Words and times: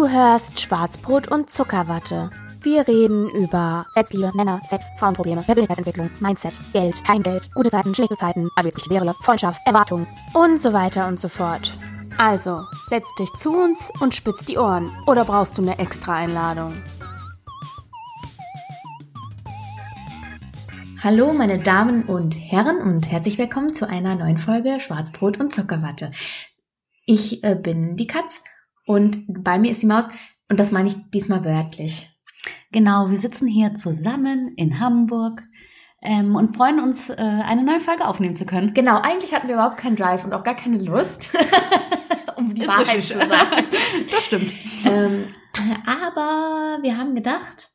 Du 0.00 0.08
hörst 0.08 0.58
Schwarzbrot 0.58 1.30
und 1.30 1.50
Zuckerwatte. 1.50 2.30
Wir 2.62 2.88
reden 2.88 3.28
über 3.28 3.84
Selbstliebe, 3.92 4.32
Männer, 4.34 4.62
Sex, 4.66 4.86
Frauenprobleme, 4.96 5.42
Persönlichkeitsentwicklung, 5.42 6.10
Mindset, 6.20 6.58
Geld, 6.72 7.04
kein 7.04 7.22
Geld, 7.22 7.50
gute 7.54 7.68
Zeiten, 7.68 7.94
schlechte 7.94 8.16
Zeiten, 8.16 8.48
also 8.56 8.70
wirklich 8.70 8.88
wäre, 8.88 9.14
Freundschaft, 9.20 9.60
Erwartungen 9.66 10.06
und 10.32 10.58
so 10.58 10.72
weiter 10.72 11.06
und 11.06 11.20
so 11.20 11.28
fort. 11.28 11.76
Also, 12.16 12.62
setz 12.88 13.14
dich 13.16 13.30
zu 13.34 13.52
uns 13.52 13.92
und 14.00 14.14
spitz 14.14 14.42
die 14.46 14.56
Ohren. 14.56 14.90
Oder 15.06 15.26
brauchst 15.26 15.58
du 15.58 15.62
eine 15.62 15.78
extra 15.78 16.14
Einladung? 16.14 16.82
Hallo, 21.04 21.34
meine 21.34 21.58
Damen 21.58 22.04
und 22.04 22.40
Herren 22.40 22.78
und 22.78 23.10
herzlich 23.10 23.36
willkommen 23.36 23.74
zu 23.74 23.86
einer 23.86 24.14
neuen 24.16 24.38
Folge 24.38 24.80
Schwarzbrot 24.80 25.38
und 25.38 25.54
Zuckerwatte. 25.54 26.10
Ich 27.04 27.44
äh, 27.44 27.54
bin 27.54 27.98
die 27.98 28.06
Katz 28.06 28.42
und 28.90 29.24
bei 29.28 29.58
mir 29.58 29.70
ist 29.70 29.82
die 29.82 29.86
Maus 29.86 30.08
und 30.48 30.58
das 30.58 30.72
meine 30.72 30.88
ich 30.88 30.96
diesmal 31.14 31.44
wörtlich. 31.44 32.08
Genau, 32.72 33.10
wir 33.10 33.18
sitzen 33.18 33.46
hier 33.46 33.74
zusammen 33.74 34.52
in 34.56 34.80
Hamburg 34.80 35.42
ähm, 36.02 36.34
und 36.34 36.56
freuen 36.56 36.80
uns, 36.80 37.08
äh, 37.08 37.14
eine 37.16 37.62
neue 37.62 37.78
Folge 37.80 38.06
aufnehmen 38.06 38.34
zu 38.36 38.46
können. 38.46 38.74
Genau, 38.74 38.96
eigentlich 39.00 39.32
hatten 39.32 39.46
wir 39.48 39.54
überhaupt 39.54 39.76
keinen 39.76 39.96
Drive 39.96 40.24
und 40.24 40.32
auch 40.32 40.42
gar 40.42 40.56
keine 40.56 40.78
Lust, 40.78 41.28
um 42.36 42.52
die 42.54 42.62
Ist 42.62 42.68
Wahrheit 42.68 42.96
richtig. 42.96 43.18
zu 43.18 43.18
sagen. 43.28 43.66
Das 44.10 44.24
stimmt. 44.26 44.52
ähm, 44.86 45.24
aber 45.86 46.78
wir 46.82 46.96
haben 46.96 47.14
gedacht, 47.14 47.70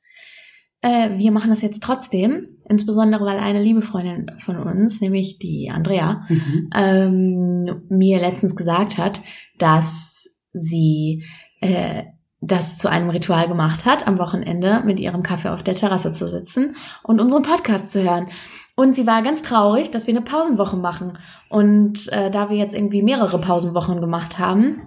äh, 0.82 1.18
wir 1.18 1.32
machen 1.32 1.50
das 1.50 1.62
jetzt 1.62 1.82
trotzdem, 1.84 2.48
insbesondere 2.70 3.26
weil 3.26 3.40
eine 3.40 3.62
liebe 3.62 3.82
Freundin 3.84 4.26
von 4.40 4.58
uns, 4.58 5.00
nämlich 5.02 5.40
die 5.40 5.72
Andrea, 5.74 6.26
Mhm. 6.30 6.70
ähm, 6.76 7.82
mir 7.90 8.20
letztens 8.20 8.56
gesagt 8.56 8.98
hat, 8.98 9.22
dass 9.60 10.15
sie 10.56 11.24
äh, 11.62 12.04
das 12.42 12.78
zu 12.78 12.90
einem 12.90 13.10
Ritual 13.10 13.48
gemacht 13.48 13.86
hat, 13.86 14.08
am 14.08 14.20
Wochenende 14.20 14.82
mit 14.86 15.00
ihrem 15.00 15.24
Kaffee 15.24 15.50
auf 15.50 15.64
der 15.64 15.74
Terrasse 15.74 16.12
zu 16.12 16.28
sitzen 16.28 16.76
und 17.04 17.20
unseren 17.20 17.44
Podcast 17.44 17.92
zu 17.92 18.04
hören. 18.04 18.28
Und 18.76 18.96
sie 18.96 19.08
war 19.08 19.22
ganz 19.22 19.42
traurig, 19.42 19.92
dass 19.92 20.06
wir 20.06 20.14
eine 20.14 20.22
Pausenwoche 20.22 20.76
machen. 20.78 21.18
Und 21.50 22.12
äh, 22.12 22.30
da 22.30 22.50
wir 22.50 22.58
jetzt 22.58 22.76
irgendwie 22.76 23.02
mehrere 23.02 23.40
Pausenwochen 23.40 24.02
gemacht 24.02 24.38
haben, 24.38 24.82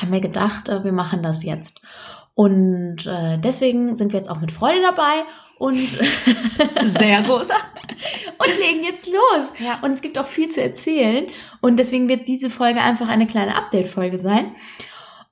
haben 0.00 0.12
wir 0.12 0.20
gedacht, 0.20 0.68
äh, 0.68 0.84
wir 0.84 0.92
machen 0.92 1.22
das 1.22 1.42
jetzt. 1.42 1.80
Und 2.34 3.06
äh, 3.06 3.38
deswegen 3.38 3.94
sind 3.94 4.12
wir 4.12 4.20
jetzt 4.20 4.30
auch 4.30 4.40
mit 4.40 4.52
Freude 4.52 4.80
dabei 4.82 5.24
und 5.58 5.76
Sehr 6.98 7.22
großer. 7.22 7.54
und 8.38 8.58
legen 8.58 8.82
jetzt 8.82 9.06
los. 9.06 9.52
Ja. 9.60 9.78
Und 9.82 9.92
es 9.92 10.02
gibt 10.02 10.18
auch 10.18 10.26
viel 10.26 10.48
zu 10.48 10.60
erzählen. 10.60 11.26
Und 11.60 11.78
deswegen 11.78 12.08
wird 12.08 12.26
diese 12.26 12.50
Folge 12.50 12.80
einfach 12.80 13.08
eine 13.08 13.28
kleine 13.28 13.54
Update-Folge 13.54 14.18
sein. 14.18 14.56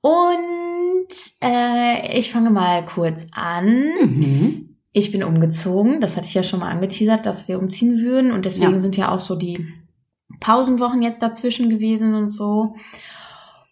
Und 0.01 1.07
äh, 1.43 2.17
ich 2.17 2.31
fange 2.31 2.49
mal 2.49 2.83
kurz 2.85 3.27
an. 3.31 3.85
Mhm. 4.01 4.77
Ich 4.93 5.11
bin 5.11 5.23
umgezogen. 5.23 6.01
Das 6.01 6.17
hatte 6.17 6.25
ich 6.27 6.33
ja 6.33 6.43
schon 6.43 6.59
mal 6.59 6.69
angeteasert, 6.69 7.25
dass 7.25 7.47
wir 7.47 7.59
umziehen 7.59 7.99
würden. 7.99 8.31
Und 8.31 8.45
deswegen 8.45 8.73
Ja. 8.73 8.79
sind 8.79 8.97
ja 8.97 9.11
auch 9.11 9.19
so 9.19 9.35
die 9.35 9.65
Pausenwochen 10.39 11.01
jetzt 11.01 11.21
dazwischen 11.21 11.69
gewesen 11.69 12.15
und 12.15 12.31
so. 12.31 12.75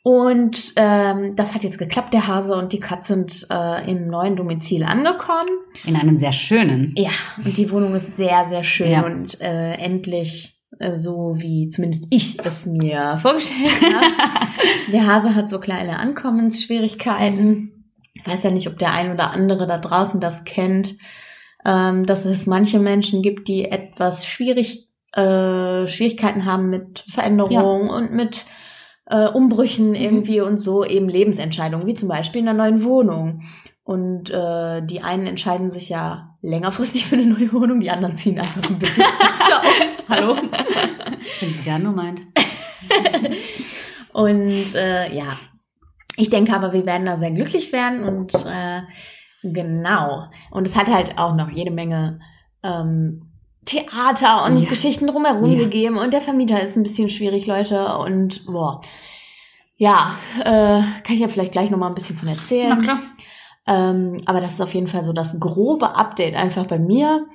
Und 0.02 0.74
ähm, 0.78 1.36
das 1.36 1.54
hat 1.54 1.64
jetzt 1.64 1.78
geklappt, 1.78 2.14
der 2.14 2.28
Hase 2.28 2.56
und 2.56 2.72
die 2.72 2.80
Katze 2.80 3.16
sind 3.16 3.48
äh, 3.52 3.92
im 3.92 4.08
neuen 4.08 4.36
Domizil 4.38 4.84
angekommen. 4.84 5.50
In 5.86 5.96
einem 5.98 6.16
sehr 6.16 6.32
schönen. 6.32 6.94
Ja, 6.98 7.10
und 7.44 7.58
die 7.58 7.70
Wohnung 7.70 7.94
ist 7.96 8.16
sehr, 8.16 8.46
sehr 8.46 8.64
schön 8.64 8.92
Ja. 8.92 9.06
und 9.06 9.42
äh, 9.42 9.74
endlich 9.74 10.59
so, 10.96 11.34
wie 11.38 11.70
zumindest 11.70 12.06
ich 12.10 12.38
es 12.46 12.66
mir 12.66 13.18
vorgestellt 13.22 13.82
habe. 13.94 14.52
der 14.92 15.08
Hase 15.08 15.36
hat 15.36 15.50
so 15.50 15.60
kleine 15.60 16.00
Ankommensschwierigkeiten. 16.00 17.92
Ich 18.14 18.28
weiß 18.28 18.44
ja 18.44 18.52
nicht, 18.52 18.68
ob 18.68 18.78
der 18.78 18.94
ein 18.94 19.12
oder 19.12 19.32
andere 19.32 19.68
da 19.68 19.78
draußen 19.78 20.20
das 20.20 20.44
kennt, 20.44 20.96
ähm, 21.66 22.06
dass 22.06 22.26
es 22.26 22.48
manche 22.48 22.80
Menschen 22.80 23.22
gibt, 23.22 23.48
die 23.48 23.66
etwas 23.66 24.28
schwierig, 24.28 24.90
äh, 25.14 25.88
Schwierigkeiten 25.88 26.46
haben 26.46 26.70
mit 26.70 27.04
Veränderungen 27.08 27.90
und 27.90 28.14
mit 28.14 28.46
äh, 29.06 29.28
Umbrüchen 29.28 29.96
irgendwie 29.96 30.42
und 30.42 30.60
so 30.60 30.86
eben 30.86 31.10
Lebensentscheidungen, 31.10 31.88
wie 31.88 31.96
zum 31.96 32.08
Beispiel 32.08 32.42
in 32.42 32.48
einer 32.48 32.64
neuen 32.64 32.84
Wohnung. 32.84 33.42
Und 33.84 34.30
äh, 34.30 34.86
die 34.86 35.02
einen 35.02 35.26
entscheiden 35.26 35.72
sich 35.72 35.90
ja 35.90 36.29
längerfristig 36.42 37.06
für 37.06 37.16
eine 37.16 37.26
neue 37.26 37.52
Wohnung, 37.54 37.80
die 37.80 37.90
anderen 37.92 38.18
ziehen 38.18 38.38
einfach 38.38 38.62
ein 38.70 38.80
bisschen 38.80 39.04
öfter 39.04 39.62
um. 39.62 40.10
Hallo? 40.10 40.38
Wenn 41.40 41.54
sie 41.54 41.66
da 41.66 41.78
nur 41.80 41.94
meint. 41.94 42.22
Und 44.14 44.76
äh, 44.76 45.14
ja, 45.16 45.38
ich 46.18 46.30
denke 46.30 46.54
aber, 46.56 46.74
wir 46.74 46.86
werden 46.86 47.06
da 47.06 47.18
sehr 47.18 47.32
glücklich 47.32 47.72
werden 47.72 48.04
und 48.04 48.34
äh, 48.46 48.82
genau. 49.44 50.26
Und 50.52 50.68
es 50.68 50.76
hat 50.76 50.88
halt 50.88 51.18
auch 51.18 51.36
noch 51.36 51.50
jede 51.50 51.72
Menge 51.72 52.20
ähm, 52.64 53.26
Theater 53.66 54.46
und 54.46 54.58
Ja. 54.64 54.70
Geschichten 54.70 55.08
drumherum 55.08 55.52
Ja. 55.52 55.60
gegeben 55.60 55.98
und 55.98 56.12
der 56.14 56.22
Vermieter 56.22 56.62
ist 56.62 56.76
ein 56.76 56.84
bisschen 56.84 57.10
schwierig, 57.10 57.46
Leute. 57.46 57.98
Und 57.98 58.46
boah, 58.48 58.82
ja, 59.76 60.16
äh, 60.40 60.44
kann 61.04 61.16
ich 61.16 61.20
ja 61.20 61.28
vielleicht 61.28 61.52
gleich 61.52 61.70
noch 61.70 61.78
mal 61.78 61.88
ein 61.90 61.96
bisschen 61.96 62.18
von 62.18 62.28
erzählen. 62.28 62.70
Na 62.70 62.76
klar. 62.82 63.00
Ähm, 63.68 64.18
aber 64.26 64.42
das 64.42 64.54
ist 64.54 64.62
auf 64.62 64.74
jeden 64.74 64.88
Fall 64.88 65.06
so 65.06 65.14
das 65.14 65.40
grobe 65.40 65.96
Update 65.96 66.36
einfach 66.36 66.66
bei 66.66 66.80
mir. 66.80 67.28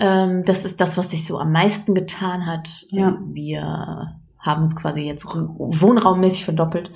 Ähm, 0.00 0.42
das 0.44 0.64
ist 0.64 0.80
das, 0.80 0.98
was 0.98 1.10
sich 1.10 1.26
so 1.26 1.38
am 1.38 1.52
meisten 1.52 1.94
getan 1.94 2.46
hat. 2.46 2.68
Ja. 2.90 3.18
Wir 3.32 4.20
haben 4.38 4.62
uns 4.62 4.76
quasi 4.76 5.02
jetzt 5.02 5.26
wohnraummäßig 5.26 6.44
verdoppelt. 6.44 6.90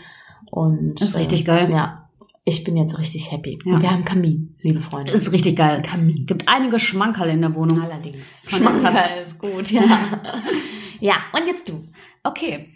Und 0.50 1.00
Das 1.00 1.10
ist 1.10 1.18
richtig 1.18 1.44
geil. 1.44 1.70
Ja, 1.70 2.10
ich 2.44 2.64
bin 2.64 2.76
jetzt 2.76 2.98
richtig 2.98 3.30
happy. 3.30 3.58
Ja. 3.64 3.80
Wir 3.80 3.91
haben 3.91 4.04
Kamin, 4.04 4.56
liebe 4.60 4.80
Freunde. 4.80 5.12
Ist 5.12 5.32
richtig 5.32 5.56
geil. 5.56 5.82
Kamin. 5.82 6.26
Gibt 6.26 6.48
einige 6.48 6.78
Schmankerl 6.78 7.28
in 7.30 7.42
der 7.42 7.54
Wohnung. 7.54 7.80
Allerdings. 7.82 8.41
Schmankerl 8.47 8.94
ist 9.22 9.38
gut, 9.38 9.70
ja. 9.70 9.82
ja, 11.00 11.14
und 11.36 11.47
jetzt 11.47 11.68
du. 11.68 11.86
Okay. 12.24 12.70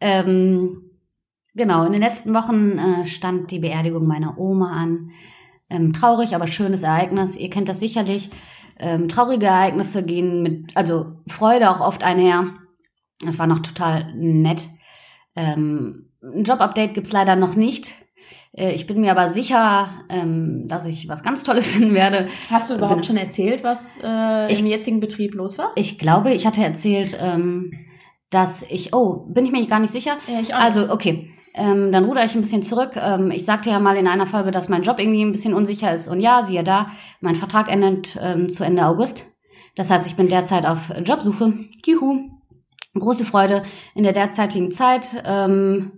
Ähm, 0.00 0.82
genau, 1.54 1.84
in 1.84 1.92
den 1.92 2.02
letzten 2.02 2.34
Wochen 2.34 2.78
äh, 2.78 3.06
stand 3.06 3.50
die 3.50 3.60
Beerdigung 3.60 4.06
meiner 4.06 4.38
Oma 4.38 4.72
an. 4.72 5.10
Ähm, 5.74 5.92
traurig, 5.92 6.34
aber 6.34 6.46
schönes 6.46 6.82
Ereignis. 6.82 7.36
Ihr 7.36 7.50
kennt 7.50 7.68
das 7.68 7.80
sicherlich. 7.80 8.30
Ähm, 8.78 9.08
traurige 9.08 9.46
Ereignisse 9.46 10.02
gehen 10.04 10.42
mit, 10.42 10.76
also 10.76 11.12
Freude 11.26 11.70
auch 11.70 11.80
oft 11.80 12.02
einher. 12.04 12.46
Das 13.24 13.38
war 13.38 13.46
noch 13.46 13.60
total 13.60 14.12
nett. 14.14 14.68
Ähm, 15.36 16.10
ein 16.22 16.44
Job-Update 16.44 16.94
gibt's 16.94 17.12
leider 17.12 17.36
noch 17.36 17.54
nicht. 17.54 17.92
Äh, 18.52 18.72
ich 18.72 18.86
bin 18.86 19.00
mir 19.00 19.10
aber 19.10 19.28
sicher, 19.30 19.90
ähm, 20.08 20.66
dass 20.68 20.86
ich 20.86 21.08
was 21.08 21.22
ganz 21.22 21.42
Tolles 21.44 21.66
finden 21.72 21.94
werde. 21.94 22.28
Hast 22.50 22.70
du 22.70 22.74
überhaupt 22.74 22.96
Bin- 23.00 23.04
schon 23.04 23.16
erzählt, 23.16 23.62
was 23.64 23.98
äh, 24.02 24.50
Ich- 24.52 24.60
im 24.60 24.66
jetzigen 24.66 25.00
Betrieb 25.00 25.34
los 25.34 25.58
war? 25.58 25.72
Ich 25.76 25.98
glaube, 25.98 26.32
ich 26.32 26.46
hatte 26.46 26.62
erzählt, 26.64 27.16
ähm, 27.20 27.72
dass 28.30 28.62
ich, 28.68 28.92
oh, 28.94 29.26
bin 29.28 29.44
ich 29.44 29.52
mir 29.52 29.64
gar 29.66 29.78
nicht 29.80 29.92
sicher. 29.92 30.16
Ja, 30.26 30.40
ich 30.40 30.54
Also, 30.54 30.90
okay. 30.90 31.30
Ähm, 31.54 31.92
dann 31.92 32.04
ruder 32.04 32.24
ich 32.24 32.34
ein 32.34 32.40
bisschen 32.40 32.64
zurück. 32.64 32.96
Ähm, 32.96 33.30
ich 33.30 33.44
sagte 33.44 33.70
ja 33.70 33.78
mal 33.78 33.96
in 33.96 34.08
einer 34.08 34.26
Folge, 34.26 34.50
dass 34.50 34.68
mein 34.68 34.82
Job 34.82 34.98
irgendwie 34.98 35.22
ein 35.22 35.32
bisschen 35.32 35.54
unsicher 35.54 35.94
ist. 35.94 36.08
Und 36.08 36.20
ja, 36.20 36.42
siehe 36.42 36.64
da, 36.64 36.88
mein 37.20 37.36
Vertrag 37.36 37.70
endet 37.70 38.18
ähm, 38.20 38.48
zu 38.48 38.64
Ende 38.64 38.84
August. 38.84 39.26
Das 39.76 39.90
heißt, 39.90 40.06
ich 40.06 40.16
bin 40.16 40.28
derzeit 40.28 40.66
auf 40.66 40.92
Jobsuche. 41.04 41.54
Juhu. 41.86 42.30
Große 42.94 43.24
Freude 43.24 43.62
in 43.94 44.04
der 44.04 44.12
derzeitigen 44.12 44.70
Zeit, 44.70 45.20
ähm, 45.24 45.92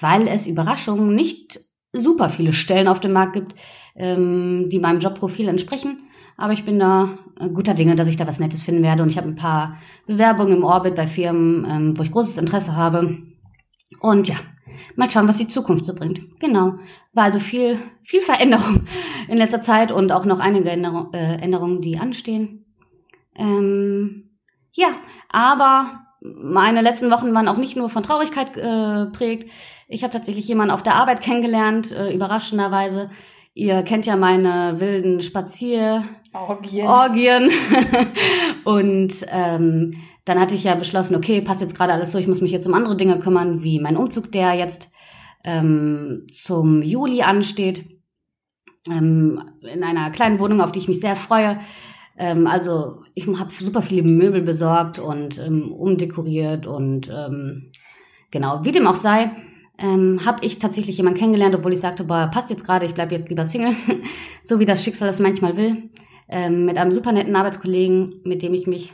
weil 0.00 0.26
es 0.26 0.48
Überraschungen 0.48 1.14
nicht 1.14 1.60
super 1.92 2.28
viele 2.28 2.52
Stellen 2.52 2.88
auf 2.88 2.98
dem 2.98 3.12
Markt 3.12 3.34
gibt, 3.34 3.54
ähm, 3.94 4.68
die 4.68 4.80
meinem 4.80 4.98
Jobprofil 4.98 5.48
entsprechen. 5.48 6.08
Aber 6.36 6.52
ich 6.52 6.64
bin 6.64 6.80
da 6.80 7.10
äh, 7.38 7.48
guter 7.48 7.74
Dinge, 7.74 7.94
dass 7.94 8.08
ich 8.08 8.16
da 8.16 8.26
was 8.26 8.40
Nettes 8.40 8.62
finden 8.62 8.82
werde. 8.82 9.02
Und 9.02 9.10
ich 9.10 9.16
habe 9.16 9.28
ein 9.28 9.36
paar 9.36 9.76
Bewerbungen 10.06 10.56
im 10.56 10.64
Orbit 10.64 10.96
bei 10.96 11.06
Firmen, 11.06 11.64
ähm, 11.68 11.98
wo 11.98 12.02
ich 12.02 12.10
großes 12.10 12.38
Interesse 12.38 12.74
habe. 12.74 13.18
Und 14.00 14.26
ja, 14.26 14.36
mal 14.96 15.10
schauen, 15.10 15.28
was 15.28 15.38
die 15.38 15.48
Zukunft 15.48 15.84
so 15.84 15.94
bringt. 15.94 16.38
Genau. 16.40 16.74
War 17.12 17.24
also 17.24 17.40
viel, 17.40 17.78
viel 18.02 18.20
Veränderung 18.20 18.84
in 19.28 19.38
letzter 19.38 19.60
Zeit 19.60 19.92
und 19.92 20.12
auch 20.12 20.24
noch 20.24 20.40
einige 20.40 20.70
Änderung, 20.70 21.12
äh, 21.12 21.36
Änderungen, 21.36 21.80
die 21.80 21.98
anstehen. 21.98 22.64
Ähm, 23.36 24.30
ja, 24.72 24.88
aber 25.28 26.04
meine 26.20 26.80
letzten 26.80 27.10
Wochen 27.10 27.34
waren 27.34 27.48
auch 27.48 27.58
nicht 27.58 27.76
nur 27.76 27.90
von 27.90 28.02
Traurigkeit 28.02 28.56
äh, 28.56 29.06
prägt. 29.06 29.50
Ich 29.88 30.02
habe 30.02 30.12
tatsächlich 30.12 30.48
jemanden 30.48 30.72
auf 30.72 30.82
der 30.82 30.96
Arbeit 30.96 31.20
kennengelernt, 31.20 31.92
äh, 31.92 32.12
überraschenderweise. 32.14 33.10
Ihr 33.52 33.82
kennt 33.82 34.06
ja 34.06 34.16
meine 34.16 34.80
wilden 34.80 35.20
Spazier 35.20 36.04
Orgien. 36.32 36.86
Orgien. 36.88 37.50
und 38.64 39.14
ähm, 39.28 39.92
dann 40.24 40.40
hatte 40.40 40.54
ich 40.54 40.64
ja 40.64 40.74
beschlossen, 40.74 41.16
okay, 41.16 41.40
passt 41.42 41.60
jetzt 41.60 41.76
gerade 41.76 41.92
alles 41.92 42.12
so, 42.12 42.18
ich 42.18 42.26
muss 42.26 42.40
mich 42.40 42.52
jetzt 42.52 42.66
um 42.66 42.74
andere 42.74 42.96
Dinge 42.96 43.18
kümmern, 43.18 43.62
wie 43.62 43.80
mein 43.80 43.96
Umzug, 43.96 44.32
der 44.32 44.54
jetzt 44.54 44.90
ähm, 45.44 46.26
zum 46.28 46.82
Juli 46.82 47.22
ansteht. 47.22 47.84
Ähm, 48.90 49.42
in 49.62 49.82
einer 49.82 50.10
kleinen 50.10 50.38
Wohnung, 50.38 50.60
auf 50.60 50.72
die 50.72 50.78
ich 50.78 50.88
mich 50.88 51.00
sehr 51.00 51.16
freue. 51.16 51.58
Ähm, 52.16 52.46
also 52.46 53.02
ich 53.14 53.26
habe 53.26 53.50
super 53.50 53.82
viele 53.82 54.02
Möbel 54.02 54.42
besorgt 54.42 54.98
und 54.98 55.38
ähm, 55.38 55.72
umdekoriert 55.72 56.66
und 56.66 57.10
ähm, 57.14 57.70
genau, 58.30 58.64
wie 58.64 58.72
dem 58.72 58.86
auch 58.86 58.94
sei. 58.94 59.30
ähm, 59.78 60.20
habe 60.24 60.44
ich 60.44 60.58
tatsächlich 60.58 60.96
jemanden 60.96 61.18
kennengelernt, 61.18 61.54
obwohl 61.54 61.72
ich 61.72 61.80
sagte, 61.80 62.04
boah, 62.04 62.30
passt 62.32 62.50
jetzt 62.50 62.64
gerade, 62.64 62.86
ich 62.86 62.94
bleibe 62.94 63.14
jetzt 63.14 63.28
lieber 63.28 63.44
Single, 63.44 63.74
so 64.42 64.60
wie 64.60 64.64
das 64.64 64.84
Schicksal 64.84 65.08
es 65.08 65.18
manchmal 65.18 65.56
will. 65.56 65.90
Ähm, 66.28 66.64
mit 66.64 66.78
einem 66.78 66.92
super 66.92 67.12
netten 67.12 67.36
Arbeitskollegen, 67.36 68.20
mit 68.24 68.42
dem 68.42 68.54
ich 68.54 68.66
mich 68.66 68.92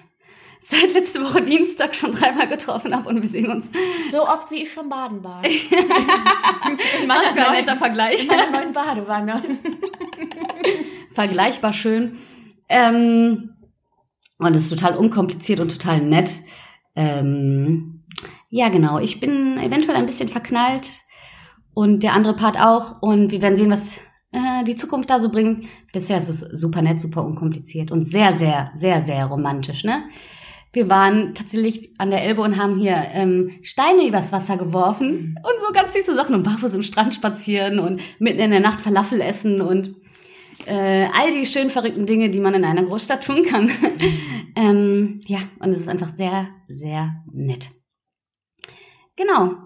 seit 0.60 0.92
letzte 0.92 1.22
Woche 1.22 1.42
Dienstag 1.42 1.94
schon 1.94 2.12
dreimal 2.12 2.46
getroffen 2.46 2.94
habe 2.94 3.08
und 3.08 3.22
wir 3.22 3.28
sehen 3.28 3.50
uns. 3.50 3.70
So 4.10 4.28
oft 4.28 4.50
wie 4.50 4.62
ich 4.62 4.72
schon 4.72 4.88
baden 4.88 5.24
war. 5.24 5.42
Was 7.06 7.32
für 7.32 7.46
ein 7.46 7.52
netter 7.52 7.76
Vergleich. 7.76 8.22
In 8.22 8.28
meiner 8.28 8.50
neuen 8.50 8.72
Badewanne. 8.72 9.42
Vergleichbar 11.12 11.72
schön. 11.72 12.18
Ähm, 12.68 13.54
und 14.38 14.56
es 14.56 14.64
ist 14.64 14.70
total 14.70 14.96
unkompliziert 14.96 15.60
und 15.60 15.72
total 15.72 16.02
nett. 16.02 16.30
Ähm, 16.94 18.04
ja, 18.48 18.68
genau. 18.68 18.98
Ich 18.98 19.20
bin 19.20 19.58
eventuell 19.58 19.96
ein 19.96 20.06
bisschen 20.06 20.28
verknallt 20.28 21.00
und 21.74 22.02
der 22.02 22.12
andere 22.12 22.36
Part 22.36 22.58
auch. 22.58 23.00
Und 23.00 23.30
wir 23.30 23.42
werden 23.42 23.56
sehen, 23.56 23.70
was 23.70 23.96
äh, 24.32 24.64
die 24.64 24.76
Zukunft 24.76 25.10
da 25.10 25.20
so 25.20 25.30
bringt. 25.30 25.66
Bisher 25.92 26.18
ist 26.18 26.28
es 26.28 26.40
super 26.40 26.82
nett, 26.82 27.00
super 27.00 27.24
unkompliziert 27.24 27.90
und 27.90 28.04
sehr, 28.04 28.36
sehr, 28.36 28.72
sehr, 28.74 29.02
sehr 29.02 29.26
romantisch, 29.26 29.84
ne? 29.84 30.04
Wir 30.72 30.88
waren 30.88 31.34
tatsächlich 31.34 31.90
an 31.98 32.10
der 32.10 32.22
Elbe 32.22 32.42
und 32.42 32.56
haben 32.56 32.78
hier 32.78 32.96
ähm, 33.12 33.58
Steine 33.62 34.06
übers 34.06 34.30
Wasser 34.30 34.56
geworfen 34.56 35.36
und 35.42 35.60
so 35.60 35.72
ganz 35.72 35.94
süße 35.94 36.14
Sachen 36.14 36.36
und 36.36 36.44
barfuß 36.44 36.74
im 36.74 36.82
Strand 36.82 37.14
spazieren 37.14 37.80
und 37.80 38.00
mitten 38.20 38.38
in 38.38 38.52
der 38.52 38.60
Nacht 38.60 38.80
Falafel 38.80 39.20
essen 39.20 39.60
und 39.60 39.92
äh, 40.66 41.08
all 41.12 41.32
die 41.32 41.46
schön 41.46 41.70
verrückten 41.70 42.06
Dinge, 42.06 42.30
die 42.30 42.40
man 42.40 42.54
in 42.54 42.64
einer 42.64 42.84
Großstadt 42.84 43.24
tun 43.24 43.44
kann. 43.44 43.70
ähm, 44.56 45.20
ja, 45.26 45.40
und 45.58 45.70
es 45.72 45.80
ist 45.80 45.88
einfach 45.88 46.14
sehr, 46.14 46.48
sehr 46.68 47.24
nett. 47.32 47.70
Genau. 49.16 49.56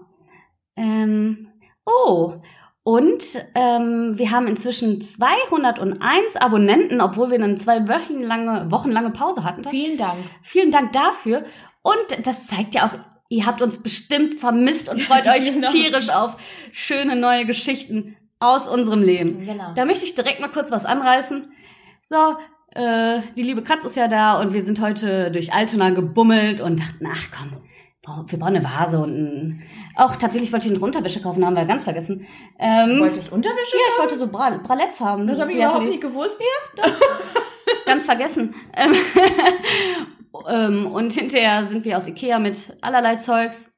Ähm, 0.75 1.49
oh, 1.85 2.41
und 2.87 3.23
ähm, 3.55 4.13
wir 4.15 4.29
haben 4.29 4.45
inzwischen 4.45 5.01
201 5.01 6.35
Abonnenten, 6.35 7.01
obwohl 7.01 7.31
wir 7.31 7.43
eine 7.43 7.55
zwei 7.55 7.87
wochenlange, 7.87 8.69
wochenlange 8.69 9.09
Pause 9.09 9.43
hatten. 9.43 9.63
Vielen 9.63 9.97
Dank. 9.97 10.19
Vielen 10.43 10.69
Dank 10.69 10.93
dafür. 10.93 11.43
Und 11.81 12.27
das 12.27 12.45
zeigt 12.45 12.75
ja 12.75 12.85
auch, 12.85 12.91
ihr 13.27 13.47
habt 13.47 13.63
uns 13.63 13.81
bestimmt 13.81 14.35
vermisst 14.35 14.87
und 14.87 15.01
freut 15.01 15.25
euch 15.35 15.51
Genau. 15.51 15.71
tierisch 15.71 16.09
auf 16.09 16.37
schöne 16.71 17.15
neue 17.15 17.45
Geschichten 17.45 18.17
aus 18.39 18.67
unserem 18.67 19.01
Leben. 19.01 19.43
Genau. 19.47 19.73
Da 19.75 19.85
möchte 19.85 20.05
ich 20.05 20.13
direkt 20.13 20.39
mal 20.39 20.51
kurz 20.51 20.69
was 20.69 20.85
anreißen. 20.85 21.51
So, 22.03 22.37
äh, 22.75 23.21
die 23.35 23.41
liebe 23.41 23.63
Katz 23.63 23.83
ist 23.85 23.95
ja 23.95 24.07
da 24.07 24.39
und 24.39 24.53
wir 24.53 24.63
sind 24.63 24.79
heute 24.79 25.31
durch 25.31 25.53
Altona 25.53 25.89
gebummelt 25.89 26.61
und 26.61 26.79
dachten, 26.79 27.07
ach 27.11 27.29
komm, 27.35 27.49
wir 28.07 28.39
brauchen 28.39 28.55
eine 28.55 28.63
Vase 28.63 28.99
und 28.99 29.11
ein, 29.11 29.63
auch 29.95 30.15
tatsächlich 30.15 30.51
wollte 30.53 30.67
ich 30.67 30.73
eine 30.73 30.83
Unterwäsche 30.83 31.21
kaufen, 31.21 31.45
haben 31.45 31.55
wir 31.55 31.65
ganz 31.65 31.83
vergessen. 31.83 32.25
Ähm, 32.59 32.89
Du 32.89 32.99
wolltest 32.99 33.31
Unterwäsche? 33.31 33.75
ja, 33.75 33.93
ich 33.93 33.99
wollte 33.99 34.17
so 34.17 34.27
Bra 34.27 34.59
Bralettes 34.63 34.99
haben. 34.99 35.27
Das 35.27 35.39
habe 35.39 35.51
ich 35.51 35.57
überhaupt 35.57 35.85
nicht 35.85 36.01
gewusst. 36.01 36.39
ganz 37.85 38.05
vergessen. 38.05 38.53
Ähm, 38.75 38.93
ähm, 40.49 40.91
und 40.91 41.13
hinterher 41.13 41.65
sind 41.65 41.85
wir 41.85 41.97
aus 41.97 42.07
Ikea 42.07 42.39
mit 42.39 42.77
allerlei 42.81 43.15
Zeugs 43.15 43.71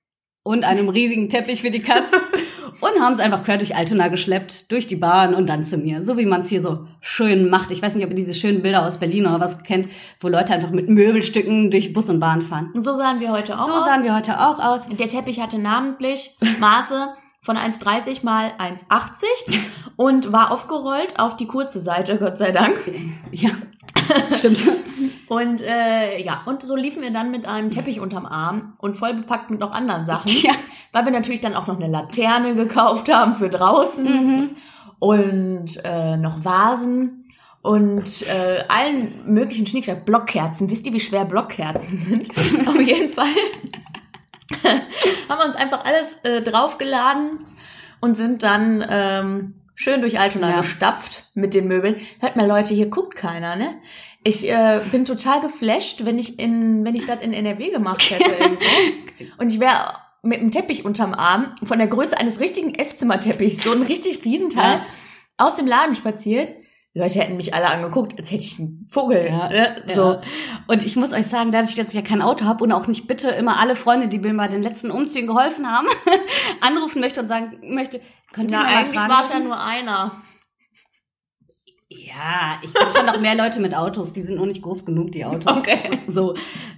und 0.48 0.64
einem 0.64 0.88
riesigen 0.88 1.28
Teppich 1.28 1.62
für 1.62 1.72
die 1.72 1.82
Katz 1.82 2.12
und 2.80 3.02
haben 3.02 3.14
es 3.14 3.20
einfach 3.20 3.44
quer 3.44 3.58
durch 3.58 3.76
Altona 3.76 4.08
geschleppt, 4.08 4.72
durch 4.72 4.88
die 4.88 4.96
Bahn 4.96 5.34
und 5.36 5.48
dann 5.50 5.64
zu 5.66 5.78
mir. 5.78 6.04
So 6.04 6.18
wie 6.18 6.26
man 6.26 6.42
es 6.42 6.48
hier 6.50 6.62
so 6.64 6.88
schön 7.02 7.50
macht. 7.50 7.70
Ich 7.72 7.82
weiß 7.82 7.96
nicht, 7.96 8.06
ob 8.06 8.12
ihr 8.12 8.16
diese 8.16 8.34
schönen 8.34 8.62
Bilder 8.62 8.86
aus 8.88 8.98
Berlin 8.98 9.26
oder 9.26 9.42
was 9.42 9.64
kennt, 9.64 9.90
wo 10.22 10.30
Leute 10.30 10.54
einfach 10.54 10.72
mit 10.72 10.88
Möbelstücken 10.90 11.70
durch 11.70 11.92
Bus 11.92 12.10
und 12.10 12.20
Bahn 12.22 12.42
fahren. 12.42 12.72
Und 12.74 12.82
so 12.82 12.94
sahen 12.94 13.20
wir 13.20 13.32
heute 13.32 13.60
auch 13.60 13.68
So 13.68 13.74
aus. 13.74 13.86
sahen 13.86 14.04
wir 14.04 14.16
heute 14.16 14.40
auch 14.40 14.60
aus. 14.60 14.82
Der 14.90 15.08
Teppich 15.08 15.42
hatte 15.42 15.58
namentlich 15.60 16.38
Maße 16.60 17.10
von 17.42 17.58
1,30 17.58 18.24
mal 18.24 18.52
1,80 18.58 19.58
und 19.98 20.32
war 20.32 20.52
aufgerollt 20.52 21.20
auf 21.20 21.36
die 21.36 21.48
kurze 21.48 21.82
Seite, 21.82 22.18
Gott 22.18 22.38
sei 22.38 22.52
Dank. 22.52 22.76
Ja, 23.32 23.50
stimmt. 24.38 24.64
Und 25.28 25.62
äh, 25.62 26.22
ja, 26.24 26.42
und 26.46 26.64
so 26.64 26.76
liefen 26.76 27.02
wir 27.02 27.12
dann 27.12 27.32
mit 27.32 27.46
einem 27.46 27.70
Teppich 27.70 28.00
unterm 28.00 28.26
Arm 28.26 28.74
und 28.80 28.96
voll 28.96 29.14
bepackt 29.14 29.50
mit 29.50 29.60
noch 29.60 29.72
anderen 29.72 30.06
Sachen. 30.06 30.32
Ja. 30.42 30.54
Weil 30.94 31.06
wir 31.06 31.12
natürlich 31.12 31.42
dann 31.42 31.54
auch 31.56 31.68
noch 31.68 31.76
eine 31.76 31.88
Laterne 31.88 32.56
gekauft 32.56 33.12
haben 33.12 33.36
für 33.36 33.50
draußen 33.50 34.06
Mhm. 34.06 34.56
und 35.00 35.82
äh, 35.84 36.16
noch 36.18 36.44
Vasen 36.46 37.26
und 37.62 38.22
äh, 38.28 38.64
allen 38.70 39.12
möglichen 39.26 39.68
Schnickschnack. 39.68 40.06
Blockkerzen. 40.06 40.70
Wisst 40.70 40.86
ihr, 40.88 40.94
wie 40.94 41.00
schwer 41.02 41.26
Blockkerzen 41.26 41.98
sind? 41.98 42.30
Auf 42.68 42.80
jeden 42.80 43.10
Fall 43.12 43.26
haben 44.64 45.40
wir 45.40 45.46
uns 45.46 45.56
einfach 45.58 45.84
alles 45.84 46.16
äh, 46.24 46.42
draufgeladen 46.42 47.40
und 48.00 48.16
sind 48.16 48.44
dann 48.44 48.86
ähm, 48.90 49.54
schön 49.80 50.02
durch 50.02 50.20
Altona 50.20 50.50
Ja. 50.50 50.62
gestapft 50.62 51.26
mit 51.36 51.54
den 51.54 51.68
Möbeln. 51.68 51.96
Hört 52.20 52.36
mal, 52.36 52.48
Leute, 52.48 52.74
hier 52.74 52.88
guckt 52.88 53.16
keiner, 53.16 53.56
ne? 53.56 53.76
Ich 54.24 54.50
äh, 54.50 54.80
bin 54.92 55.06
total 55.06 55.40
geflasht, 55.42 56.04
wenn 56.04 56.18
ich 56.18 56.40
in, 56.40 56.84
wenn 56.84 56.96
ich 56.96 57.06
das 57.06 57.22
in 57.22 57.32
NRW 57.32 57.70
gemacht 57.70 58.10
hätte. 58.10 58.58
Und 59.38 59.54
ich 59.54 59.60
wäre 59.60 59.94
mit 60.24 60.40
einem 60.40 60.52
Teppich 60.52 60.84
unterm 60.84 61.14
Arm 61.14 61.56
von 61.64 61.78
der 61.78 61.88
Größe 61.88 62.18
eines 62.18 62.40
richtigen 62.40 62.74
Esszimmerteppichs, 62.76 63.64
so 63.64 63.72
ein 63.72 63.84
richtig 63.84 64.26
Riesenteil, 64.26 64.80
Ja. 64.80 64.86
aus 65.38 65.56
dem 65.56 65.68
Laden 65.68 65.94
spaziert. 65.96 66.50
Die 66.98 67.04
Leute 67.04 67.20
hätten 67.20 67.38
mich 67.38 67.54
alle 67.54 67.70
angeguckt, 67.70 68.18
als 68.18 68.32
hätte 68.32 68.44
ich 68.44 68.58
einen 68.58 68.88
Vogel. 68.90 69.28
Ja, 69.30 69.50
ne? 69.50 69.76
So. 69.86 69.94
So. 69.94 70.22
Und 70.66 70.84
ich 70.84 70.96
muss 70.96 71.14
euch 71.14 71.28
sagen, 71.28 71.52
dadurch, 71.52 71.76
dass 71.76 71.90
ich 71.90 71.94
ja 71.94 72.02
kein 72.02 72.24
Auto 72.24 72.46
habe 72.46 72.64
und 72.64 72.72
auch 72.72 72.88
nicht 72.88 73.06
bitte 73.06 73.30
immer 73.30 73.60
alle 73.60 73.76
Freunde, 73.76 74.08
die 74.08 74.18
mir 74.18 74.34
bei 74.34 74.48
den 74.48 74.64
letzten 74.64 74.90
Umzügen 74.90 75.28
geholfen 75.28 75.72
haben, 75.72 75.86
anrufen 76.62 77.00
möchte 77.00 77.20
und 77.20 77.28
sagen 77.28 77.60
möchte, 77.62 78.02
könnt 78.34 78.50
ihr 78.50 78.58
Na, 78.58 78.64
mir 78.64 78.70
mal 78.72 78.78
eigentlich 78.80 78.96
tragen 78.96 79.14
war 79.14 79.22
es 79.22 79.30
ja 79.30 79.40
nur 79.40 79.64
einer. 79.64 80.24
Ja, 81.90 82.60
ich 82.64 82.74
kenne 82.74 82.92
schon 82.92 83.06
noch 83.06 83.22
mehr 83.22 83.36
Leute 83.36 83.62
mit 83.62 83.74
Autos, 83.74 84.12
die 84.12 84.22
sind 84.22 84.36
noch 84.36 84.46
nicht 84.46 84.62
groß 84.62 84.84
genug, 84.84 85.14
die 85.14 85.24
Autos. 85.24 85.58
Okay. 85.58 86.00
So, 86.10 86.36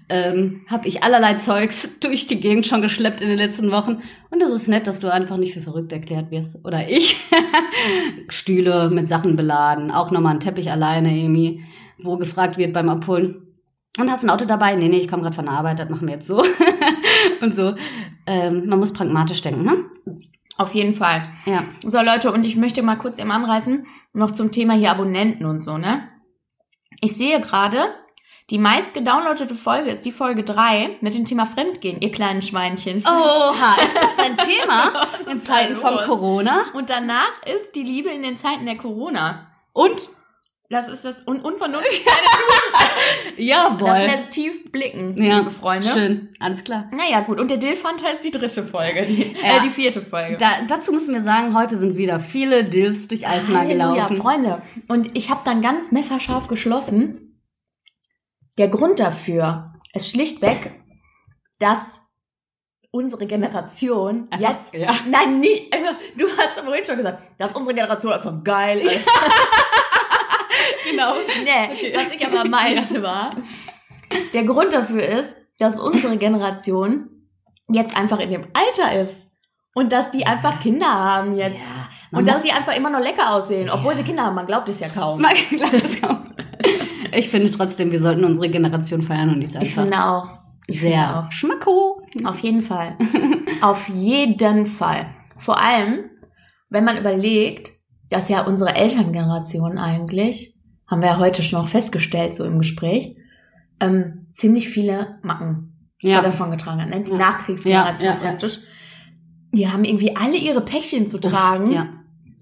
ähm, 0.07 0.61
habe 0.67 0.87
ich 0.87 1.01
allerlei 1.01 1.33
Zeugs 1.33 1.89
durch 1.99 2.27
die 2.27 2.39
Gegend 2.39 2.67
schon 2.67 2.83
geschleppt 2.83 3.21
in 3.21 3.29
den 3.29 3.37
letzten 3.39 3.71
Wochen. 3.71 4.03
Und 4.29 4.43
es 4.43 4.51
ist 4.51 4.67
nett, 4.67 4.85
dass 4.85 4.99
du 4.99 5.11
einfach 5.11 5.37
nicht 5.37 5.55
für 5.55 5.61
verrückt 5.61 5.91
erklärt 5.91 6.29
wirst. 6.29 6.63
Oder 6.63 6.89
ich. 6.89 7.17
Stühle 8.29 8.91
mit 8.91 9.09
Sachen 9.09 9.35
beladen, 9.35 9.89
auch 9.89 10.11
nochmal 10.11 10.35
ein 10.35 10.41
Teppich 10.41 10.69
alleine, 10.69 11.09
Amy, 11.09 11.63
wo 11.97 12.17
gefragt 12.17 12.57
wird 12.59 12.73
beim 12.73 12.89
Abholen. 12.89 13.47
Und 13.97 14.11
hast 14.11 14.23
ein 14.23 14.29
Auto 14.29 14.45
dabei? 14.45 14.75
Nee, 14.75 14.89
nee, 14.89 14.97
ich 14.97 15.07
komme 15.07 15.23
gerade 15.23 15.35
von 15.35 15.45
der 15.45 15.55
Arbeit, 15.55 15.79
das 15.79 15.89
machen 15.89 16.07
wir 16.07 16.15
jetzt 16.15 16.27
so. 16.27 16.43
und 17.41 17.55
so. 17.55 17.73
Ähm, 18.27 18.67
man 18.67 18.77
muss 18.77 18.93
pragmatisch 18.93 19.41
denken, 19.41 19.63
ne? 19.63 19.85
Auf 20.59 20.75
jeden 20.75 20.93
Fall. 20.93 21.21
Ja. 21.45 21.63
So, 21.85 22.01
Leute, 22.01 22.33
und 22.33 22.43
ich 22.43 22.57
möchte 22.57 22.83
mal 22.83 22.97
kurz 22.97 23.17
eben 23.17 23.31
anreißen, 23.31 23.87
noch 24.11 24.31
zum 24.31 24.51
Thema 24.51 24.73
hier 24.73 24.91
Abonnenten 24.91 25.45
und 25.45 25.63
so, 25.63 25.77
ne? 25.77 26.09
Ich 26.99 27.15
sehe 27.15 27.39
gerade, 27.39 27.95
die 28.49 28.57
meist 28.57 28.93
gedownloadete 28.93 29.55
Folge 29.55 29.89
ist 29.89 30.05
die 30.05 30.11
Folge 30.11 30.43
3 30.43 30.97
mit 30.99 31.15
dem 31.15 31.25
Thema 31.25 31.45
Fremdgehen, 31.45 32.01
ihr 32.01 32.11
kleinen 32.11 32.41
Schweinchen. 32.41 33.05
Oha, 33.05 33.77
ist 33.81 33.95
das 33.95 34.25
ein 34.25 34.37
Thema 34.37 35.07
in 35.31 35.41
Zeiten 35.41 35.75
von? 35.75 35.95
Corona? 36.05 36.65
Und 36.73 36.89
danach 36.89 37.41
ist 37.45 37.73
die 37.75 37.83
Liebe 37.83 38.09
in 38.09 38.21
den 38.21 38.35
Zeiten 38.35 38.65
der 38.65 38.75
Corona. 38.75 39.47
Und? 39.71 40.09
Das 40.69 40.87
ist 40.87 41.03
das 41.03 41.25
Un 41.27 41.39
Unvernunft. 41.43 41.89
Jawohl. 43.37 43.87
Das 43.87 44.03
lässt 44.03 44.31
tief 44.31 44.71
blicken, 44.71 45.21
ja, 45.21 45.39
liebe 45.39 45.49
Freunde. 45.51 45.87
Schön, 45.87 46.29
alles 46.39 46.63
klar. 46.63 46.89
Naja, 46.91 47.21
gut. 47.21 47.39
Und 47.39 47.49
der 47.49 47.57
Dillfanta 47.57 48.07
ist 48.09 48.23
die 48.23 48.31
dritte 48.31 48.63
Folge, 48.63 49.05
die, 49.05 49.35
Ja. 49.41 49.57
äh, 49.57 49.61
die 49.61 49.69
vierte 49.69 50.01
Folge. 50.01 50.37
Da, 50.37 50.61
dazu 50.67 50.91
müssen 50.91 51.13
wir 51.13 51.23
sagen, 51.23 51.57
heute 51.57 51.77
sind 51.77 51.95
wieder 51.97 52.19
viele 52.19 52.65
Dilfs 52.65 53.07
durch 53.07 53.27
Altona 53.27 53.59
Halleluja, 53.59 53.93
gelaufen. 54.07 54.15
Freunde. 54.17 54.61
Und 54.87 55.17
ich 55.17 55.29
habe 55.29 55.41
dann 55.45 55.61
ganz 55.61 55.91
messerscharf 55.91 56.47
geschlossen. 56.47 57.41
Der 58.57 58.67
Grund 58.67 58.99
dafür 58.99 59.73
ist 59.93 60.11
schlichtweg, 60.11 60.71
dass 61.59 62.01
unsere 62.91 63.25
Generation 63.25 64.27
Einfach- 64.29 64.49
jetzt, 64.51 64.75
ja. 64.75 64.93
nein, 65.09 65.39
nicht, 65.39 65.73
du 66.17 66.25
hast 66.37 66.59
vorhin 66.59 66.83
schon 66.85 66.97
gesagt, 66.97 67.23
dass 67.39 67.55
unsere 67.55 67.73
Generation 67.75 68.11
einfach 68.13 68.43
geil 68.43 68.79
ist. 68.81 69.07
genau. 70.89 71.13
nee, 71.43 71.93
was 71.95 72.15
ich 72.15 72.25
aber 72.25 72.47
meinte 72.47 73.01
war, 73.03 73.35
der 74.33 74.43
Grund 74.43 74.73
dafür 74.73 75.03
ist, 75.03 75.35
dass 75.57 75.79
unsere 75.79 76.17
Generation 76.17 77.09
jetzt 77.69 77.95
einfach 77.95 78.19
in 78.19 78.31
dem 78.31 78.47
Alter 78.53 79.01
ist. 79.01 79.29
Und 79.75 79.91
dass 79.93 80.09
die 80.11 80.25
einfach 80.25 80.59
Kinder 80.59 80.87
haben 80.87 81.37
jetzt. 81.37 81.59
Ja, 82.11 82.17
Und 82.17 82.27
dass 82.27 82.41
sie 82.41 82.51
einfach 82.51 82.75
immer 82.75 82.89
noch 82.89 82.99
lecker 82.99 83.33
aussehen, 83.35 83.69
obwohl 83.69 83.95
sie 83.95 84.03
Kinder 84.03 84.23
haben. 84.23 84.35
Man 84.35 84.47
glaubt 84.47 84.67
es 84.67 84.79
ja 84.79 84.87
kaum. 84.89 85.21
Man 85.21 85.33
glaubt 85.49 85.73
es 85.83 86.01
kaum. 86.01 86.33
Ich 87.13 87.29
finde 87.29 87.51
trotzdem, 87.51 87.91
wir 87.91 87.99
sollten 87.99 88.25
unsere 88.25 88.49
Generation 88.49 89.03
feiern 89.03 89.29
und 89.29 89.39
die 89.39 89.45
ist 89.45 89.55
Ich 89.61 89.73
finde 89.73 90.03
auch. 90.03 90.27
Ich 90.67 90.79
finde 90.79 90.95
sehr 90.95 91.19
auch. 91.27 91.31
schmacko. 91.31 92.01
Auf 92.25 92.39
jeden 92.39 92.63
Fall. 92.63 92.97
Auf 93.61 93.87
jeden 93.89 94.65
Fall. 94.65 95.07
Vor 95.37 95.59
allem, 95.59 96.09
wenn 96.69 96.83
man 96.83 96.97
überlegt, 96.97 97.71
dass 98.09 98.29
ja 98.29 98.41
unsere 98.41 98.75
Elterngeneration 98.75 99.77
eigentlich, 99.77 100.55
haben 100.89 101.01
wir 101.01 101.09
ja 101.09 101.17
heute 101.19 101.43
schon 101.43 101.59
noch 101.61 101.69
festgestellt, 101.69 102.35
so 102.35 102.43
im 102.45 102.57
Gespräch, 102.59 103.15
ähm, 103.79 104.27
ziemlich 104.33 104.69
viele 104.69 105.19
Macken 105.21 105.73
Ja. 106.01 106.21
davon 106.21 106.51
getragen 106.51 106.81
hat. 106.81 106.89
Ne? 106.89 107.01
Die 107.01 107.11
Ja. 107.11 107.17
Nachkriegsgeneration 107.17 108.09
Ja, 108.09 108.13
ja, 108.15 108.19
praktisch. 108.19 108.59
die 109.53 109.67
haben 109.69 109.83
irgendwie 109.83 110.15
alle 110.15 110.37
ihre 110.37 110.61
Päckchen 110.61 111.07
zu 111.07 111.19
tragen. 111.19 111.71
Ja. 111.71 111.87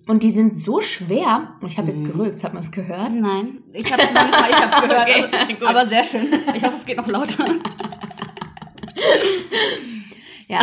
Und 0.08 0.24
die 0.24 0.32
sind 0.32 0.56
so 0.58 0.80
schwer. 0.80 1.56
Ich 1.68 1.78
habe 1.78 1.90
jetzt 1.92 2.02
Mhm. 2.02 2.06
gerülpst, 2.14 2.44
hat 2.44 2.54
man 2.54 2.64
es 2.64 2.72
gehört? 2.72 3.12
Nein, 3.12 3.60
ich 3.74 3.92
habe 3.92 4.04
noch 4.14 4.26
nicht 4.26 4.40
mal, 4.40 4.50
ich 4.50 4.56
hab's 4.56 4.82
gehört. 4.82 5.10
Okay, 5.10 5.26
also, 5.60 5.68
aber 5.68 5.88
sehr 5.88 6.04
schön. 6.06 6.28
Ich 6.56 6.64
hoffe, 6.64 6.76
es 6.76 6.86
geht 6.86 6.96
noch 6.98 7.08
lauter. 7.08 7.46
Ja. 10.50 10.62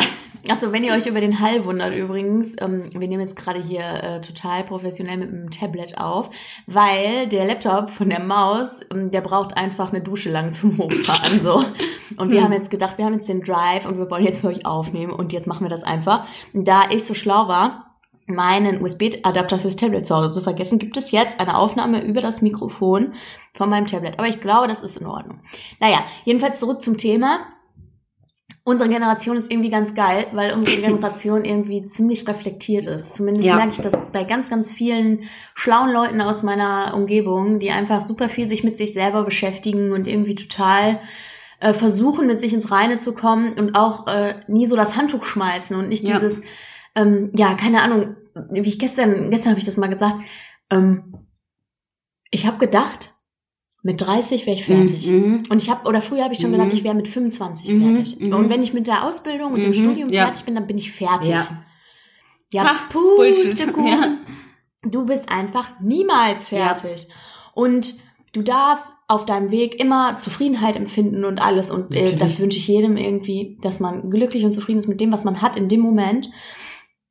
Achso, 0.51 0.73
wenn 0.73 0.85
ihr 0.85 0.93
euch 0.93 1.07
über 1.07 1.21
den 1.21 1.41
Hall 1.41 1.65
wundert 1.65 1.95
übrigens, 1.95 2.55
ähm, 2.61 2.91
wir 2.93 3.09
nehmen 3.09 3.21
jetzt 3.23 3.37
gerade 3.37 3.63
hier 3.63 3.81
äh, 3.83 4.21
total 4.21 4.63
professionell 4.65 5.17
mit 5.17 5.29
einem 5.31 5.51
Tablet 5.51 5.97
auf, 5.97 6.29
weil 6.67 7.27
der 7.29 7.47
Laptop 7.47 7.89
von 7.91 8.11
der 8.11 8.21
Maus, 8.21 8.81
ähm, 8.93 9.11
der 9.11 9.23
braucht 9.23 9.57
einfach 9.57 9.91
eine 9.91 10.03
Dusche 10.03 10.31
lang 10.31 10.53
zum 10.53 10.77
Hochfahren 10.79 11.41
so. 11.41 11.65
Und 12.19 12.31
wir 12.31 12.39
Hm. 12.39 12.45
haben 12.45 12.53
jetzt 12.53 12.71
gedacht, 12.71 12.99
wir 12.99 13.07
haben 13.07 13.15
jetzt 13.15 13.29
den 13.29 13.41
Drive 13.43 13.87
und 13.87 13.97
wir 13.99 14.11
wollen 14.11 14.25
jetzt 14.25 14.41
für 14.43 14.49
euch 14.49 14.67
aufnehmen 14.67 15.13
und 15.13 15.33
jetzt 15.33 15.47
machen 15.47 15.65
wir 15.65 15.71
das 15.71 15.83
einfach. 15.83 16.27
Da 16.53 16.83
ich 16.91 17.05
so 17.05 17.15
schlau 17.15 17.49
war, 17.49 17.95
meinen 18.27 18.83
USB-Adapter 18.83 19.59
fürs 19.59 19.77
Tablet 19.77 20.07
zu 20.07 20.15
Hause 20.15 20.35
zu 20.35 20.41
vergessen, 20.43 20.79
gibt 20.79 20.97
es 20.97 21.11
jetzt 21.11 21.41
eine 21.41 21.57
Aufnahme 21.59 22.03
über 22.03 22.21
das 22.21 22.41
Mikrofon 22.43 23.13
von 23.53 23.69
meinem 23.69 23.87
Tablet. 23.87 24.19
Aber 24.19 24.29
ich 24.29 24.41
glaube, 24.41 24.69
das 24.69 24.83
ist 24.83 24.97
in 24.99 25.07
Ordnung. 25.07 25.41
Naja, 25.81 25.99
jedenfalls 26.25 26.59
zurück 26.61 26.81
zum 26.83 26.97
Thema. 26.97 27.41
Unsere 28.67 28.89
Generation 28.89 29.37
ist 29.37 29.53
irgendwie 29.53 29.69
ganz 29.69 29.95
geil, 29.95 30.27
weil 30.33 30.55
unsere 30.55 30.81
Generation 30.81 31.45
irgendwie 31.45 31.85
ziemlich 31.87 32.27
reflektiert 32.27 32.87
ist. 32.87 33.15
Zumindest 33.15 33.47
Ja. 33.47 33.57
merke 33.57 33.73
ich 33.73 33.81
das 33.81 33.95
bei 34.11 34.25
ganz, 34.25 34.49
ganz 34.49 34.73
vielen 34.73 35.25
schlauen 35.55 35.91
Leuten 35.93 36.23
aus 36.23 36.43
meiner 36.43 36.95
Umgebung, 36.95 37.59
die 37.59 37.71
einfach 37.71 38.01
super 38.01 38.31
viel 38.31 38.49
sich 38.49 38.65
mit 38.65 38.79
sich 38.79 38.95
selber 38.95 39.25
beschäftigen 39.25 39.93
und 39.93 40.07
irgendwie 40.07 40.35
total 40.35 41.01
äh, 41.61 41.75
versuchen, 41.75 42.27
mit 42.27 42.41
sich 42.41 42.55
ins 42.55 42.71
Reine 42.71 42.97
zu 42.99 43.15
kommen 43.15 43.53
und 43.53 43.77
auch 43.77 44.07
äh, 44.07 44.35
nie 44.49 44.67
so 44.67 44.77
das 44.77 44.97
Handtuch 44.97 45.25
schmeißen 45.25 45.77
und 45.77 45.89
nicht 45.89 46.09
Ja. 46.09 46.15
dieses, 46.15 46.41
ähm, 46.95 47.31
ja, 47.35 47.55
keine 47.55 47.83
Ahnung, 47.83 48.17
wie 48.51 48.61
ich 48.69 48.79
gestern, 48.79 49.31
gestern 49.31 49.51
habe 49.51 49.59
ich 49.61 49.67
das 49.67 49.77
mal 49.77 49.89
gesagt, 49.91 50.17
ähm, 50.71 51.15
ich 52.31 52.47
habe 52.47 52.59
gedacht, 52.59 53.14
mit 53.87 54.01
30 54.01 54.47
wäre 54.47 54.57
ich 54.57 54.65
fertig. 54.65 55.07
Mhm. 55.07 55.43
Und 55.51 55.63
ich 55.63 55.69
habe, 55.71 55.87
oder 55.89 56.01
früher 56.03 56.25
habe 56.25 56.33
ich 56.35 56.41
schon 56.41 56.51
Mhm. 56.51 56.55
gedacht, 56.57 56.73
ich 56.73 56.83
wäre 56.85 56.95
mit 56.95 57.07
25 57.07 57.69
Mhm, 57.69 57.95
fertig. 57.95 58.19
mhm. 58.19 58.33
Und 58.33 58.49
wenn 58.49 58.63
ich 58.63 58.73
mit 58.73 58.87
der 58.89 59.05
Ausbildung 59.05 59.53
und 59.53 59.61
dem 59.63 59.71
Mhm, 59.71 59.75
Studium 59.75 60.09
ja. 60.09 60.25
fertig 60.25 60.45
bin, 60.45 60.55
dann 60.57 60.67
bin 60.67 60.79
ich 60.79 60.91
fertig. 60.91 61.29
Ja. 61.31 61.47
Ja, 62.53 62.75
Bullshit. 62.93 63.51
Pustekuchen. 63.51 63.87
Ja. 63.89 64.17
Du 64.91 65.07
bist 65.07 65.31
einfach 65.31 65.81
niemals 65.81 66.47
fertig. 66.49 67.09
Und 67.55 67.95
du 68.35 68.43
darfst 68.43 68.93
auf 69.09 69.25
deinem 69.25 69.51
Weg 69.51 69.79
immer 69.81 70.19
Zufriedenheit 70.19 70.77
empfinden 70.77 71.25
und 71.25 71.41
alles. 71.41 71.71
Und 71.71 71.95
äh, 71.97 72.17
das 72.17 72.39
wünsche 72.39 72.59
ich 72.59 72.69
jedem 72.69 72.97
irgendwie, 72.99 73.59
dass 73.63 73.81
man 73.81 74.11
glücklich 74.11 74.45
und 74.45 74.53
zufrieden 74.53 74.79
ist 74.79 74.89
mit 74.89 75.01
dem, 75.01 75.11
was 75.13 75.25
man 75.25 75.41
hat 75.41 75.57
in 75.57 75.69
dem 75.69 75.81
Moment. 75.81 76.31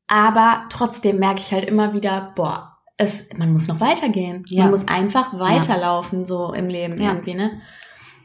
Aber 0.08 0.66
trotzdem 0.70 1.18
merke 1.18 1.40
ich 1.40 1.52
halt 1.52 1.66
immer 1.66 1.94
wieder, 1.94 2.34
boah, 2.36 2.73
es, 2.98 3.28
man 3.38 3.52
muss 3.54 3.68
noch 3.68 3.80
weitergehen. 3.80 4.44
Ja. 4.48 4.64
Man 4.64 4.72
muss 4.72 4.88
einfach 4.88 5.38
weiterlaufen, 5.38 6.26
so 6.26 6.54
im 6.54 6.68
Leben 6.70 7.02
Ja. 7.02 7.10
irgendwie, 7.14 7.34
ne? 7.36 7.52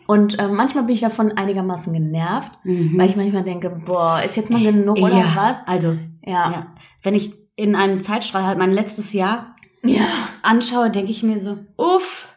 Und 0.06 0.38
äh, 0.38 0.48
manchmal 0.48 0.84
bin 0.84 0.94
ich 0.94 1.00
davon 1.02 1.32
einigermaßen 1.32 1.92
genervt, 1.92 2.52
Mhm. 2.64 2.98
weil 2.98 3.10
ich 3.10 3.16
manchmal 3.16 3.42
denke, 3.44 3.70
boah, 3.70 4.22
ist 4.24 4.36
jetzt 4.36 4.50
mal 4.50 4.62
genug 4.62 4.98
oder 4.98 5.18
ja, 5.18 5.32
was? 5.34 5.56
Also, 5.66 5.96
Ja. 6.24 6.50
ja. 6.50 6.74
Wenn 7.02 7.14
ich 7.14 7.32
in 7.56 7.74
einem 7.76 8.00
Zeitstrahl 8.00 8.44
halt 8.44 8.58
mein 8.58 8.72
letztes 8.72 9.12
Jahr 9.12 9.54
Ja. 9.82 10.06
anschaue, 10.42 10.90
denke 10.90 11.10
ich 11.10 11.22
mir 11.22 11.40
so, 11.40 11.58
uff, 11.76 12.28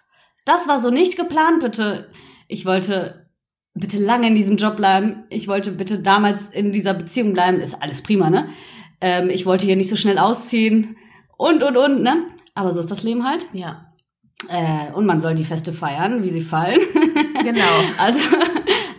das 0.46 0.68
war 0.68 0.80
so 0.80 0.90
nicht 0.90 1.18
geplant, 1.18 1.62
bitte. 1.62 2.10
Ich 2.48 2.66
wollte 2.66 3.30
bitte 3.74 4.00
lange 4.00 4.28
in 4.28 4.36
diesem 4.36 4.58
Job 4.58 4.76
bleiben. 4.76 5.24
Ich 5.30 5.48
wollte 5.48 5.72
bitte 5.72 6.00
damals 6.00 6.50
in 6.50 6.72
dieser 6.74 6.94
Beziehung 6.94 7.32
bleiben. 7.34 7.62
Ist 7.62 7.82
alles 7.82 8.02
prima, 8.04 8.30
ne? 8.30 8.50
Ähm, 9.00 9.30
ich 9.30 9.46
wollte 9.46 9.66
hier 9.66 9.78
nicht 9.78 9.90
so 9.90 9.96
schnell 9.96 10.18
ausziehen 10.18 10.98
und, 11.42 11.64
und, 11.64 11.76
und, 11.76 12.04
ne? 12.04 12.28
Aber 12.54 12.72
so 12.72 12.80
ist 12.80 12.92
das 12.92 13.04
Leben 13.04 13.26
halt. 13.28 13.48
Ja. 13.54 13.88
Äh, 14.48 14.94
und 14.94 15.06
man 15.06 15.22
soll 15.22 15.36
die 15.36 15.44
Feste 15.44 15.72
feiern, 15.72 16.24
wie 16.24 16.30
sie 16.30 16.42
fallen. 16.42 16.80
Genau. 17.44 17.82
Also 17.98 18.36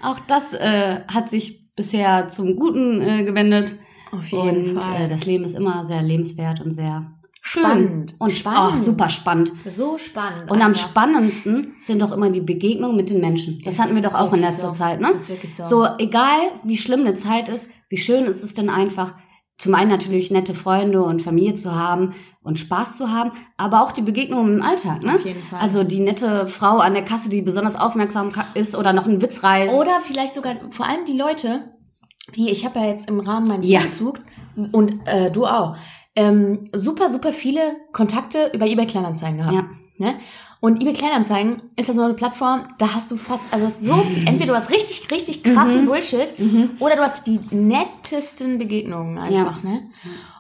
auch 0.03 0.19
das 0.27 0.53
äh, 0.53 1.03
hat 1.07 1.31
sich 1.31 1.73
bisher 1.77 2.27
zum 2.27 2.57
Guten 2.57 3.01
äh, 3.01 3.23
gewendet. 3.23 3.77
Auf 4.11 4.27
jeden 4.33 4.77
und 4.77 4.83
Fall. 4.83 5.03
Äh, 5.03 5.09
das 5.09 5.27
Leben 5.27 5.45
ist 5.45 5.55
immer 5.55 5.85
sehr 5.85 6.03
lebenswert 6.03 6.61
und 6.61 6.73
sehr 6.73 7.13
schön. 7.41 7.63
Spannend. 7.63 8.15
Und 8.19 8.33
Spannend. 8.33 8.59
Auch 8.59 8.83
super 8.83 9.09
spannend. 9.09 9.53
so 9.77 9.97
spannend. 9.97 10.51
Und 10.51 10.61
am 10.61 10.73
einfach. 10.73 10.89
spannendsten 10.89 11.75
sind 11.83 12.03
doch 12.03 12.11
immer 12.11 12.31
die 12.31 12.41
Begegnungen 12.41 12.97
mit 12.97 13.11
den 13.11 13.21
Menschen. 13.21 13.59
Das 13.65 13.75
Ist 13.75 13.81
hatten 13.81 13.95
wir 13.95 14.03
doch 14.03 14.15
auch 14.15 14.33
in 14.33 14.41
letzter 14.41 14.71
so. 14.71 14.75
Zeit, 14.75 15.01
ne? 15.01 15.13
Ist 15.13 15.29
wirklich 15.29 15.55
so. 15.55 15.63
So, 15.63 15.87
egal 15.99 16.41
wie 16.65 16.77
schlimm 16.77 17.03
eine 17.03 17.15
Zeit 17.15 17.49
ist, 17.49 17.71
wie 17.89 17.99
schön 17.99 18.25
ist 18.25 18.43
es 18.43 18.55
denn 18.55 18.71
einfach, 18.71 19.15
zum 19.57 19.77
einen 19.77 19.91
natürlich 19.91 20.33
nette 20.33 20.55
Freunde 20.55 21.05
und 21.05 21.23
Familie 21.23 21.55
zu 21.55 21.73
haben 21.73 22.15
und 22.43 22.59
Spaß 22.59 22.97
zu 22.97 23.11
haben, 23.11 23.33
aber 23.57 23.83
auch 23.83 23.93
die 23.93 24.03
Begegnungen 24.03 24.59
im 24.59 24.63
Alltag, 24.63 25.03
ne? 25.03 25.15
Auf 25.15 25.25
jeden 25.25 25.43
Fall. 25.43 25.61
Also 25.61 25.85
die 25.85 26.01
nette 26.01 26.49
Frau 26.49 26.79
an 26.79 26.95
der 26.95 27.05
Kasse, 27.05 27.29
die 27.29 27.43
besonders 27.43 27.77
aufmerksam 27.77 28.33
ist 28.55 28.77
oder 28.77 28.93
noch 28.93 29.07
einen 29.07 29.23
Witz 29.23 29.43
reißt. 29.43 29.75
Oder 29.75 30.01
vielleicht 30.03 30.35
sogar 30.35 30.55
vor 30.71 30.87
allem 30.87 31.05
die 31.07 31.17
Leute, 31.17 31.73
die 32.35 32.51
ich 32.51 32.65
habe 32.65 32.81
ja 32.81 32.87
jetzt 32.87 33.09
im 33.09 33.21
Rahmen 33.21 33.47
meines 33.49 33.69
Ja. 33.69 33.81
Umzugs 33.81 34.25
und 34.73 35.01
äh, 35.07 35.31
du 35.31 35.47
auch 35.47 35.77
ähm, 36.17 36.65
super 36.73 37.11
super 37.11 37.33
viele 37.33 37.61
Kontakte 37.93 38.51
über 38.53 38.67
eBay 38.67 38.87
Kleinanzeigen 38.87 39.39
gehabt. 39.39 39.55
Ja. 39.55 39.65
Ne? 39.99 40.15
Und 40.65 40.81
eBay 40.81 40.93
Kleinanzeigen 40.93 41.57
ist 41.77 41.89
ja 41.89 41.95
so 41.95 42.03
eine 42.03 42.15
Plattform, 42.15 42.69
da 42.79 42.95
hast 42.95 43.11
du 43.11 43.17
fast 43.17 43.43
also 43.51 43.67
hast 43.67 43.81
so 43.81 43.95
viel, 44.05 44.29
entweder 44.29 44.53
du 44.53 44.57
hast 44.57 44.71
richtig 44.71 45.11
richtig 45.11 45.43
krassen 45.43 45.83
Mhm. 45.83 45.87
Bullshit 45.87 46.39
Mhm. 46.39 46.71
oder 46.79 46.95
du 46.95 47.03
hast 47.03 47.27
die 47.27 47.41
nettesten 47.51 48.59
Begegnungen 48.61 49.19
einfach, 49.19 49.65
ne? 49.65 49.91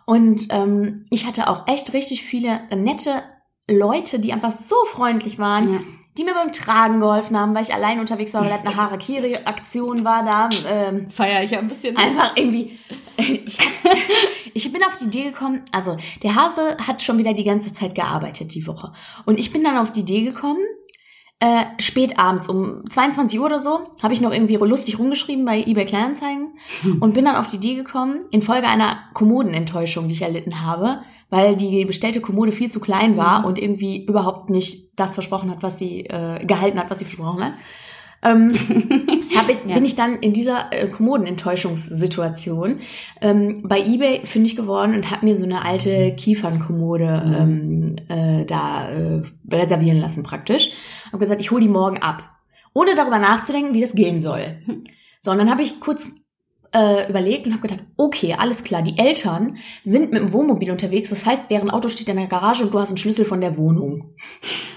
Und 0.06 0.46
ähm, 0.50 1.06
ich 1.10 1.26
hatte 1.26 1.48
auch 1.48 1.66
echt 1.66 1.92
richtig 1.92 2.22
viele 2.22 2.60
nette 2.76 3.22
Leute, 3.68 4.20
die 4.20 4.32
einfach 4.32 4.56
so 4.56 4.76
freundlich 4.92 5.40
waren, 5.40 5.72
Ja. 5.74 5.80
Die 6.18 6.24
mir 6.24 6.34
beim 6.34 6.52
Tragen 6.52 7.00
geholfen 7.00 7.38
haben, 7.38 7.54
weil 7.54 7.62
ich 7.62 7.72
allein 7.72 7.98
unterwegs 7.98 8.34
war, 8.34 8.42
weil 8.42 8.52
halt 8.52 8.66
eine 8.66 8.76
Harakiri-Aktion 8.82 10.04
war 10.04 10.24
da. 10.24 10.48
Ähm, 10.70 11.08
Feier 11.10 11.42
ich 11.42 11.52
ja 11.52 11.58
ein 11.58 11.68
bisschen. 11.68 11.96
einfach 11.96 12.36
irgendwie. 12.36 12.78
Ich, 13.16 13.58
ich 14.54 14.72
bin 14.72 14.82
auf 14.84 14.96
die 14.96 15.04
Idee 15.04 15.24
gekommen, 15.24 15.62
also 15.70 15.96
der 16.22 16.34
Hase 16.34 16.76
hat 16.86 17.02
schon 17.02 17.18
wieder 17.18 17.34
die 17.34 17.44
ganze 17.44 17.72
Zeit 17.72 17.94
gearbeitet 17.94 18.54
die 18.54 18.66
Woche. 18.66 18.92
Und 19.24 19.38
ich 19.38 19.52
bin 19.52 19.64
dann 19.64 19.78
auf 19.78 19.92
die 19.92 20.00
Idee 20.00 20.22
gekommen, 20.24 20.60
äh, 21.40 21.64
spät 21.80 22.18
abends 22.18 22.48
um 22.48 22.88
22 22.88 23.40
Uhr 23.40 23.46
oder 23.46 23.58
so, 23.58 23.80
habe 24.02 24.14
ich 24.14 24.20
noch 24.20 24.32
irgendwie 24.32 24.54
lustig 24.54 24.98
rumgeschrieben 24.98 25.44
bei 25.44 25.62
eBay 25.62 25.84
Kleinanzeigen 25.86 26.54
und 27.00 27.14
bin 27.14 27.24
dann 27.24 27.36
auf 27.36 27.48
die 27.48 27.56
Idee 27.56 27.74
gekommen, 27.74 28.26
infolge 28.30 28.68
einer 28.68 28.98
Kommodenenttäuschung, 29.14 30.08
die 30.08 30.14
ich 30.14 30.22
erlitten 30.22 30.64
habe, 30.64 31.02
weil 31.32 31.56
die 31.56 31.86
bestellte 31.86 32.20
Kommode 32.20 32.52
viel 32.52 32.70
zu 32.70 32.78
klein 32.78 33.16
war 33.16 33.40
Mhm. 33.40 33.44
und 33.46 33.58
irgendwie 33.58 34.04
überhaupt 34.04 34.50
nicht 34.50 34.90
das 35.00 35.14
versprochen 35.14 35.50
hat, 35.50 35.62
was 35.62 35.78
sie 35.78 36.00
äh, 36.04 36.44
gehalten 36.44 36.78
hat, 36.78 36.90
was 36.90 36.98
sie 36.98 37.06
versprochen 37.06 37.42
hat. 37.42 37.54
Ähm, 38.24 38.50
ich- 39.30 39.66
Ja. 39.66 39.74
bin 39.74 39.84
ich 39.84 39.94
dann 39.96 40.18
in 40.20 40.32
dieser 40.34 40.66
äh, 40.72 40.88
Kommodenenttäuschungssituation 40.88 42.78
ähm, 43.20 43.62
bei 43.64 43.80
eBay 43.80 44.24
fündig 44.24 44.56
geworden 44.56 44.94
und 44.94 45.10
habe 45.10 45.24
mir 45.26 45.36
so 45.36 45.44
eine 45.44 45.64
alte 45.64 46.12
Kiefernkommode 46.16 47.22
ähm, 47.40 47.96
äh, 48.08 48.44
da 48.44 48.90
äh, 48.90 49.22
reservieren 49.50 49.98
lassen 50.00 50.22
praktisch. 50.22 50.70
Habe 51.08 51.18
gesagt, 51.18 51.40
ich 51.40 51.50
hole 51.50 51.62
die 51.62 51.68
morgen 51.68 51.98
ab, 51.98 52.22
ohne 52.74 52.94
darüber 52.94 53.18
nachzudenken, 53.18 53.74
wie 53.74 53.80
das 53.80 53.94
gehen 53.94 54.20
soll. 54.20 54.58
So, 55.20 55.30
und 55.30 55.38
dann 55.38 55.50
habe 55.50 55.62
ich 55.62 55.80
kurz 55.80 56.10
äh, 56.74 57.08
überlegt 57.08 57.46
und 57.46 57.52
habe 57.52 57.68
gedacht, 57.68 57.86
okay, 57.96 58.34
alles 58.38 58.64
klar, 58.64 58.82
die 58.82 58.98
Eltern 58.98 59.58
sind 59.84 60.10
mit 60.12 60.22
dem 60.22 60.32
Wohnmobil 60.32 60.70
unterwegs, 60.70 61.10
das 61.10 61.26
heißt, 61.26 61.50
deren 61.50 61.70
Auto 61.70 61.88
steht 61.88 62.08
in 62.08 62.16
der 62.16 62.26
Garage 62.26 62.64
und 62.64 62.72
du 62.72 62.78
hast 62.78 62.88
einen 62.88 62.96
Schlüssel 62.96 63.24
von 63.24 63.40
der 63.40 63.56
Wohnung. 63.56 64.14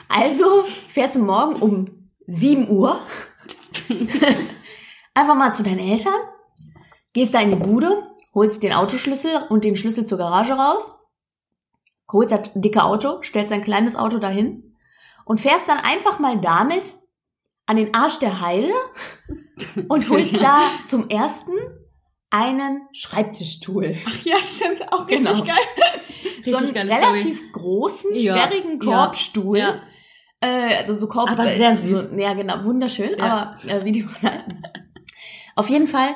Also 0.08 0.64
fährst 0.64 1.16
du 1.16 1.20
morgen 1.20 1.56
um 1.56 2.10
7 2.28 2.70
Uhr 2.70 2.98
einfach 5.14 5.36
mal 5.36 5.52
zu 5.52 5.64
deinen 5.64 5.80
Eltern, 5.80 6.14
gehst 7.12 7.34
da 7.34 7.42
in 7.42 7.50
die 7.50 7.56
Bude, 7.58 8.04
holst 8.34 8.64
den 8.64 8.72
Autoschlüssel 8.72 9.32
und 9.50 9.66
den 9.66 9.76
Schlüssel 9.76 10.06
zur 10.06 10.20
Garage 10.20 10.54
raus, 10.54 10.92
holst 12.10 12.32
das 12.32 12.52
dicke 12.54 12.84
Auto, 12.84 13.24
stellst 13.24 13.52
dein 13.52 13.64
kleines 13.64 13.98
Auto 13.98 14.20
dahin 14.20 14.78
und 15.26 15.42
fährst 15.42 15.68
dann 15.68 15.80
einfach 15.80 16.20
mal 16.20 16.40
damit 16.40 16.96
an 17.66 17.76
den 17.76 17.94
Arsch 17.94 18.20
der 18.20 18.40
Heide 18.40 18.72
und 19.90 20.10
holst 20.10 20.42
da 20.42 20.62
zum 20.86 21.10
ersten 21.10 21.52
einen 22.36 22.88
Schreibtischstuhl. 22.92 23.96
Ach 24.08 24.26
ja, 24.26 24.38
stimmt, 24.42 24.92
auch 24.92 25.06
Genau. 25.08 25.30
richtig 25.32 25.46
geil. 25.48 26.02
so 26.46 26.58
einen 26.58 26.74
geile 26.74 26.92
relativ 26.92 27.42
großen, 27.54 28.14
Ja. 28.16 28.38
sperrigen 28.38 28.80
Ja. 28.82 28.86
Korbstuhl. 28.98 29.58
Ja. 29.58 29.82
Äh, 30.42 30.76
also 30.78 30.94
so 30.96 31.08
Korb. 31.08 31.30
Aber 31.32 31.46
äh, 31.46 31.58
sehr 31.58 31.76
süß. 31.76 32.10
So, 32.10 32.16
ja, 32.18 32.34
genau, 32.34 32.64
wunderschön. 32.64 33.12
Ja. 33.18 33.56
Aber 33.64 33.72
äh, 33.72 33.86
wie 33.86 33.92
die 33.92 34.02
sagen. 34.22 34.62
Auf 35.56 35.70
jeden 35.70 35.88
Fall 35.88 36.10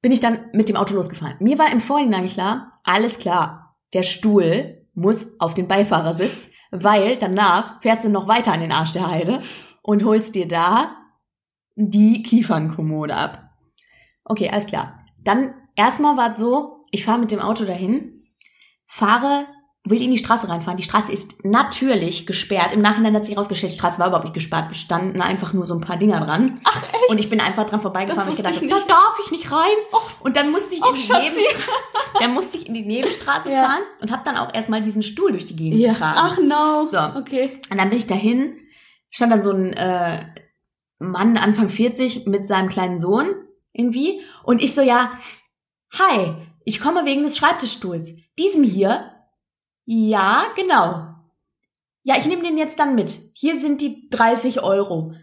bin 0.00 0.12
ich 0.12 0.20
dann 0.20 0.46
mit 0.52 0.68
dem 0.68 0.76
Auto 0.76 0.94
losgefahren. 0.94 1.36
Mir 1.40 1.58
war 1.58 1.70
im 1.70 1.80
Vorhinein 1.80 2.26
klar, 2.26 2.70
alles 2.84 3.18
klar, 3.18 3.76
der 3.92 4.02
Stuhl 4.02 4.86
muss 4.94 5.38
auf 5.40 5.54
den 5.54 5.68
Beifahrersitz, 5.68 6.48
weil 6.70 7.16
danach 7.16 7.80
fährst 7.82 8.04
du 8.04 8.08
noch 8.08 8.26
weiter 8.28 8.52
an 8.52 8.60
den 8.60 8.72
Arsch 8.72 8.92
der 8.92 9.10
Heide 9.10 9.40
und 9.82 10.04
holst 10.04 10.34
dir 10.34 10.48
da 10.48 10.96
die 11.76 12.22
Kiefernkommode 12.22 13.14
ab. 13.14 13.50
Okay, 14.24 14.48
alles 14.50 14.66
klar. 14.66 14.97
Dann 15.28 15.52
erstmal 15.76 16.16
war 16.16 16.32
es 16.32 16.40
so, 16.40 16.84
ich 16.90 17.04
fahre 17.04 17.18
mit 17.18 17.30
dem 17.30 17.40
Auto 17.40 17.64
dahin, 17.66 18.24
fahre, 18.86 19.44
will 19.84 20.00
in 20.02 20.10
die 20.10 20.18
Straße 20.18 20.48
reinfahren. 20.48 20.76
Die 20.78 20.82
Straße 20.82 21.12
ist 21.12 21.44
natürlich 21.44 22.26
gesperrt. 22.26 22.72
Im 22.72 22.80
Nachhinein 22.82 23.14
hat 23.14 23.26
sich 23.26 23.34
herausgestellt, 23.34 23.72
die 23.72 23.76
Straße 23.78 23.98
war 23.98 24.06
überhaupt 24.08 24.24
nicht 24.24 24.34
gesperrt, 24.34 24.68
bestanden 24.68 25.20
einfach 25.22 25.52
nur 25.52 25.66
so 25.66 25.74
ein 25.74 25.80
paar 25.82 25.96
Dinger 25.98 26.20
dran. 26.20 26.60
Ach, 26.64 26.82
echt? 26.82 27.10
Und 27.10 27.18
ich 27.18 27.28
bin 27.30 27.40
einfach 27.40 27.64
dran 27.66 27.80
vorbeigefahren, 27.82 28.26
weil 28.26 28.32
ich 28.32 28.36
gedacht 28.38 28.56
habe, 28.56 28.68
da 28.68 28.94
darf 28.94 29.18
ich 29.24 29.30
nicht 29.30 29.50
rein. 29.52 29.76
Och. 29.92 30.10
Und 30.20 30.36
dann 30.36 30.50
musste 30.50 30.74
ich 30.74 30.80
in 30.84 30.94
die 30.94 31.00
Schatzi. 31.00 31.40
Nebenstraße, 31.40 31.80
dann 32.20 32.34
musste 32.34 32.56
ich 32.56 32.66
in 32.66 32.74
die 32.74 32.86
Nebenstraße 32.86 33.50
Ja. 33.52 33.64
fahren 33.66 33.82
und 34.00 34.10
habe 34.10 34.22
dann 34.24 34.36
auch 34.38 34.52
erstmal 34.54 34.82
diesen 34.82 35.02
Stuhl 35.02 35.30
durch 35.32 35.44
die 35.46 35.56
Gegend 35.56 35.80
Ja. 35.80 35.92
getragen. 35.92 36.18
Ach 36.20 36.38
no. 36.38 36.88
So. 36.88 37.18
Okay. 37.20 37.58
Und 37.70 37.78
dann 37.78 37.88
bin 37.90 37.98
ich 37.98 38.06
dahin, 38.06 38.56
stand 39.10 39.30
dann 39.32 39.42
so 39.42 39.52
ein 39.52 39.72
äh, 39.74 40.20
Mann 40.98 41.36
Anfang 41.36 41.68
40 41.68 42.26
mit 42.26 42.46
seinem 42.46 42.68
kleinen 42.70 42.98
Sohn 42.98 43.34
irgendwie. 43.78 44.20
Und 44.42 44.60
ich 44.62 44.74
so, 44.74 44.82
ja, 44.82 45.12
hi, 45.98 46.34
ich 46.64 46.80
komme 46.80 47.06
wegen 47.06 47.22
des 47.22 47.36
Schreibtischstuhls. 47.38 48.12
Diesem 48.38 48.62
hier? 48.62 49.12
Ja, 49.86 50.44
genau. 50.56 51.06
Ja, 52.02 52.16
ich 52.18 52.26
nehme 52.26 52.42
den 52.42 52.58
jetzt 52.58 52.78
dann 52.78 52.94
mit. 52.94 53.10
Hier 53.34 53.58
sind 53.58 53.80
die 53.80 54.08
30 54.10 54.62
Euro. 54.62 55.14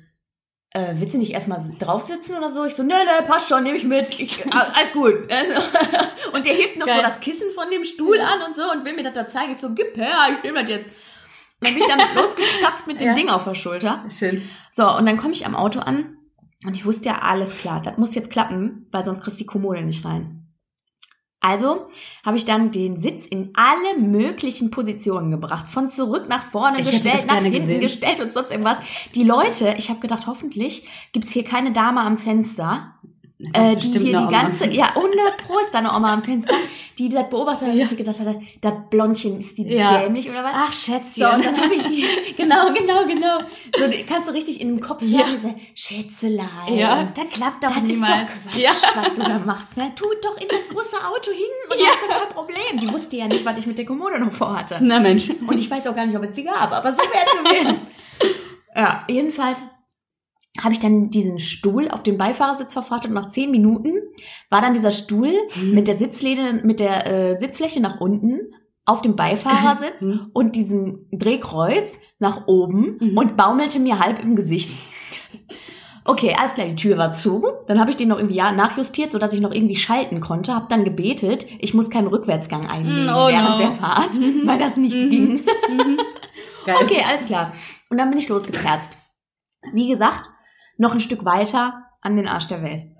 Äh, 0.71 0.95
willst 0.95 1.13
du 1.13 1.17
nicht 1.19 1.31
erstmal 1.33 1.63
drauf 1.79 2.03
sitzen 2.03 2.35
oder 2.35 2.51
so? 2.51 2.65
Ich 2.65 2.75
so, 2.75 2.83
nee, 2.83 2.93
nee, 2.93 3.25
passt 3.25 3.47
schon, 3.47 3.63
nehme 3.63 3.77
ich 3.77 3.85
mit. 3.85 4.19
Ich, 4.19 4.45
ah, 4.51 4.71
alles 4.73 4.91
gut. 4.91 5.31
Also, 5.31 5.61
und 6.33 6.45
der 6.45 6.53
hebt 6.53 6.77
noch 6.77 6.87
Geil. 6.87 6.97
so 6.97 7.01
das 7.01 7.19
Kissen 7.19 7.51
von 7.51 7.69
dem 7.69 7.83
Stuhl 7.83 8.19
an 8.19 8.41
und 8.41 8.55
so 8.55 8.63
und 8.71 8.83
will 8.83 8.93
mir 8.93 9.03
das 9.03 9.13
da 9.13 9.27
zeigen. 9.27 9.53
Ich 9.53 9.59
so, 9.59 9.69
gib 9.73 9.95
her, 9.95 10.13
ich 10.33 10.43
nehme 10.43 10.61
das 10.61 10.69
jetzt. 10.69 10.85
Und 10.87 11.67
dann 11.67 11.73
bin 11.73 11.83
ich 11.83 11.89
damit 11.89 12.13
losgestapft 12.15 12.87
mit 12.87 12.99
dem 13.01 13.07
Ja. 13.09 13.13
Ding 13.13 13.29
auf 13.29 13.45
der 13.45 13.55
Schulter. 13.55 14.03
Schön. 14.09 14.49
So, 14.71 14.89
und 14.91 15.05
dann 15.05 15.17
komme 15.17 15.33
ich 15.33 15.45
am 15.45 15.55
Auto 15.55 15.79
an 15.79 16.14
und 16.65 16.75
ich 16.75 16.85
wusste 16.85 17.09
ja, 17.09 17.19
alles 17.19 17.57
klar, 17.57 17.81
das 17.81 17.97
muss 17.97 18.15
jetzt 18.15 18.31
klappen, 18.31 18.87
weil 18.91 19.05
sonst 19.05 19.21
kriegst 19.21 19.39
du 19.39 19.43
die 19.43 19.47
Kommode 19.47 19.81
nicht 19.81 20.05
rein. 20.05 20.45
Also 21.45 21.89
habe 22.25 22.37
ich 22.37 22.45
dann 22.45 22.71
den 22.71 22.97
Sitz 22.97 23.27
in 23.27 23.51
alle 23.53 23.99
möglichen 23.99 24.71
Positionen 24.71 25.29
gebracht. 25.29 25.67
Von 25.67 25.89
zurück 25.89 26.25
nach 26.27 26.41
vorne 26.41 26.79
Ich 26.81 26.89
gestellt, 26.89 27.27
nach 27.27 27.35
hinten 27.35 27.51
gesehen. 27.51 27.81
gestellt 27.81 28.19
und 28.19 28.33
sonst 28.33 28.49
irgendwas. 28.49 28.79
Die 29.13 29.23
Leute, 29.23 29.75
ich 29.77 29.91
habe 29.91 29.99
gedacht, 29.99 30.25
hoffentlich 30.25 30.87
gibt's 31.11 31.31
hier 31.33 31.43
keine 31.43 31.71
Dame 31.71 32.01
am 32.01 32.17
Fenster, 32.17 32.95
äh, 33.53 33.75
die 33.75 33.91
hier 33.99 34.17
die 34.19 34.27
ganze, 34.31 34.69
ja, 34.71 34.95
100 34.95 35.37
Pro 35.45 35.57
ist 35.59 35.71
da 35.73 35.79
eine 35.79 35.93
Oma 35.93 36.13
am 36.13 36.23
Fenster, 36.23 36.53
die 36.97 37.09
das 37.09 37.29
beobachtet 37.29 37.67
hat, 37.67 37.75
Ja. 37.75 37.81
und 37.83 37.89
sich 37.89 37.97
gedacht 37.97 38.19
hat, 38.19 38.37
das 38.61 38.73
Blondchen, 38.89 39.39
ist 39.41 39.57
die 39.57 39.63
Ja. 39.67 39.97
dämlich 40.03 40.29
oder 40.29 40.41
was? 40.41 40.51
Ach, 40.55 40.71
Schätzchen. 40.73 41.11
So, 41.23 41.29
und 41.29 41.45
dann 41.45 41.57
habe 41.61 41.73
ich 41.75 41.83
die, 41.83 42.05
genau, 42.37 42.71
genau, 42.73 43.05
genau. 43.05 43.39
So, 43.77 43.83
kannst 44.07 44.29
du 44.29 44.33
richtig 44.33 44.61
in 44.61 44.69
dem 44.69 44.79
Kopf 44.79 45.01
Ja. 45.03 45.19
hören, 45.25 45.35
diese 45.35 45.53
Schätzelein. 45.75 46.47
ja, 46.75 47.03
da 47.13 47.23
klappt 47.25 47.61
doch 47.63 47.69
Das 47.69 47.77
ist 47.79 47.83
niemals. 47.83 48.09
doch 48.11 48.51
Quatsch, 48.51 48.57
Ja. 48.63 48.69
was 48.95 49.13
du 49.15 49.21
da 49.21 49.39
machst. 49.39 49.75
Ne? 49.75 49.91
Tu 49.95 50.05
doch 50.23 50.37
in 50.39 50.47
das 50.47 50.59
große 50.69 50.95
Auto 51.05 51.31
hin 51.31 51.43
und 51.69 51.77
Ja. 51.79 51.87
hast 51.87 52.03
du 52.03 52.07
kein 52.07 52.33
Problem. 52.33 52.79
Die 52.79 52.91
wusste 52.91 53.17
ja 53.17 53.27
nicht, 53.27 53.43
was 53.43 53.57
ich 53.59 53.67
mit 53.67 53.77
der 53.77 53.85
Kommode 53.85 54.17
noch 54.19 54.31
vorhatte. 54.31 54.77
Na 54.81 54.99
Mensch. 55.01 55.29
Und 55.45 55.59
ich 55.59 55.69
weiß 55.69 55.87
auch 55.87 55.95
gar 55.95 56.05
nicht, 56.05 56.15
ob 56.17 56.23
es 56.23 56.35
sie 56.35 56.45
gab, 56.45 56.71
aber 56.71 56.91
so 56.93 56.99
wäre 56.99 57.25
es 57.25 57.51
gewesen. 57.63 57.79
ja, 58.75 59.03
jedenfalls 59.09 59.63
habe 60.61 60.73
ich 60.73 60.79
dann 60.79 61.09
diesen 61.09 61.39
Stuhl 61.39 61.89
auf 61.89 62.03
dem 62.03 62.17
Beifahrersitz 62.17 62.73
verfrachtet 62.73 63.09
und 63.09 63.15
nach 63.15 63.29
zehn 63.29 63.51
Minuten 63.51 63.93
war 64.49 64.61
dann 64.61 64.73
dieser 64.73 64.91
Stuhl 64.91 65.33
Mhm. 65.55 65.71
mit 65.73 65.87
der 65.87 65.95
Sitzlehne, 65.95 66.61
mit 66.63 66.79
der 66.79 67.05
äh, 67.07 67.39
Sitzfläche 67.39 67.81
nach 67.81 67.99
unten 67.99 68.39
auf 68.85 69.01
dem 69.01 69.15
Beifahrersitz 69.15 70.01
Mhm. 70.01 70.29
und 70.33 70.55
diesem 70.55 71.07
Drehkreuz 71.11 71.97
nach 72.19 72.47
oben 72.47 72.97
Mhm. 72.99 73.17
und 73.17 73.35
baumelte 73.37 73.79
mir 73.79 73.99
halb 73.99 74.23
im 74.23 74.35
Gesicht. 74.35 74.79
Okay, 76.07 76.35
alles 76.37 76.53
klar, 76.53 76.67
die 76.67 76.75
Tür 76.75 76.97
war 76.99 77.13
zu. 77.15 77.43
Dann 77.67 77.79
habe 77.79 77.89
ich 77.89 77.97
den 77.97 78.09
noch 78.09 78.19
irgendwie 78.19 78.37
nachjustiert, 78.37 79.11
sodass 79.11 79.33
ich 79.33 79.41
noch 79.41 79.51
irgendwie 79.51 79.75
schalten 79.75 80.21
konnte. 80.21 80.53
Habe 80.53 80.67
dann 80.69 80.83
gebetet, 80.83 81.47
ich 81.59 81.73
muss 81.73 81.89
keinen 81.89 82.07
Rückwärtsgang 82.07 82.67
einlegen 82.69 83.09
Oh 83.09 83.27
während 83.27 83.49
no. 83.49 83.57
der 83.57 83.71
Fahrt, 83.71 84.11
weil 84.45 84.59
das 84.59 84.77
nicht 84.77 84.95
Mhm. 85.01 85.09
ging. 85.09 85.27
Mhm. 85.33 85.97
Okay, 86.67 87.03
alles 87.07 87.25
klar. 87.27 87.53
Und 87.91 87.97
dann 87.99 88.09
bin 88.09 88.17
ich 88.17 88.27
losgeperzt. 88.27 88.97
Wie 89.73 89.87
gesagt, 89.87 90.31
noch 90.77 90.93
ein 90.93 90.99
Stück 90.99 91.25
weiter 91.25 91.85
an 92.01 92.15
den 92.15 92.27
Arsch 92.27 92.47
der 92.47 92.61
Welt. 92.61 92.91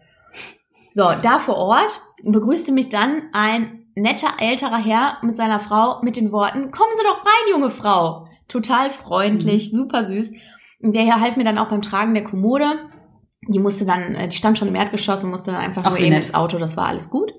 So, 0.92 1.10
da 1.22 1.40
vor 1.40 1.58
Ort 1.58 2.02
begrüßte 2.24 2.72
mich 2.72 2.90
dann 2.90 3.24
ein 3.34 3.86
netter 3.96 4.34
älterer 4.40 4.78
Herr 4.78 5.18
mit 5.22 5.38
seiner 5.38 5.60
Frau 5.60 6.02
mit 6.02 6.18
den 6.18 6.32
Worten, 6.32 6.72
kommen 6.72 6.92
Sie 6.96 7.04
doch 7.04 7.26
rein, 7.26 7.52
junge 7.52 7.70
Frau. 7.70 8.28
Total 8.48 8.92
freundlich, 8.92 9.72
super 9.72 10.04
süß. 10.04 10.34
Und 10.82 10.94
der 10.94 11.04
Herr 11.04 11.20
half 11.20 11.36
mir 11.38 11.44
dann 11.44 11.58
auch 11.58 11.70
beim 11.70 11.82
Tragen 11.82 12.14
der 12.14 12.24
Kommode. 12.24 12.66
Die 13.48 13.60
musste 13.60 13.86
dann, 13.86 14.16
äh, 14.16 14.28
die 14.28 14.36
stand 14.36 14.58
schon 14.58 14.68
im 14.68 14.76
Erdgeschoss 14.76 15.24
und 15.24 15.32
musste 15.32 15.52
dann 15.52 15.62
einfach 15.62 15.84
Ach, 15.86 15.92
nur 15.92 16.00
eben 16.00 16.10
nett. 16.10 16.26
ins 16.26 16.34
Auto, 16.34 16.58
das 16.58 16.78
war 16.78 16.88
alles 16.88 17.10
gut. 17.10 17.34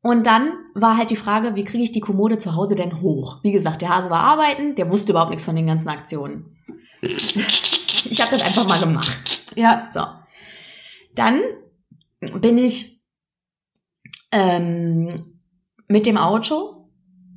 Und 0.00 0.26
dann 0.26 0.52
war 0.74 0.98
halt 0.98 1.10
die 1.10 1.16
Frage, 1.16 1.54
wie 1.56 1.64
kriege 1.64 1.82
ich 1.82 1.92
die 1.92 2.00
Kommode 2.00 2.38
zu 2.38 2.54
Hause 2.54 2.74
denn 2.74 3.00
hoch? 3.00 3.38
Wie 3.42 3.52
gesagt, 3.52 3.80
der 3.80 3.88
Hase 3.88 4.10
war 4.10 4.20
arbeiten, 4.20 4.74
der 4.74 4.90
wusste 4.90 5.12
überhaupt 5.12 5.30
nichts 5.30 5.44
von 5.44 5.56
den 5.56 5.66
ganzen 5.66 5.88
Aktionen. 5.88 6.58
Ich 7.00 8.20
habe 8.20 8.36
das 8.36 8.42
einfach 8.42 8.66
mal 8.68 8.80
gemacht. 8.80 9.43
Ja. 9.56 9.88
So. 9.92 10.00
Dann 11.14 11.40
bin 12.40 12.58
ich 12.58 13.00
ähm, 14.32 15.08
mit 15.88 16.06
dem 16.06 16.16
Auto 16.16 16.88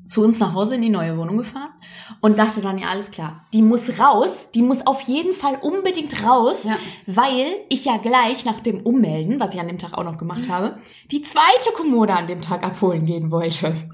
zu 0.07 0.23
uns 0.23 0.39
nach 0.39 0.53
Hause 0.53 0.75
in 0.75 0.81
die 0.81 0.89
neue 0.89 1.17
Wohnung 1.17 1.37
gefahren 1.37 1.73
und 2.21 2.39
dachte 2.39 2.61
dann, 2.61 2.77
ja, 2.77 2.87
alles 2.87 3.11
klar, 3.11 3.45
die 3.53 3.61
muss 3.61 3.99
raus, 3.99 4.45
die 4.55 4.61
muss 4.61 4.87
auf 4.87 5.01
jeden 5.01 5.33
Fall 5.33 5.57
unbedingt 5.61 6.23
raus, 6.23 6.63
Ja. 6.63 6.77
weil 7.07 7.47
ich 7.67 7.83
ja 7.83 7.97
gleich 7.97 8.45
nach 8.45 8.61
dem 8.61 8.81
Ummelden, 8.83 9.39
was 9.41 9.53
ich 9.53 9.59
an 9.59 9.67
dem 9.67 9.77
Tag 9.77 9.97
auch 9.97 10.05
noch 10.05 10.17
gemacht 10.17 10.47
habe, 10.47 10.77
die 11.11 11.21
zweite 11.23 11.71
Kommode 11.75 12.13
an 12.13 12.27
dem 12.27 12.41
Tag 12.41 12.63
abholen 12.63 13.05
gehen 13.05 13.31
wollte. 13.31 13.89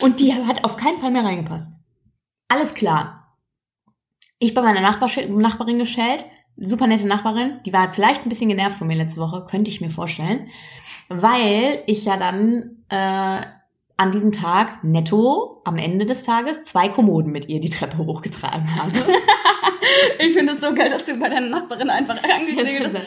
Und 0.00 0.20
die 0.20 0.32
hat 0.32 0.64
auf 0.64 0.76
keinen 0.78 1.00
Fall 1.00 1.10
mehr 1.10 1.24
reingepasst. 1.24 1.72
Alles 2.48 2.72
klar. 2.74 3.36
Ich 4.38 4.54
bei 4.54 4.62
meiner 4.62 4.80
Nachbar 4.82 5.10
Nachbarin 5.28 5.78
gestellt, 5.78 6.24
super 6.58 6.86
nette 6.86 7.06
Nachbarin, 7.06 7.60
die 7.64 7.72
war 7.72 7.92
vielleicht 7.92 8.24
ein 8.24 8.28
bisschen 8.28 8.48
genervt 8.48 8.78
von 8.78 8.86
mir 8.86 8.96
letzte 8.96 9.20
Woche, 9.20 9.44
könnte 9.48 9.70
ich 9.70 9.80
mir 9.80 9.90
vorstellen, 9.90 10.48
weil 11.08 11.82
ich 11.86 12.04
ja 12.04 12.16
dann 12.16 12.84
äh, 12.88 13.40
an 13.98 14.12
diesem 14.12 14.32
Tag 14.32 14.84
netto 14.84 15.62
am 15.64 15.78
Ende 15.78 16.06
des 16.06 16.22
Tages 16.22 16.64
zwei 16.64 16.88
Kommoden 16.88 17.32
mit 17.32 17.48
ihr 17.48 17.60
die 17.60 17.70
Treppe 17.70 17.98
hochgetragen 17.98 18.76
habe. 18.76 18.92
Ich 20.18 20.34
finde 20.34 20.54
es 20.54 20.60
so 20.60 20.74
geil, 20.74 20.90
dass 20.90 21.04
du 21.04 21.16
bei 21.16 21.28
deiner 21.28 21.48
Nachbarin 21.48 21.90
einfach 21.90 22.16
angesegelt 22.22 22.86
hast. 22.86 22.96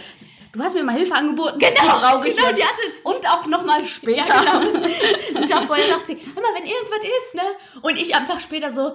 Du 0.51 0.63
hast 0.63 0.73
mir 0.73 0.83
mal 0.83 0.95
Hilfe 0.95 1.13
angeboten. 1.13 1.59
Genau, 1.59 1.99
brauche 1.99 2.27
ich 2.27 2.35
genau, 2.35 2.47
jetzt. 2.47 2.57
die 2.57 2.63
hatte 2.63 2.81
Und 3.03 3.29
auch 3.29 3.45
noch 3.45 3.63
mal 3.63 3.85
später. 3.85 4.29
Ja, 4.29 4.59
genau. 4.59 4.81
Einen 5.35 5.45
Tag 5.45 5.65
vorher 5.65 5.87
sagt 5.89 6.07
sie, 6.07 6.17
hör 6.33 6.41
mal, 6.41 6.55
wenn 6.55 6.65
irgendwas 6.65 7.03
ist, 7.03 7.35
ne? 7.35 7.41
Und 7.83 7.97
ich 7.97 8.15
am 8.15 8.25
Tag 8.25 8.41
später 8.41 8.73
so 8.73 8.93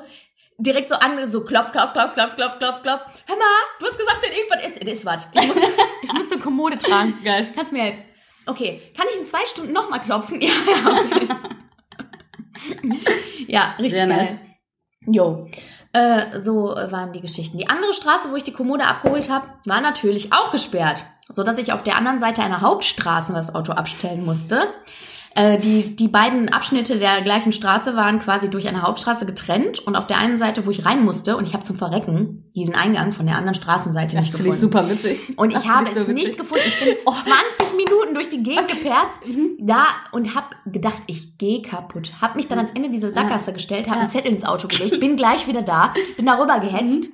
direkt 0.58 0.88
so 0.88 0.94
an, 0.96 1.26
so 1.26 1.42
klopf, 1.44 1.72
klopf, 1.72 1.92
klopf, 1.92 2.14
klopf, 2.14 2.36
klopf, 2.36 2.58
klopf, 2.58 2.82
klopf. 2.82 3.00
Hör 3.26 3.36
mal, 3.36 3.44
du 3.80 3.86
hast 3.86 3.98
gesagt, 3.98 4.18
wenn 4.22 4.32
irgendwas 4.32 4.66
ist, 4.66 4.82
es 4.82 4.94
ist 4.94 5.06
was. 5.06 5.28
Ich 5.32 5.46
muss, 5.46 5.56
ich 6.02 6.12
muss 6.12 6.32
eine 6.32 6.40
Kommode 6.40 6.78
tragen. 6.78 7.18
Geil. 7.24 7.52
Kannst 7.54 7.72
du 7.72 7.76
mir 7.76 7.84
helfen? 7.84 8.04
Okay, 8.46 8.82
kann 8.96 9.06
ich 9.12 9.20
in 9.20 9.26
zwei 9.26 9.44
Stunden 9.46 9.72
nochmal 9.72 10.00
klopfen? 10.00 10.40
Ja, 10.44 10.50
ja, 10.66 10.98
okay. 11.00 11.28
ja, 13.48 13.74
richtig 13.78 13.94
Sehr 13.94 14.06
nice. 14.06 14.28
geil. 14.28 14.40
Jo. 15.06 15.48
Äh, 15.92 16.38
so 16.38 16.66
waren 16.68 17.12
die 17.12 17.20
Geschichten. 17.20 17.58
Die 17.58 17.68
andere 17.68 17.94
Straße, 17.94 18.30
wo 18.30 18.36
ich 18.36 18.44
die 18.44 18.52
Kommode 18.52 18.84
abgeholt 18.84 19.28
habe, 19.28 19.46
war 19.64 19.80
natürlich 19.80 20.32
auch 20.32 20.50
gesperrt, 20.52 21.04
so 21.28 21.42
dass 21.42 21.58
ich 21.58 21.72
auf 21.72 21.82
der 21.82 21.96
anderen 21.96 22.20
Seite 22.20 22.42
einer 22.42 22.60
Hauptstraße 22.60 23.32
das 23.32 23.54
Auto 23.54 23.72
abstellen 23.72 24.24
musste. 24.24 24.68
Äh, 25.36 25.58
die, 25.58 25.96
die 25.96 26.06
beiden 26.06 26.48
Abschnitte 26.52 26.96
der 26.98 27.20
gleichen 27.20 27.50
Straße 27.52 27.96
waren 27.96 28.20
quasi 28.20 28.48
durch 28.48 28.68
eine 28.68 28.82
Hauptstraße 28.82 29.26
getrennt 29.26 29.80
und 29.80 29.96
auf 29.96 30.06
der 30.06 30.18
einen 30.18 30.38
Seite, 30.38 30.64
wo 30.64 30.70
ich 30.70 30.86
rein 30.86 31.04
musste, 31.04 31.36
und 31.36 31.44
ich 31.48 31.54
habe 31.54 31.64
zum 31.64 31.74
Verrecken 31.74 32.50
diesen 32.54 32.76
Eingang 32.76 33.12
von 33.12 33.26
der 33.26 33.34
anderen 33.34 33.56
Straßenseite 33.56 34.14
Das 34.14 34.26
nicht 34.26 34.36
finde 34.36 34.50
ich 34.54 34.60
gefunden. 34.60 34.76
super 34.78 34.88
witzig. 34.90 35.36
Und 35.36 35.48
ich 35.50 35.56
Das 35.56 35.68
habe 35.68 35.86
finde 35.86 36.00
es 36.00 36.06
so 36.06 36.12
nicht 36.12 36.26
witzig. 36.28 36.38
gefunden. 36.38 36.64
Ich 36.68 36.78
bin 36.78 36.94
20 37.04 37.76
Minuten 37.76 38.14
durch 38.14 38.28
die 38.28 38.42
Gegend 38.44 38.68
geperzt 38.68 39.26
Mhm. 39.26 39.56
da 39.60 39.86
und 40.12 40.36
habe 40.36 40.46
gedacht, 40.66 41.02
ich 41.08 41.36
gehe 41.36 41.62
kaputt. 41.62 42.12
Habe 42.20 42.36
mich 42.36 42.46
dann 42.46 42.58
ans 42.58 42.70
Ende 42.72 42.90
dieser 42.90 43.10
Sackgasse 43.10 43.52
gestellt, 43.52 43.86
habe 43.86 43.96
Ja. 43.96 44.00
einen 44.02 44.10
Zettel 44.10 44.30
ins 44.32 44.44
Auto 44.44 44.68
gelegt, 44.68 45.00
bin 45.00 45.16
gleich 45.16 45.48
wieder 45.48 45.62
da, 45.62 45.92
bin 46.16 46.26
darüber 46.26 46.60
gehetzt. 46.60 47.08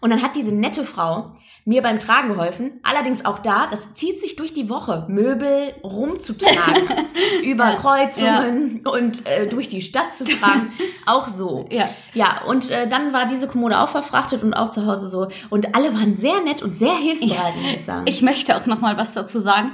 Und 0.00 0.10
dann 0.10 0.22
hat 0.22 0.36
diese 0.36 0.54
nette 0.54 0.84
Frau 0.84 1.32
mir 1.68 1.82
beim 1.82 1.98
Tragen 1.98 2.30
geholfen. 2.30 2.80
Allerdings 2.82 3.26
auch 3.26 3.40
da, 3.40 3.66
das 3.70 3.92
zieht 3.92 4.18
sich 4.20 4.36
durch 4.36 4.54
die 4.54 4.70
Woche, 4.70 5.04
Möbel 5.08 5.74
rumzutragen, 5.84 6.88
über 7.44 7.72
Ja. 7.72 7.76
Kreuzungen 7.76 8.86
und 8.86 9.26
äh, 9.26 9.46
durch 9.46 9.68
die 9.68 9.82
Stadt 9.82 10.14
zu 10.16 10.24
tragen. 10.24 10.72
auch 11.06 11.28
so. 11.28 11.66
Ja. 11.70 11.90
Ja, 12.14 12.40
und 12.46 12.70
äh, 12.70 12.88
dann 12.88 13.12
war 13.12 13.26
diese 13.26 13.48
Kommode 13.48 13.78
auch 13.80 13.90
verfrachtet 13.90 14.42
und 14.42 14.54
auch 14.54 14.70
zu 14.70 14.86
Hause 14.86 15.08
so. 15.08 15.28
Und 15.50 15.74
alle 15.76 15.92
waren 15.92 16.16
sehr 16.16 16.40
nett 16.40 16.62
und 16.62 16.74
sehr 16.74 16.96
hilfsbereit, 16.96 17.54
muss 17.56 17.74
ich 17.74 17.84
sagen. 17.84 18.06
Ich 18.06 18.22
möchte 18.22 18.56
auch 18.56 18.64
noch 18.64 18.80
mal 18.80 18.96
was 18.96 19.12
dazu 19.12 19.38
sagen. 19.38 19.72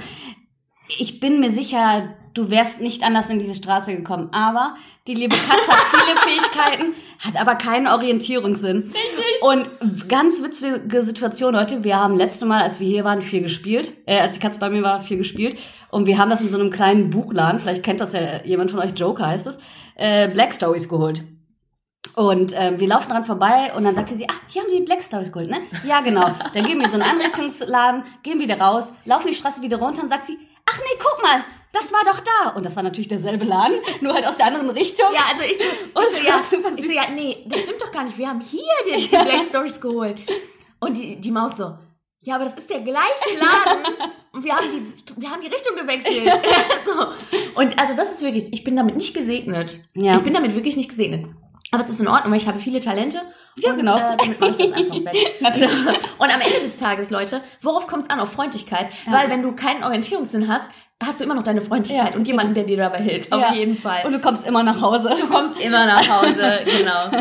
Ich 0.99 1.21
bin 1.21 1.39
mir 1.39 1.49
sicher, 1.49 2.13
du 2.33 2.49
wärst 2.49 2.81
nicht 2.81 3.03
anders 3.03 3.29
in 3.29 3.39
diese 3.39 3.55
Straße 3.55 3.95
gekommen. 3.95 4.29
Aber 4.33 4.75
Die 5.07 5.13
liebe 5.13 5.35
Katze 5.35 5.71
hat 5.71 6.01
viele 6.01 6.17
Fähigkeiten, 6.21 6.95
hat 7.19 7.39
aber 7.39 7.53
keinen 7.55 7.87
Orientierungssinn. 7.87 8.91
Richtig. 8.91 9.41
Und 9.41 10.09
ganz 10.09 10.41
witzige 10.41 11.03
Situation 11.03 11.55
heute. 11.55 11.83
Wir 11.83 11.99
haben 11.99 12.15
letzte 12.17 12.47
Mal, 12.47 12.63
als 12.63 12.79
wir 12.79 12.87
hier 12.87 13.03
waren, 13.03 13.21
viel 13.21 13.43
gespielt. 13.43 13.93
Äh, 14.07 14.19
als 14.19 14.33
die 14.33 14.41
Katze 14.41 14.59
bei 14.59 14.71
mir 14.71 14.81
war, 14.81 15.01
viel 15.01 15.17
gespielt. 15.17 15.59
Und 15.91 16.07
wir 16.07 16.17
haben 16.17 16.31
das 16.31 16.41
in 16.41 16.49
so 16.49 16.59
einem 16.59 16.71
kleinen 16.71 17.11
Buchladen, 17.11 17.59
vielleicht 17.59 17.83
kennt 17.83 18.01
das 18.01 18.13
ja 18.13 18.43
jemand 18.43 18.71
von 18.71 18.79
euch, 18.79 18.93
Joker 18.95 19.27
heißt 19.27 19.45
es, 19.45 19.59
äh, 19.95 20.27
Black 20.27 20.53
Stories 20.53 20.89
geholt. 20.89 21.23
Und 22.15 22.53
ähm, 22.55 22.79
wir 22.79 22.87
laufen 22.87 23.09
dran 23.09 23.25
vorbei 23.25 23.73
und 23.75 23.83
dann 23.83 23.93
sagte 23.93 24.15
sie, 24.15 24.25
ach, 24.27 24.39
hier 24.47 24.63
haben 24.63 24.69
Sie 24.69 24.77
die 24.77 24.85
Black 24.85 25.03
Stories 25.03 25.31
geholt, 25.31 25.49
ne? 25.49 25.57
Ja, 25.85 26.01
genau. 26.01 26.31
Dann 26.53 26.65
gehen 26.65 26.79
wir 26.79 26.85
in 26.85 26.91
so 26.91 26.99
einen 26.99 27.09
Einrichtungsladen, 27.09 28.03
gehen 28.23 28.39
wieder 28.39 28.59
raus, 28.59 28.93
laufen 29.05 29.27
die 29.27 29.33
Straße 29.33 29.61
wieder 29.61 29.77
runter 29.77 30.01
und 30.01 30.09
sagt 30.09 30.25
sie, 30.25 30.37
ach 30.65 30.77
nee, 30.77 30.99
guck 30.99 31.21
mal, 31.21 31.43
das 31.75 31.91
war 31.91 32.03
doch 32.05 32.19
da. 32.21 32.49
Und 32.51 32.65
das 32.65 32.75
war 32.75 32.83
natürlich 32.83 33.07
derselbe 33.07 33.45
Laden, 33.45 33.77
nur 34.01 34.13
halt 34.13 34.25
aus 34.25 34.37
der 34.37 34.47
anderen 34.47 34.69
Richtung. 34.69 35.07
Ja, 35.13 35.21
also 35.31 35.43
ich 35.43 35.57
so, 35.57 35.99
Und 35.99 36.07
ich 36.09 36.17
so, 36.17 36.25
ja, 36.25 36.39
super 36.39 36.69
ich 36.75 36.83
süß. 36.83 36.91
so, 36.91 36.95
ja, 36.95 37.03
nee, 37.13 37.45
das 37.47 37.59
stimmt 37.59 37.81
doch 37.81 37.91
gar 37.91 38.03
nicht. 38.03 38.17
Wir 38.17 38.29
haben 38.29 38.41
hier 38.41 38.63
die, 38.87 39.01
die 39.01 39.07
Black 39.09 39.47
Stories 39.47 39.79
geholt. 39.79 40.17
Und 40.79 40.97
die, 40.97 41.19
die 41.19 41.31
Maus 41.31 41.57
so, 41.57 41.77
ja, 42.25 42.35
aber 42.35 42.45
das 42.45 42.55
ist 42.55 42.69
der 42.71 42.81
gleiche 42.81 43.37
Laden. 43.39 44.11
Und 44.31 44.43
wir 44.43 44.55
haben 44.55 44.65
die, 44.71 45.21
wir 45.21 45.29
haben 45.29 45.41
die 45.41 45.47
Richtung 45.47 45.75
gewechselt. 45.75 46.27
so. 46.85 47.61
Und 47.61 47.79
also 47.79 47.93
das 47.95 48.13
ist 48.13 48.21
wirklich, 48.23 48.51
ich 48.51 48.63
bin 48.63 48.75
damit 48.75 48.97
nicht 48.97 49.13
gesegnet. 49.13 49.79
Ja. 49.93 50.15
Ich 50.15 50.23
bin 50.23 50.33
damit 50.33 50.55
wirklich 50.55 50.75
nicht 50.75 50.89
gesegnet. 50.89 51.27
Aber 51.71 51.83
es 51.83 51.89
ist 51.89 51.99
in 51.99 52.07
Ordnung, 52.07 52.31
weil 52.31 52.39
ich 52.39 52.47
habe 52.47 52.59
viele 52.59 52.79
Talente. 52.79 53.21
Ja, 53.57 53.71
und, 53.71 53.77
genau. 53.77 53.95
Äh, 53.95 54.17
damit 54.17 54.39
mache 54.39 54.51
ich 54.51 54.57
das 54.57 54.71
einfach 54.73 54.95
weg. 54.95 55.99
Und 56.17 56.33
am 56.33 56.41
Ende 56.41 56.59
des 56.61 56.77
Tages, 56.77 57.09
Leute, 57.09 57.41
worauf 57.61 57.87
kommt 57.87 58.03
es 58.05 58.09
an? 58.09 58.19
Auf 58.19 58.31
Freundlichkeit. 58.31 58.89
Weil 59.07 59.29
wenn 59.29 59.41
du 59.41 59.53
keinen 59.53 59.83
Orientierungssinn 59.83 60.47
hast, 60.47 60.69
hast 61.03 61.19
du 61.19 61.23
immer 61.25 61.35
noch 61.35 61.43
deine 61.43 61.61
Freundlichkeit 61.61 62.11
Ja, 62.13 62.17
und 62.17 62.25
jemanden, 62.27 62.53
der 62.53 62.63
dir 62.63 62.77
dabei 62.77 62.99
hilft. 62.99 63.31
Auf 63.31 63.41
Ja. 63.41 63.53
jeden 63.53 63.77
Fall. 63.77 64.05
Und 64.05 64.13
du 64.13 64.19
kommst 64.19 64.45
immer 64.47 64.63
nach 64.63 64.81
Hause. 64.81 65.09
Du 65.19 65.27
kommst 65.27 65.59
immer 65.59 65.85
nach 65.85 66.07
Hause, 66.09 66.59
genau. 66.65 67.11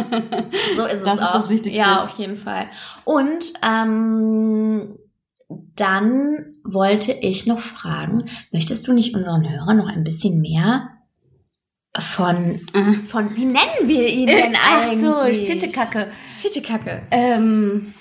So 0.77 0.85
ist 0.87 0.95
es 1.01 1.05
Das 1.05 1.15
ist 1.15 1.23
auch. 1.23 1.33
das 1.33 1.49
Wichtigste. 1.49 1.79
Ja, 1.79 2.05
auf 2.05 2.17
jeden 2.19 2.37
Fall. 2.37 2.67
Und 3.05 3.53
ähm, 3.67 4.97
dann 5.77 6.55
wollte 6.65 7.13
ich 7.13 7.47
noch 7.47 7.59
fragen, 7.59 8.25
möchtest 8.53 8.87
du 8.89 8.93
nicht 8.93 9.15
unseren 9.15 9.49
Hörern 9.49 9.77
noch 9.77 9.89
ein 9.89 10.05
bisschen 10.05 10.41
mehr 10.41 10.89
von, 11.99 12.61
Mhm. 12.73 13.05
von 13.07 13.37
wie 13.37 13.45
nennen 13.45 13.87
wir 13.87 14.09
ihn 14.09 14.27
denn 14.27 14.57
Ach 14.61 14.93
so, 14.95 15.15
eigentlich? 15.17 15.47
Schittekacke. 15.47 16.09
Schittekacke. 16.29 17.03
Ähm, 17.11 17.93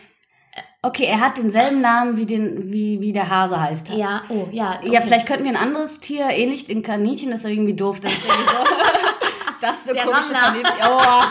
okay, 0.84 1.06
er 1.06 1.19
hat 1.19 1.38
denselben 1.38 1.82
Namen 1.82 2.17
wie, 2.17 2.26
den, 2.26 2.72
wie, 2.72 3.02
wie 3.02 3.12
der 3.13 3.30
Hase 3.30 3.60
heißt. 3.60 3.89
Ja, 3.89 4.22
oh, 4.30 4.48
ja. 4.52 4.80
Ja, 4.84 4.89
okay. 5.00 5.02
vielleicht 5.06 5.26
könnten 5.26 5.46
wir 5.46 5.52
ein 5.52 5.58
anderes 5.58 5.98
Tier, 5.98 6.28
ähnlich 6.30 6.65
den 6.65 6.84
Kaninchen, 6.84 7.32
das 7.32 7.43
ist 7.43 7.50
irgendwie 7.50 7.74
doof. 7.74 8.00
Das 8.00 8.12
ist 8.13 8.26
irgendwie 8.26 8.50
so. 8.50 8.63
das 9.62 9.78
ist 9.80 9.84
eine 9.86 9.93
Der 9.93 10.04
komische. 10.06 10.34
Verliebtheit. 10.36 10.89
Oh, 10.91 11.24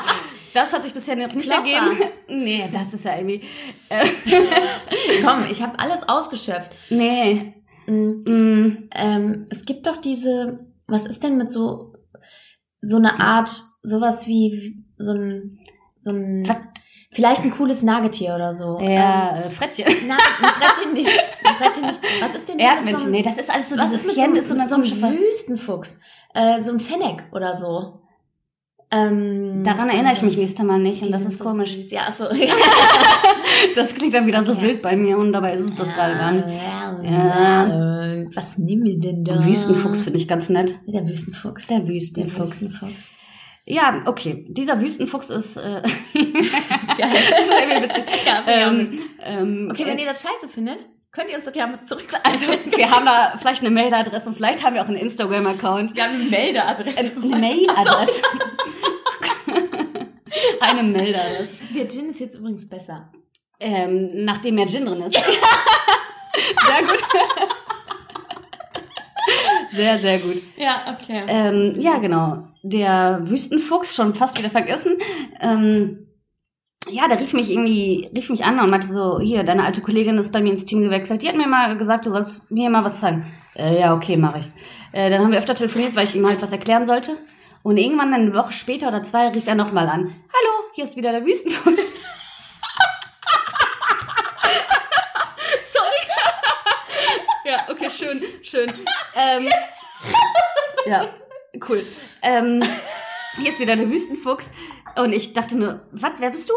das 0.55 0.73
hat 0.73 0.83
sich 0.83 0.93
bisher 0.93 1.17
noch 1.17 1.33
nicht 1.33 1.49
Klopfer. 1.51 1.71
ergeben. 1.73 2.11
Nee, 2.29 2.69
das 2.73 2.93
ist 2.95 3.05
ja 3.05 3.17
irgendwie. 3.17 3.43
Äh, 3.89 4.07
Komm, 5.25 5.45
ich 5.51 5.63
habe 5.63 5.79
alles 5.79 6.09
ausgeschöpft. 6.09 6.73
nee. 6.91 7.55
Mm, 7.87 8.13
Mm, 8.25 8.89
ähm, 8.95 9.47
es 9.51 9.65
gibt 9.65 9.87
doch 9.89 9.97
diese, 9.97 10.67
was 10.87 11.05
ist 11.05 11.23
denn 11.25 11.37
mit 11.37 11.51
so, 11.51 11.95
so 12.81 12.97
eine 12.97 13.21
Art, 13.21 13.51
sowas 13.83 14.29
wie 14.29 14.85
so 14.97 15.13
ein, 15.13 15.59
so 15.99 16.11
ein, 16.11 16.47
was? 16.47 16.57
Vielleicht 17.13 17.43
ein 17.43 17.51
cooles 17.51 17.83
Nagetier 17.83 18.35
oder 18.35 18.55
so. 18.55 18.79
Ja, 18.81 19.43
äh, 19.43 19.51
Frettchen. 19.51 19.87
Ähm, 19.87 19.95
nein, 20.09 20.19
ein 20.43 20.49
Frettchen 20.49 20.93
nicht. 20.93 21.11
Ein 21.45 21.55
Frettchen 21.57 21.87
nicht. 21.87 22.01
Was 22.21 22.35
ist 22.35 22.49
denn 22.49 22.57
mit 22.57 22.65
so 22.65 22.71
Erdmännchen. 22.71 23.03
einem, 23.03 23.13
Nee, 23.13 23.23
das 23.23 23.39
ist 23.39 23.51
alles 23.51 23.69
so, 23.69 23.77
dieses 23.77 23.93
ist 23.93 24.07
mit 24.07 24.17
Chen 24.17 24.33
so, 24.33 24.39
ist 24.39 24.49
so 24.49 24.55
eine 24.55 24.67
so 24.67 24.97
Ver 24.97 25.13
Wüstenfuchs? 25.13 26.01
Äh, 26.35 26.63
so 26.63 26.73
ein 26.73 26.81
Fennec 26.81 27.25
oder 27.33 27.59
so. 27.59 28.01
Ähm, 28.95 29.63
Daran 29.65 29.89
erinnere 29.89 30.13
ich 30.13 30.23
mich 30.23 30.37
nächstes 30.37 30.65
Mal 30.67 30.79
nicht 30.79 31.05
und 31.07 31.13
das 31.13 31.25
ist 31.25 31.39
so 31.39 31.45
komisch. 31.45 31.73
Süß. 31.75 31.91
Ja, 31.93 32.13
so. 32.13 32.25
Das 33.75 33.95
klingt 33.95 34.15
dann 34.15 34.27
wieder 34.27 34.43
so 34.43 34.53
Okay. 34.53 34.63
wild 34.63 34.83
bei 34.83 34.97
mir 34.97 35.17
und 35.19 35.33
dabei 35.33 35.55
ist 35.55 35.65
es 35.65 35.75
das 35.75 35.93
gerade 35.95 36.15
gar 36.17 36.33
nicht. 36.33 36.47
Ja. 37.03 37.69
Was 38.35 38.59
nehmen 38.59 38.85
wir 38.85 38.99
denn 38.99 39.25
da? 39.25 39.45
Wüstenfuchs 39.45 40.03
finde 40.03 40.19
ich 40.19 40.29
ganz 40.29 40.49
nett. 40.49 40.75
Der 40.87 41.07
Wüstenfuchs. 41.07 41.67
Der 41.67 41.81
Der 41.81 41.89
Wüstenfuchs. 41.89 42.69
Ja, 43.65 44.01
okay. 44.07 44.45
Dieser 44.49 44.81
Wüstenfuchs 44.81 45.31
ist, 45.31 45.57
äh, 45.57 45.83
Geil. 46.13 47.11
das 47.31 47.41
ist 47.43 47.51
irgendwie 47.51 47.83
witzig. 47.85 48.05
Ja, 48.27 48.43
Ähm, 48.47 48.99
ähm, 49.23 49.69
Okay, 49.73 49.87
wenn 49.87 49.99
äh, 49.99 50.03
ihr 50.03 50.09
das 50.09 50.23
scheiße 50.23 50.49
findet, 50.49 50.87
könnt 51.13 51.31
ihr 51.31 51.37
uns 51.37 51.45
das 51.45 51.55
ja 51.55 51.67
mit 51.67 51.85
zurück. 51.87 52.09
also, 52.25 52.47
wir 52.49 52.91
haben 52.91 53.07
da 53.07 53.35
vielleicht 53.39 53.61
eine 53.61 53.71
Mailadresse 53.71 54.29
und 54.29 54.35
vielleicht 54.35 54.65
haben 54.65 54.75
wir 54.75 54.83
auch 54.83 54.89
einen 54.89 54.97
Instagram-Account. 54.97 55.95
wir 55.95 56.03
haben 56.05 56.15
eine 56.15 56.25
Meldeadresse. 56.25 56.99
Äh, 57.07 57.11
eine 57.23 57.37
Mailadresse. 57.37 58.23
eine 60.61 60.83
Mailadresse. 60.83 61.65
Der 61.77 61.89
Gin 61.89 62.11
ist 62.11 62.21
jetzt 62.21 62.35
übrigens 62.37 62.69
besser. 62.69 63.13
Ähm, 63.61 64.25
nachdem 64.25 64.57
mehr 64.57 64.67
Gin 64.67 64.87
drin 64.87 65.03
ist. 65.03 65.15
sehr 65.15 66.83
gut. 66.83 67.03
Sehr, 69.73 69.99
sehr 69.99 70.19
gut. 70.19 70.43
Ja, 70.57 70.97
okay. 70.97 71.25
Ähm, 71.27 71.75
ja, 71.79 71.99
genau. 71.99 72.49
Der 72.63 73.21
Wüstenfuchs, 73.25 73.95
schon 73.95 74.15
fast 74.15 74.39
wieder 74.39 74.51
vergessen. 74.51 74.99
Ähm, 75.41 76.07
ja, 76.91 77.09
der 77.09 77.21
rief 77.21 77.33
mich 77.33 77.51
irgendwie, 77.51 78.11
rief 78.15 78.29
mich 78.31 78.45
an 78.45 78.59
und 78.59 78.71
meinte 78.71 78.89
so, 78.89 79.21
hier, 79.21 79.45
deine 79.45 79.65
alte 79.65 79.81
Kollegin 79.81 80.19
ist 80.19 80.33
bei 80.33 80.41
mir 80.41 80.51
ins 80.51 80.65
Team 80.65 80.83
gewechselt. 80.83 81.23
Die 81.23 81.29
hat 81.29 81.37
mir 81.37 81.47
mal 81.47 81.77
gesagt, 81.77 82.07
du 82.07 82.11
sollst 82.11 82.51
mir 82.51 82.71
mal 82.71 82.85
was 82.85 83.01
zeigen. 83.01 83.27
Äh, 83.55 83.81
ja, 83.81 83.95
okay, 83.95 84.17
mache 84.17 84.41
ich. 84.41 84.47
Äh, 84.93 85.11
dann 85.11 85.23
haben 85.23 85.33
wir 85.33 85.39
öfter 85.39 85.55
telefoniert, 85.55 85.95
weil 85.95 86.05
ich 86.05 86.17
ihm 86.17 86.27
halt 86.27 86.43
was 86.43 86.53
erklären 86.53 86.85
sollte. 86.85 87.17
Und 87.63 87.77
irgendwann 87.77 88.13
eine 88.13 88.35
Woche 88.35 88.53
später 88.53 88.89
oder 88.89 89.05
zwei 89.05 89.29
rief 89.29 89.47
er 89.47 89.55
nochmal 89.55 89.89
an. 89.89 90.15
Hallo, 90.33 90.51
hier 90.75 90.85
ist 90.85 90.97
wieder 90.97 91.13
der 91.13 91.25
Wüstenfuchs. 91.25 91.77
Sorry. 95.73 96.07
ja, 97.45 97.72
okay, 97.87 97.91
schön, 97.91 98.23
schön. 98.43 98.73
Ähm, 99.15 99.49
ja, 100.87 101.07
cool. 101.69 101.85
Ähm, 102.23 102.63
hier 103.37 103.51
ist 103.51 103.61
wieder 103.61 103.77
der 103.77 103.91
Wüstenfuchs. 103.91 104.51
Und 104.95 105.13
ich 105.13 105.33
dachte 105.33 105.57
nur, 105.57 105.81
was, 105.93 106.13
wer 106.19 106.31
bist 106.31 106.51
du? 106.51 106.55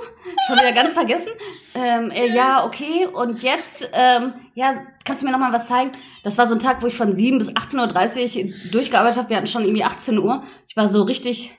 Schon 0.48 0.58
wieder 0.58 0.74
ganz 0.74 0.94
vergessen? 0.94 1.32
Ähm, 1.74 2.12
äh, 2.12 2.28
ja, 2.28 2.66
okay. 2.66 3.08
Und 3.08 3.42
jetzt, 3.42 3.90
ähm, 3.94 4.34
ja, 4.56 4.74
kannst 5.06 5.22
du 5.22 5.26
mir 5.26 5.32
noch 5.32 5.40
mal 5.40 5.54
was 5.54 5.68
zeigen? 5.68 5.94
Das 6.24 6.38
war 6.38 6.46
so 6.46 6.56
ein 6.56 6.60
Tag, 6.60 6.82
wo 6.82 6.88
ich 6.88 6.98
von 6.98 7.14
7 7.14 7.38
bis 7.38 7.50
18.30 7.50 8.46
Uhr 8.46 8.72
durchgearbeitet 8.72 9.20
habe. 9.20 9.30
Wir 9.30 9.38
hatten 9.38 9.48
schon 9.48 9.64
irgendwie 9.64 9.86
18 9.86 10.18
Uhr. 10.20 10.44
Ich 10.68 10.76
war 10.76 10.90
so 10.90 11.04
richtig 11.04 11.54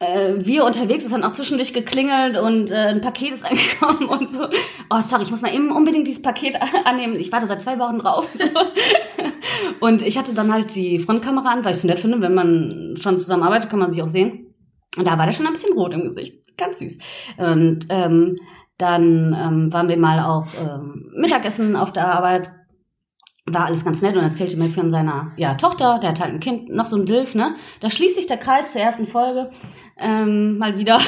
äh, 0.00 0.34
wir 0.38 0.64
unterwegs, 0.64 1.04
es 1.04 1.12
hat 1.12 1.22
auch 1.22 1.32
zwischendurch 1.32 1.72
geklingelt 1.72 2.36
und 2.36 2.70
äh, 2.70 2.88
ein 2.88 3.00
Paket 3.00 3.34
ist 3.34 3.44
angekommen 3.50 4.08
und 4.08 4.28
so. 4.28 4.46
Oh, 4.90 5.00
sorry, 5.00 5.22
ich 5.22 5.30
muss 5.30 5.42
mal 5.42 5.54
eben 5.54 5.70
unbedingt 5.70 6.06
dieses 6.06 6.22
Paket 6.22 6.56
annehmen. 6.84 7.16
Ich 7.16 7.32
warte 7.32 7.46
seit 7.46 7.62
zwei 7.62 7.78
Wochen 7.78 7.98
drauf. 7.98 8.28
So. 8.34 8.44
Und 9.80 10.02
ich 10.02 10.16
hatte 10.16 10.34
dann 10.34 10.52
halt 10.52 10.74
die 10.74 10.98
Frontkamera 10.98 11.50
an, 11.50 11.64
weil 11.64 11.72
ich 11.72 11.78
es 11.78 11.84
nett 11.84 12.00
finde, 12.00 12.22
wenn 12.22 12.34
man 12.34 12.94
schon 12.98 13.18
zusammenarbeitet, 13.18 13.70
kann 13.70 13.78
man 13.78 13.90
sich 13.90 14.02
auch 14.02 14.08
sehen. 14.08 14.54
Und 14.96 15.06
da 15.06 15.18
war 15.18 15.26
der 15.26 15.32
schon 15.32 15.46
ein 15.46 15.52
bisschen 15.52 15.76
rot 15.76 15.92
im 15.92 16.04
Gesicht. 16.04 16.56
Ganz 16.56 16.78
süß. 16.78 16.98
Und 17.36 17.86
ähm, 17.90 18.36
dann 18.78 19.36
ähm, 19.38 19.72
waren 19.72 19.88
wir 19.88 19.98
mal 19.98 20.20
auch 20.20 20.46
ähm, 20.60 21.12
Mittagessen 21.16 21.76
auf 21.76 21.92
der 21.92 22.08
Arbeit. 22.08 22.50
War 23.46 23.66
alles 23.66 23.84
ganz 23.84 24.00
nett 24.00 24.16
und 24.16 24.22
erzählte 24.22 24.56
mir 24.56 24.68
von 24.68 24.90
seiner 24.90 25.32
ja, 25.36 25.54
Tochter, 25.54 25.98
der 25.98 26.10
hat 26.10 26.20
halt 26.20 26.32
ein 26.32 26.40
Kind, 26.40 26.70
noch 26.70 26.86
so 26.86 26.96
ein 26.96 27.04
Dilf, 27.04 27.34
ne? 27.34 27.54
Da 27.80 27.90
schließt 27.90 28.14
sich 28.14 28.26
der 28.26 28.38
Kreis 28.38 28.72
zur 28.72 28.80
ersten 28.80 29.06
Folge. 29.06 29.50
Ähm, 29.98 30.56
mal 30.56 30.78
wieder. 30.78 30.98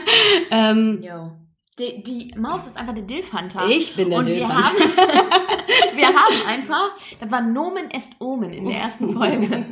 ähm, 0.50 1.02
Yo. 1.02 1.32
Die, 1.80 2.02
die 2.02 2.38
Maus 2.38 2.66
ist 2.66 2.78
einfach 2.78 2.92
der 2.92 3.04
Dilfhunter. 3.04 3.66
ich 3.66 3.96
bin 3.96 4.10
der 4.10 4.18
Und 4.18 4.26
wir 4.26 4.46
haben, 4.46 4.76
wir 5.94 6.06
haben 6.08 6.46
einfach, 6.46 6.90
das 7.18 7.30
war 7.30 7.40
Nomen 7.40 7.90
est 7.90 8.10
Omen 8.20 8.52
in 8.52 8.68
der 8.68 8.78
ersten 8.80 9.12
Folge. 9.12 9.64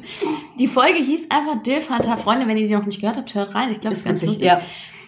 Die 0.58 0.66
Folge 0.68 0.98
hieß 0.98 1.26
einfach 1.30 1.62
Dilfhunter. 1.62 2.16
Freunde, 2.16 2.48
wenn 2.48 2.56
ihr 2.56 2.66
die 2.66 2.74
noch 2.74 2.86
nicht 2.86 3.00
gehört 3.00 3.18
habt, 3.18 3.34
hört 3.34 3.54
rein. 3.54 3.70
Ich 3.72 3.80
glaube, 3.80 3.92
Ist 3.92 4.00
ist 4.00 4.04
ganz 4.06 4.22
witzig, 4.22 4.28
lustig. 4.28 4.46
ja. 4.46 4.62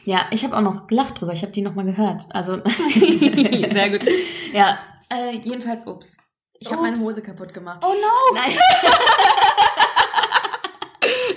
Ja, 0.05 0.21
ich 0.31 0.45
habe 0.45 0.57
auch 0.57 0.63
noch 0.63 0.87
gelacht 0.87 1.21
drüber. 1.21 1.33
Ich 1.33 1.43
habe 1.43 1.53
die 1.53 1.63
noch 1.63 1.75
mal 1.75 1.85
gehört. 1.85 2.27
Also 2.31 2.59
Sehr 2.91 3.91
gut. 3.91 4.07
ja, 4.53 4.79
äh, 5.09 5.37
jedenfalls 5.43 5.87
ups. 5.87 6.19
Ich 6.63 6.71
habe 6.71 6.83
meine. 6.83 6.99
Hose 6.99 7.23
kaputt 7.23 7.55
gemacht. 7.55 7.83
Oh 7.83 7.95
no! 7.95 8.35
Nein. 8.35 8.53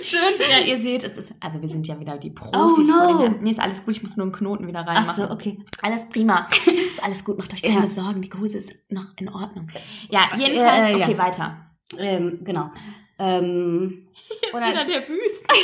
Schön. 0.02 0.34
Ja, 0.50 0.58
ihr 0.58 0.78
seht, 0.78 1.02
es 1.02 1.16
ist, 1.16 1.32
also 1.40 1.62
wir 1.62 1.68
sind 1.68 1.86
ja 1.86 1.98
wieder 1.98 2.18
die 2.18 2.28
Profis. 2.28 2.52
Oh, 2.60 2.76
no. 2.82 3.14
vor 3.14 3.22
dem, 3.24 3.40
nee, 3.42 3.50
ist 3.52 3.58
alles 3.60 3.82
gut, 3.86 3.96
ich 3.96 4.02
muss 4.02 4.18
nur 4.18 4.24
einen 4.26 4.34
Knoten 4.34 4.66
wieder 4.66 4.80
reinmachen. 4.80 5.08
Ach 5.08 5.16
so, 5.16 5.30
okay. 5.30 5.58
Alles 5.80 6.06
prima. 6.10 6.46
Ist 6.92 7.02
alles 7.02 7.24
gut, 7.24 7.38
macht 7.38 7.54
euch 7.54 7.62
keine 7.62 7.80
Ja. 7.80 7.88
Sorgen, 7.88 8.20
die 8.20 8.30
Hose 8.38 8.58
ist 8.58 8.74
noch 8.90 9.06
in 9.18 9.30
Ordnung. 9.30 9.66
Ja, 10.10 10.28
jedenfalls, 10.36 10.88
Ja, 10.90 10.94
ja, 10.94 10.96
ja. 10.98 11.06
okay, 11.06 11.16
weiter. 11.18 11.56
Ähm, 11.96 12.40
genau. 12.44 12.70
Ähm, 13.18 14.08
Jetzt 14.42 14.52
Und 14.54 14.62
als- 14.62 14.86
der 14.88 15.08
Wüst. 15.08 15.44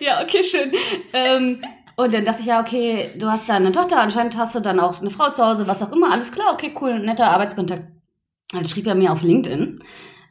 Ja, 0.00 0.20
okay, 0.20 0.42
schön. 0.42 0.72
ähm, 1.12 1.62
und 1.96 2.14
dann 2.14 2.24
dachte 2.24 2.40
ich, 2.40 2.46
ja, 2.46 2.60
okay, 2.60 3.10
du 3.18 3.30
hast 3.30 3.48
da 3.48 3.54
eine 3.54 3.72
Tochter, 3.72 4.00
anscheinend 4.00 4.36
hast 4.36 4.54
du 4.54 4.60
dann 4.60 4.80
auch 4.80 5.00
eine 5.00 5.10
Frau 5.10 5.30
zu 5.30 5.44
Hause, 5.44 5.66
was 5.66 5.82
auch 5.82 5.92
immer, 5.92 6.12
alles 6.12 6.32
klar, 6.32 6.52
okay, 6.52 6.74
cool, 6.80 6.98
netter 7.00 7.28
Arbeitskontakt. 7.28 7.84
Dann 8.52 8.66
schrieb 8.66 8.86
er 8.86 8.94
mir 8.94 9.12
auf 9.12 9.22
LinkedIn, 9.22 9.80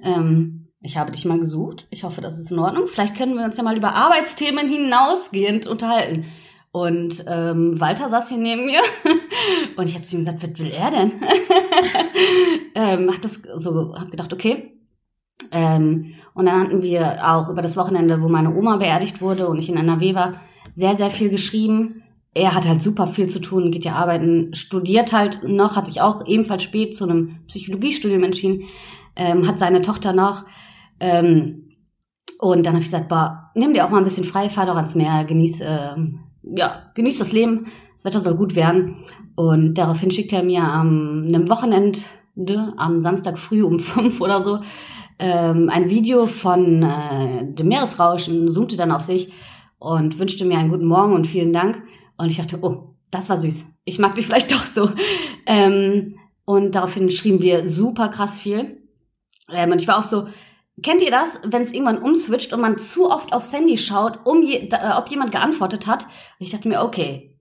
ähm, 0.04 0.62
ich 0.84 0.97
habe 0.97 1.12
dich 1.12 1.26
mal 1.26 1.38
gesucht. 1.38 1.88
Ich 1.91 2.04
hoffe, 2.04 2.21
das 2.21 2.39
ist 2.39 2.52
in 2.52 2.58
Ordnung. 2.58 2.88
Vielleicht 2.88 3.15
können 3.15 3.36
wir 3.36 3.45
uns 3.45 3.56
ja 3.56 3.63
mal 3.63 3.78
über 3.78 3.93
Arbeitsthemen 3.93 4.67
hinausgehend 4.67 5.67
unterhalten. 5.67 6.26
Und 6.71 7.24
ähm, 7.28 7.80
Walter 7.80 8.10
saß 8.10 8.30
hier 8.30 8.38
neben 8.38 8.65
mir 8.65 8.80
und 9.76 9.88
ich 9.88 9.93
habe 9.93 10.06
zu 10.06 10.15
ihm 10.15 10.19
gesagt, 10.19 10.41
was 10.41 10.58
will 10.58 10.71
er 10.71 10.89
denn? 10.89 11.21
ähm, 12.76 13.12
hab 13.12 13.21
das 13.21 13.41
so, 13.56 13.93
hab 13.93 14.10
gedacht, 14.10 14.34
okay. 14.34 14.80
Ähm, 15.52 16.15
und 16.34 16.45
dann 16.45 16.62
hatten 16.62 16.82
wir 16.82 17.30
auch 17.30 17.50
über 17.50 17.62
das 17.62 17.76
Wochenende, 17.76 18.21
wo 18.21 18.30
meine 18.30 18.56
Oma 18.56 18.78
beerdigt 18.78 19.21
wurde 19.21 19.50
und 19.50 19.60
ich 19.60 19.69
in 19.69 19.78
NRW 19.78 20.15
war, 20.15 20.39
sehr, 20.75 20.97
sehr 20.97 21.12
viel 21.12 21.29
geschrieben. 21.29 22.03
Er 22.34 22.55
hat 22.55 22.67
halt 22.67 22.81
super 22.81 23.07
viel 23.07 23.27
zu 23.27 23.39
tun, 23.39 23.71
geht 23.71 23.84
ja 23.84 23.93
arbeiten, 23.93 24.53
studiert 24.53 25.12
halt 25.12 25.41
noch, 25.43 25.75
hat 25.75 25.88
sich 25.88 26.01
auch 26.01 26.25
ebenfalls 26.25 26.63
spät 26.63 26.95
zu 26.95 27.03
einem 27.03 27.39
Psychologiestudium 27.47 28.23
entschieden, 28.23 28.63
ähm, 29.15 29.47
hat 29.47 29.60
seine 29.60 29.81
Tochter 29.81 30.13
noch. 30.13 30.45
Ähm, 30.99 31.75
und 32.39 32.65
dann 32.65 32.73
habe 32.73 32.81
ich 32.81 32.89
gesagt, 32.89 33.10
boah, 33.10 33.51
nimm 33.53 33.73
dir 33.73 33.86
auch 33.86 33.89
mal 33.89 33.97
ein 33.97 34.05
bisschen 34.05 34.23
frei, 34.23 34.49
fahr 34.49 34.65
doch 34.65 34.75
ans 34.75 34.95
Meer, 34.95 35.25
genieß 35.25 35.62
äh, 35.62 35.95
ja, 36.43 36.84
genießt 36.95 37.21
das 37.21 37.31
Leben, 37.31 37.67
das 37.95 38.05
Wetter 38.05 38.19
soll 38.19 38.36
gut 38.36 38.55
werden. 38.55 38.97
Und 39.36 39.75
daraufhin 39.75 40.12
schickt 40.12 40.34
er 40.34 40.43
mir 40.43 40.63
am 40.63 41.25
einem 41.27 41.49
Wochenende, 41.49 41.99
am 42.77 42.99
Samstag 42.99 43.39
früh 43.39 43.63
um 43.63 43.79
fünf 43.79 44.21
oder 44.21 44.41
so, 44.41 44.60
ähm, 45.19 45.69
ein 45.69 45.89
Video 45.89 46.25
von 46.25 46.84
äh, 46.84 47.45
dem 47.53 47.67
Meeresrauschen, 47.67 48.49
zoomte 48.49 48.77
dann 48.77 48.91
auf 48.91 49.01
sich 49.01 49.31
und 49.82 50.20
wünschte 50.20 50.46
mir 50.46 50.60
einen 50.60 50.70
guten 50.70 50.86
Morgen 50.86 51.13
und 51.13 51.26
vielen 51.26 51.54
Dank. 51.54 51.82
Und 52.15 52.30
ich 52.30 52.38
dachte, 52.38 52.60
oh, 52.62 52.94
das 53.10 53.30
war 53.30 53.39
süß. 53.39 53.65
Ich 53.84 53.98
mag 53.98 54.13
dich 54.13 54.28
vielleicht 54.28 54.52
doch 54.54 54.65
so. 54.65 54.91
Ähm, 55.48 56.15
und 56.46 56.76
daraufhin 56.76 57.10
schrieben 57.10 57.41
wir 57.41 57.67
super 57.67 58.10
krass 58.10 58.36
viel. 58.36 58.84
Ähm, 59.50 59.72
und 59.72 59.82
ich 59.82 59.88
war 59.88 59.98
auch 59.98 60.04
so, 60.04 60.28
Kennt 60.84 61.02
ihr 61.02 61.12
das, 61.12 61.39
wenn 61.44 61.62
es 61.62 61.74
irgendwann 61.74 62.02
umswitcht 62.02 62.54
und 62.54 62.62
man 62.62 62.78
zu 62.78 63.12
oft 63.12 63.34
aufs 63.34 63.54
Handy 63.54 63.78
schaut, 63.78 64.20
um 64.24 64.41
je, 64.41 64.67
da, 64.67 64.98
ob 64.98 65.10
jemand 65.10 65.32
geantwortet 65.32 65.86
hat? 65.86 66.06
Und 66.06 66.46
ich 66.46 66.50
dachte 66.50 66.67
mir, 66.67 66.82
okay, 66.82 67.38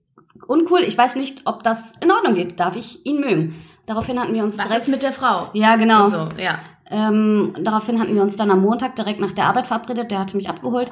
uncool, 0.47 0.81
ich 0.81 0.95
weiß 0.95 1.15
nicht, 1.15 1.41
ob 1.45 1.63
das 1.63 1.93
in 2.01 2.11
Ordnung 2.11 2.35
geht. 2.35 2.59
Darf 2.59 2.75
ich 2.75 3.03
ihn 3.05 3.19
mögen? 3.19 3.55
Daraufhin 3.87 4.19
hatten 4.19 4.33
wir 4.33 4.43
uns 4.43 4.57
Was 4.57 4.67
direkt... 4.67 4.81
ist 4.83 4.89
mit 4.89 5.01
der 5.01 5.13
Frau? 5.13 5.49
Ja, 5.53 5.75
genau. 5.75 6.07
So, 6.07 6.27
ja. 6.37 6.59
Ähm, 6.91 7.53
daraufhin 7.61 7.99
hatten 7.99 8.13
wir 8.13 8.21
uns 8.21 8.35
dann 8.35 8.51
am 8.51 8.61
Montag 8.61 8.95
direkt 8.95 9.19
nach 9.21 9.31
der 9.31 9.45
Arbeit 9.45 9.65
verabredet. 9.65 10.11
Der 10.11 10.19
hatte 10.19 10.35
mich 10.35 10.49
abgeholt. 10.49 10.91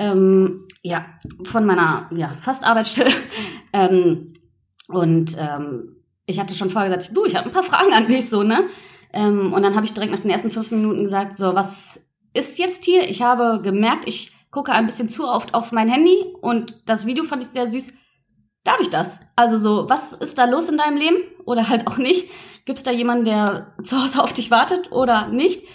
Ähm, 0.00 0.66
ja, 0.82 1.04
von 1.44 1.66
meiner 1.66 2.08
ja, 2.16 2.30
fast 2.40 2.64
Arbeitsstelle. 2.64 3.10
ähm, 3.74 4.28
und 4.88 5.36
ähm, 5.38 5.96
ich 6.24 6.40
hatte 6.40 6.54
schon 6.54 6.70
vorher 6.70 6.90
gesagt, 6.90 7.14
du, 7.14 7.26
ich 7.26 7.36
habe 7.36 7.50
ein 7.50 7.52
paar 7.52 7.62
Fragen 7.62 7.92
an 7.92 8.08
dich, 8.08 8.30
so, 8.30 8.42
ne? 8.42 8.64
Ähm, 9.12 9.52
und 9.52 9.62
dann 9.62 9.76
habe 9.76 9.84
ich 9.84 9.92
direkt 9.92 10.10
nach 10.10 10.20
den 10.20 10.30
ersten 10.30 10.50
fünf 10.50 10.70
Minuten 10.70 11.04
gesagt, 11.04 11.34
so, 11.34 11.54
was 11.54 12.08
ist 12.32 12.58
jetzt 12.58 12.84
hier? 12.84 13.10
Ich 13.10 13.20
habe 13.20 13.60
gemerkt, 13.62 14.08
ich 14.08 14.32
gucke 14.50 14.72
ein 14.72 14.86
bisschen 14.86 15.10
zu 15.10 15.28
oft 15.28 15.52
auf 15.52 15.70
mein 15.70 15.88
Handy 15.88 16.24
und 16.40 16.82
das 16.86 17.04
Video 17.04 17.24
fand 17.24 17.42
ich 17.42 17.50
sehr 17.50 17.70
süß. 17.70 17.92
Darf 18.64 18.80
ich 18.80 18.88
das? 18.88 19.20
Also 19.36 19.58
so, 19.58 19.90
was 19.90 20.14
ist 20.14 20.38
da 20.38 20.46
los 20.46 20.68
in 20.70 20.78
deinem 20.78 20.96
Leben? 20.96 21.16
Oder 21.44 21.68
halt 21.68 21.86
auch 21.86 21.98
nicht? 21.98 22.28
Gibt 22.64 22.78
es 22.78 22.84
da 22.84 22.90
jemanden, 22.90 23.26
der 23.26 23.74
zu 23.82 24.02
Hause 24.02 24.22
auf 24.22 24.32
dich 24.32 24.50
wartet 24.50 24.92
oder 24.92 25.28
nicht? 25.28 25.66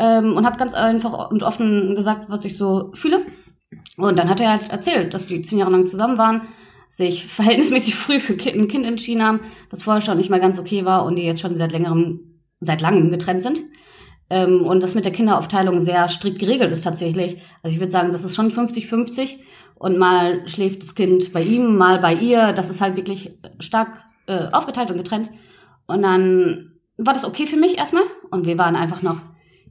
Ähm, 0.00 0.36
und 0.36 0.44
habe 0.44 0.56
ganz 0.56 0.74
einfach 0.74 1.30
und 1.30 1.42
offen 1.42 1.94
gesagt, 1.94 2.30
was 2.30 2.44
ich 2.44 2.56
so 2.56 2.90
fühle. 2.94 3.26
Und 3.96 4.18
dann 4.18 4.28
hat 4.28 4.40
er 4.40 4.50
halt 4.50 4.70
erzählt, 4.70 5.14
dass 5.14 5.26
die 5.26 5.42
zehn 5.42 5.58
Jahre 5.58 5.70
lang 5.70 5.86
zusammen 5.86 6.18
waren, 6.18 6.42
sich 6.88 7.26
verhältnismäßig 7.32 7.94
früh 7.94 8.20
für 8.20 8.34
ein 8.34 8.68
Kind 8.68 8.86
entschieden 8.86 9.24
haben, 9.24 9.40
das 9.70 9.82
vorher 9.82 10.02
schon 10.02 10.16
nicht 10.16 10.30
mal 10.30 10.40
ganz 10.40 10.58
okay 10.58 10.84
war 10.84 11.04
und 11.04 11.16
die 11.16 11.22
jetzt 11.22 11.40
schon 11.40 11.56
seit 11.56 11.72
längerem 11.72 12.20
seit 12.60 12.80
langem 12.80 13.10
getrennt 13.10 13.42
sind. 13.42 13.62
Ähm, 14.28 14.62
und 14.62 14.82
das 14.82 14.94
mit 14.94 15.04
der 15.04 15.12
Kinderaufteilung 15.12 15.80
sehr 15.80 16.08
strikt 16.08 16.38
geregelt 16.38 16.70
ist 16.70 16.82
tatsächlich. 16.82 17.38
Also 17.62 17.74
ich 17.74 17.80
würde 17.80 17.90
sagen, 17.90 18.12
das 18.12 18.24
ist 18.24 18.36
schon 18.36 18.50
50-50 18.50 19.38
und 19.74 19.98
mal 19.98 20.46
schläft 20.46 20.82
das 20.82 20.94
Kind 20.94 21.32
bei 21.32 21.42
ihm, 21.42 21.76
mal 21.76 21.98
bei 21.98 22.14
ihr. 22.14 22.52
Das 22.52 22.70
ist 22.70 22.80
halt 22.80 22.96
wirklich 22.96 23.38
stark 23.58 24.04
äh, 24.26 24.48
aufgeteilt 24.52 24.90
und 24.90 24.98
getrennt. 24.98 25.30
Und 25.86 26.02
dann 26.02 26.72
war 26.96 27.14
das 27.14 27.24
okay 27.24 27.46
für 27.46 27.56
mich 27.56 27.78
erstmal. 27.78 28.04
Und 28.30 28.46
wir 28.46 28.58
waren 28.58 28.76
einfach 28.76 29.02
noch 29.02 29.20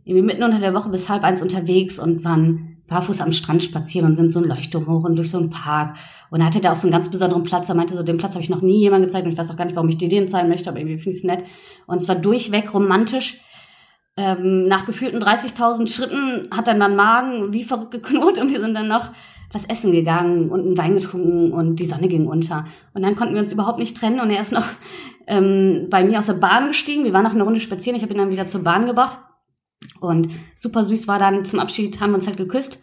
irgendwie 0.04 0.26
mitten 0.26 0.44
unter 0.44 0.60
der 0.60 0.74
Woche 0.74 0.90
bis 0.90 1.08
halb 1.08 1.24
eins 1.24 1.42
unterwegs 1.42 2.00
und 2.00 2.24
waren 2.24 2.69
barfuß 2.90 3.22
am 3.22 3.32
Strand 3.32 3.64
spazieren 3.64 4.08
und 4.08 4.16
sind 4.16 4.32
so 4.32 4.40
ein 4.40 4.46
Leuchtturm 4.46 4.88
hoch 4.88 5.04
und 5.04 5.16
durch 5.16 5.32
so 5.32 5.38
einen 5.38 5.50
Park. 5.50 5.96
Und 6.30 6.42
er 6.42 6.48
hatte 6.48 6.60
da 6.60 6.72
auch 6.72 6.76
so 6.76 6.88
einen 6.88 6.92
ganz 6.92 7.10
besonderen 7.10 7.44
Platz. 7.44 7.70
Er 7.70 7.76
meinte 7.76 7.96
so, 7.96 8.04
den 8.04 8.18
Platz 8.18 8.34
habe 8.34 8.44
ich 8.44 8.50
noch 8.50 8.62
nie 8.62 8.80
jemandem 8.80 9.08
gezeigt 9.08 9.26
und 9.26 9.34
ich 9.34 9.38
weiß 9.38 9.52
auch 9.52 9.56
gar 9.56 9.66
nicht, 9.66 9.76
warum 9.76 9.90
ich 9.90 9.98
dir 9.98 10.10
den 10.10 10.28
zeigen 10.28 10.50
möchte, 10.50 10.70
aber 10.70 10.80
irgendwie 10.80 10.98
finde 10.98 11.12
ich 11.12 11.18
es 11.18 11.24
nett. 11.24 11.44
Und 11.88 11.98
es 11.98 12.08
war 12.08 12.16
durchweg 12.16 12.74
romantisch. 12.74 13.40
Ähm, 14.18 14.68
nach 14.68 14.86
gefühlten 14.86 15.24
30.000 15.24 15.88
Schritten 15.88 16.50
hat 16.52 16.68
dann 16.68 16.78
mein 16.78 16.96
Magen 16.96 17.54
wie 17.54 17.64
verrückt 17.64 17.92
geknurrt 17.92 18.38
und 18.38 18.52
wir 18.52 18.60
sind 18.60 18.74
dann 18.74 18.90
noch 18.90 19.12
was 19.52 19.66
essen 19.66 19.92
gegangen 19.92 20.50
und 20.50 20.62
einen 20.62 20.78
Wein 20.78 20.94
getrunken 20.94 21.54
und 21.54 21.78
die 21.78 21.86
Sonne 21.86 22.08
ging 22.08 22.28
unter. 22.28 22.66
Und 22.94 23.02
dann 23.02 23.16
konnten 23.16 23.34
wir 23.34 23.42
uns 23.42 23.52
überhaupt 23.52 23.80
nicht 23.80 23.96
trennen 23.98 24.20
und 24.20 24.30
er 24.30 24.42
ist 24.42 24.52
noch 24.52 24.66
ähm, 25.28 25.88
bei 25.90 26.04
mir 26.04 26.20
aus 26.20 26.26
der 26.26 26.34
Bahn 26.34 26.68
gestiegen. 26.68 27.04
Wir 27.04 27.14
waren 27.14 27.24
noch 27.24 27.34
eine 27.34 27.44
Runde 27.44 27.60
spazieren. 27.60 27.96
Ich 27.96 28.04
habe 28.04 28.14
ihn 28.14 28.20
dann 28.20 28.32
wieder 28.32 28.48
zur 28.48 28.64
Bahn 28.64 28.86
gebracht. 28.86 29.20
Und 30.02 30.30
super 30.56 30.86
süß 30.86 31.08
war 31.08 31.20
dann 31.20 31.46
zum 31.46 31.60
Abschied, 31.60 32.00
haben 32.00 32.12
wir 32.12 32.16
uns 32.16 32.28
halt 32.28 32.38
geküsst, 32.38 32.82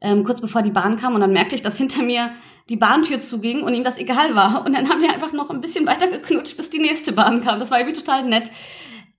ähm, 0.00 0.24
kurz 0.24 0.40
bevor 0.40 0.62
die 0.62 0.70
Bahn 0.70 0.96
kam. 0.96 1.14
Und 1.14 1.20
dann 1.20 1.32
merkte 1.32 1.54
ich, 1.54 1.62
dass 1.62 1.78
hinter 1.78 2.02
mir 2.02 2.30
die 2.68 2.76
Bahntür 2.76 3.20
zuging 3.20 3.62
und 3.62 3.74
ihm 3.74 3.84
das 3.84 3.98
egal 3.98 4.34
war. 4.34 4.64
Und 4.64 4.74
dann 4.74 4.88
haben 4.88 5.00
wir 5.00 5.12
einfach 5.12 5.32
noch 5.32 5.50
ein 5.50 5.60
bisschen 5.60 5.86
weiter 5.86 6.08
geknutscht, 6.08 6.56
bis 6.56 6.70
die 6.70 6.78
nächste 6.78 7.12
Bahn 7.12 7.42
kam. 7.42 7.58
Das 7.58 7.70
war 7.70 7.78
irgendwie 7.78 7.98
total 7.98 8.24
nett. 8.24 8.50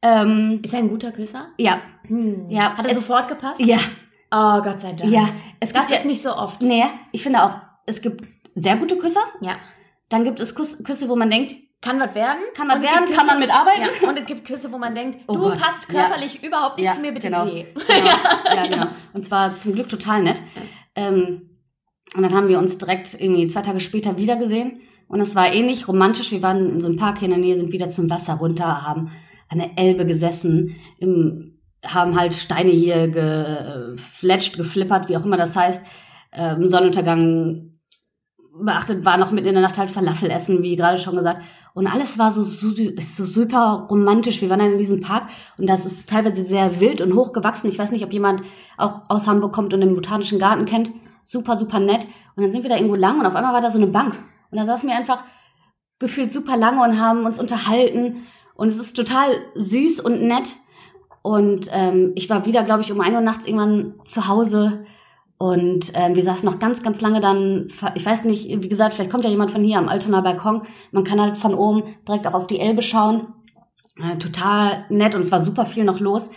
Ähm, 0.01 0.61
ist 0.63 0.73
er 0.73 0.79
ein 0.79 0.89
guter 0.89 1.11
Küsser? 1.11 1.49
Ja. 1.57 1.81
Hm. 2.07 2.49
ja 2.49 2.77
Hat 2.77 2.85
er 2.85 2.91
es, 2.91 2.95
sofort 2.95 3.27
gepasst? 3.27 3.59
Ja. 3.59 3.77
Oh, 4.31 4.61
Gott 4.61 4.79
sei 4.79 4.93
Dank. 4.93 5.11
Ja. 5.11 5.27
Es 5.59 5.73
Das 5.73 5.87
gibt 5.87 5.99
ist 5.99 6.05
nicht 6.05 6.21
so 6.21 6.35
oft. 6.35 6.61
Nee, 6.61 6.85
ich 7.11 7.23
finde 7.23 7.43
auch, 7.43 7.57
es 7.85 8.01
gibt 8.01 8.23
sehr 8.55 8.77
gute 8.77 8.97
Küsser. 8.97 9.21
Ja. 9.41 9.53
Dann 10.09 10.23
gibt 10.23 10.39
es 10.39 10.55
Kuss, 10.55 10.83
Küsse, 10.83 11.09
wo 11.09 11.15
man 11.15 11.29
denkt, 11.29 11.55
Kann 11.81 11.99
was 11.99 12.13
werden. 12.13 12.39
Kann 12.55 12.67
was 12.67 12.81
werden, 12.83 13.09
kann 13.15 13.25
man 13.25 13.39
mitarbeiten. 13.39 13.87
Ja. 14.01 14.09
Und 14.09 14.19
es 14.19 14.25
gibt 14.25 14.45
Küsse, 14.45 14.71
wo 14.71 14.77
man 14.77 14.93
denkt, 14.95 15.19
Oh 15.27 15.33
du 15.33 15.39
Gott. 15.39 15.59
passt 15.59 15.87
Ja. 15.91 16.01
körperlich 16.01 16.43
überhaupt 16.43 16.77
nicht 16.77 16.85
Ja, 16.87 16.91
zu 16.93 16.99
mir, 16.99 17.13
bitte 17.13 17.29
genau. 17.29 17.45
geh. 17.45 17.65
Genau. 17.73 18.55
ja, 18.55 18.67
genau. 18.67 18.87
Und 19.13 19.25
zwar 19.25 19.55
zum 19.55 19.73
Glück 19.73 19.87
total 19.87 20.23
nett. 20.23 20.41
Ähm, 20.95 21.49
und 22.15 22.23
dann 22.23 22.33
haben 22.33 22.49
wir 22.49 22.59
uns 22.59 22.77
direkt 22.77 23.13
irgendwie 23.13 23.47
zwei 23.47 23.61
Tage 23.61 23.79
später 23.79 24.17
wieder 24.17 24.35
gesehen. 24.35 24.81
Und 25.07 25.21
es 25.21 25.35
war 25.35 25.53
ähnlich 25.53 25.87
romantisch. 25.87 26.31
Wir 26.31 26.41
waren 26.41 26.69
in 26.69 26.81
so 26.81 26.87
einem 26.87 26.97
Park 26.97 27.19
hier 27.19 27.27
in 27.27 27.31
der 27.33 27.39
Nähe, 27.39 27.55
sind 27.55 27.71
wieder 27.71 27.89
zum 27.89 28.09
Wasser 28.09 28.33
runter, 28.35 28.85
haben 28.85 29.11
an 29.47 29.59
der 29.59 29.71
Elbe 29.77 30.05
gesessen, 30.05 30.75
im, 30.99 31.59
haben 31.85 32.19
halt 32.19 32.35
Steine 32.35 32.71
hier 32.71 33.07
gefletscht, 33.07 34.57
geflippert, 34.57 35.07
wie 35.09 35.17
auch 35.17 35.25
immer 35.25 35.37
das 35.37 35.55
heißt. 35.55 35.83
Ähm, 36.33 36.67
Sonnenuntergang 36.67 37.71
beachtet, 38.53 39.05
war 39.05 39.17
noch 39.17 39.31
mitten 39.31 39.47
in 39.47 39.53
der 39.53 39.63
Nacht 39.63 39.77
halt 39.77 39.91
Falafel 39.91 40.29
essen, 40.31 40.61
wie 40.63 40.75
gerade 40.75 40.97
schon 40.97 41.15
gesagt. 41.15 41.41
Und 41.73 41.87
alles 41.87 42.17
war 42.17 42.31
so, 42.31 42.43
so, 42.43 42.69
so 42.99 43.25
super 43.25 43.87
romantisch. 43.89 44.41
Wir 44.41 44.49
waren 44.49 44.59
dann 44.59 44.73
in 44.73 44.77
diesem 44.77 45.01
Park 45.01 45.29
und 45.57 45.67
das 45.67 45.85
ist 45.85 46.09
teilweise 46.09 46.43
sehr 46.43 46.79
wild 46.79 47.01
und 47.01 47.15
hochgewachsen. 47.15 47.69
Ich 47.69 47.79
weiß 47.79 47.91
nicht, 47.91 48.03
ob 48.03 48.11
jemand 48.11 48.41
auch 48.77 49.03
aus 49.07 49.27
Hamburg 49.27 49.53
kommt 49.53 49.73
und 49.73 49.81
den 49.81 49.95
Botanischen 49.95 50.39
Garten 50.39 50.65
kennt. 50.65 50.91
Super, 51.23 51.57
super 51.57 51.79
nett. 51.79 52.05
Und 52.35 52.43
dann 52.43 52.51
sind 52.51 52.63
wir 52.63 52.69
da 52.69 52.75
irgendwo 52.75 52.95
lang 52.95 53.19
und 53.19 53.25
auf 53.25 53.35
einmal 53.35 53.53
war 53.53 53.61
da 53.61 53.71
so 53.71 53.77
eine 53.77 53.87
Bank. 53.87 54.15
Und 54.51 54.57
da 54.57 54.65
saßen 54.65 54.89
wir 54.89 54.97
einfach 54.97 55.23
gefühlt 55.99 56.33
super 56.33 56.57
lange 56.57 56.81
und 56.83 56.99
haben 56.99 57.25
uns 57.25 57.39
unterhalten. 57.39 58.25
Und 58.55 58.69
es 58.69 58.77
ist 58.77 58.95
total 58.95 59.29
süß 59.55 59.99
und 59.99 60.23
nett. 60.23 60.55
Und 61.21 61.69
ähm, 61.71 62.13
ich 62.15 62.29
war 62.29 62.45
wieder, 62.45 62.63
glaube 62.63 62.81
ich, 62.81 62.91
um 62.91 63.01
ein 63.01 63.13
Uhr 63.13 63.21
nachts 63.21 63.45
irgendwann 63.45 63.93
zu 64.05 64.27
Hause. 64.27 64.85
Und 65.41 65.93
ähm, 65.93 66.17
wir 66.17 66.23
saßen 66.23 66.45
noch 66.45 66.59
ganz, 66.59 66.83
ganz 66.83 66.99
lange 66.99 67.21
dann, 67.21 67.69
ich 67.95 68.05
weiß 68.05 68.25
nicht, 68.25 68.49
wie 68.49 68.67
gesagt, 68.67 68.93
vielleicht 68.93 69.09
kommt 69.09 69.23
ja 69.23 69.29
jemand 69.29 69.51
von 69.51 69.63
hier 69.63 69.77
am 69.77 69.87
Altonaer 69.87 70.21
Balkon. 70.21 70.63
Man 70.91 71.05
kann 71.05 71.21
halt 71.21 71.37
von 71.37 71.53
oben 71.53 71.95
direkt 72.05 72.27
auch 72.27 72.33
auf 72.33 72.45
die 72.45 72.59
Elbe 72.59 72.81
schauen. 72.81 73.33
Äh, 73.95 74.17
total 74.17 74.85
nett 74.89 75.15
und 75.15 75.21
es 75.21 75.31
war 75.31 75.41
super 75.41 75.65
viel 75.65 75.85
noch 75.85 76.01
los. 76.01 76.29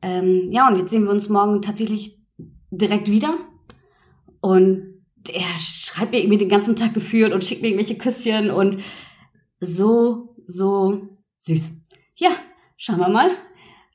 Ähm, 0.00 0.46
ja, 0.52 0.68
und 0.68 0.78
jetzt 0.78 0.90
sehen 0.90 1.02
wir 1.02 1.10
uns 1.10 1.28
morgen 1.28 1.60
tatsächlich 1.60 2.20
direkt 2.70 3.10
wieder. 3.10 3.34
Und 4.40 5.02
er 5.28 5.58
schreibt 5.58 6.12
mir 6.12 6.20
irgendwie 6.20 6.38
den 6.38 6.48
ganzen 6.48 6.76
Tag 6.76 6.94
gefühlt 6.94 7.32
und 7.32 7.44
schickt 7.44 7.62
mir 7.62 7.68
irgendwelche 7.68 7.98
Küsschen 7.98 8.52
und 8.52 8.78
so, 9.58 10.36
so 10.46 11.08
süß. 11.38 11.72
Ja, 12.14 12.30
schauen 12.76 13.00
wir 13.00 13.08
mal, 13.08 13.32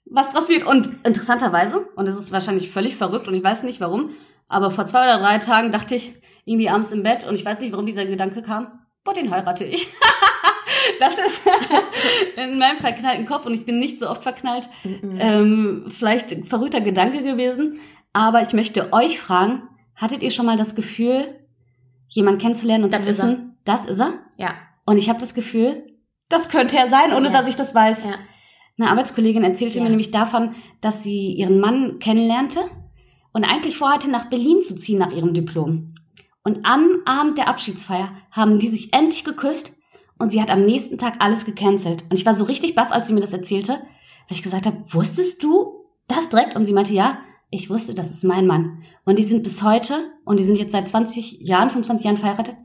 was 0.04 0.30
draus 0.32 0.50
wird. 0.50 0.66
Und 0.66 0.90
interessanterweise, 1.06 1.88
und 1.96 2.06
es 2.08 2.18
ist 2.18 2.34
wahrscheinlich 2.34 2.70
völlig 2.70 2.98
verrückt 2.98 3.30
und 3.30 3.34
ich 3.34 3.44
weiß 3.44 3.64
nicht 3.64 3.80
warum, 3.80 4.10
aber 4.52 4.72
vor 4.72 4.86
zwei 4.86 5.04
oder 5.04 5.20
drei 5.20 5.38
Tagen 5.40 5.72
dachte 5.72 5.96
ich 5.96 6.14
irgendwie 6.46 6.70
abends 6.70 6.92
im 6.92 7.04
Bett 7.04 7.24
und 7.28 7.36
ich 7.36 7.46
weiß 7.46 7.60
nicht, 7.60 7.72
warum 7.72 7.86
dieser 7.86 8.06
Gedanke 8.06 8.42
kam, 8.42 8.68
boah, 9.04 9.14
den 9.14 9.32
heirate 9.32 9.64
ich. 9.64 9.88
das 11.00 11.14
ist 11.18 11.42
in 12.38 12.58
meinem 12.58 12.78
verknallten 12.78 13.26
Kopf 13.26 13.46
und 13.46 13.54
ich 13.54 13.66
bin 13.66 13.80
nicht 13.80 14.00
so 14.00 14.10
oft 14.10 14.24
verknallt. 14.24 14.68
Mhm. 14.84 15.18
Ähm, 15.20 15.86
vielleicht 15.88 16.32
ein 16.32 16.44
verrückter 16.44 16.82
Gedanke 16.82 17.24
gewesen. 17.24 17.80
Aber 18.14 18.42
ich 18.42 18.54
möchte 18.54 18.92
euch 18.92 19.20
fragen, 19.20 19.64
hattet 19.96 20.22
ihr 20.24 20.32
schon 20.32 20.46
mal 20.46 20.58
das 20.58 20.76
Gefühl, 20.76 21.40
jemanden 22.10 22.42
kennenzulernen 22.42 22.84
und 22.86 22.94
Das 22.94 23.04
zu 23.04 23.10
ist 23.10 23.20
er. 23.20 23.30
wissen, 23.30 23.58
das 23.64 23.86
ist 23.86 24.00
er? 24.00 24.14
Ja. 24.38 24.54
Und 24.86 24.98
ich 24.98 25.08
habe 25.10 25.20
das 25.20 25.34
Gefühl, 25.34 25.86
das 26.28 26.50
könnte 26.50 26.78
er 26.78 26.90
sein, 26.90 27.14
ohne 27.14 27.28
Ja. 27.28 27.34
dass 27.34 27.48
ich 27.48 27.56
das 27.56 27.74
weiß. 27.74 28.04
Ja. 28.06 28.16
Eine 28.80 28.90
Arbeitskollegin 28.90 29.44
erzählte 29.44 29.78
Ja. 29.78 29.84
mir 29.84 29.90
nämlich 29.90 30.12
davon, 30.12 30.56
dass 30.82 31.04
sie 31.04 31.34
ihren 31.34 31.60
Mann 31.60 32.00
kennenlernte 32.00 32.60
und 33.34 33.44
eigentlich 33.44 33.78
vorhatte, 33.78 34.10
nach 34.10 34.30
Berlin 34.30 34.62
zu 34.62 34.76
ziehen 34.76 35.00
nach 35.00 35.12
ihrem 35.12 35.34
Diplom. 35.34 35.94
Und 36.44 36.66
am 36.66 37.02
Abend 37.06 37.38
der 37.38 37.48
Abschiedsfeier 37.48 38.12
haben 38.32 38.60
die 38.60 38.68
sich 38.68 38.94
endlich 38.94 39.24
geküsst 39.24 39.74
und 40.18 40.32
sie 40.32 40.42
hat 40.42 40.50
am 40.50 40.66
nächsten 40.66 40.98
Tag 40.98 41.16
alles 41.20 41.46
gecancelt. 41.46 42.04
Und 42.10 42.14
ich 42.14 42.26
war 42.26 42.36
so 42.36 42.44
richtig 42.44 42.76
baff, 42.76 42.92
als 42.92 43.08
sie 43.08 43.14
mir 43.14 43.22
das 43.22 43.34
erzählte, 43.34 43.74
weil 43.74 44.38
ich 44.38 44.42
gesagt 44.42 44.66
habe, 44.66 44.84
wusstest 44.90 45.44
du 45.44 45.86
das 46.08 46.30
direkt? 46.30 46.56
Und 46.56 46.66
sie 46.66 46.74
meinte, 46.74 46.94
ja, 46.94 47.20
ich 47.50 47.70
wusste, 47.70 47.94
das 47.94 48.12
ist 48.12 48.24
mein 48.24 48.48
Mann. 48.48 48.84
Und 49.06 49.20
die 49.20 49.24
sind 49.24 49.44
bis 49.44 49.62
heute, 49.62 50.12
und 50.26 50.40
die 50.40 50.44
sind 50.44 50.58
jetzt 50.58 50.72
seit 50.72 50.88
20 50.88 51.42
Jahren, 51.42 51.70
25 51.70 52.06
Jahren 52.06 52.18
verheiratet, 52.18 52.56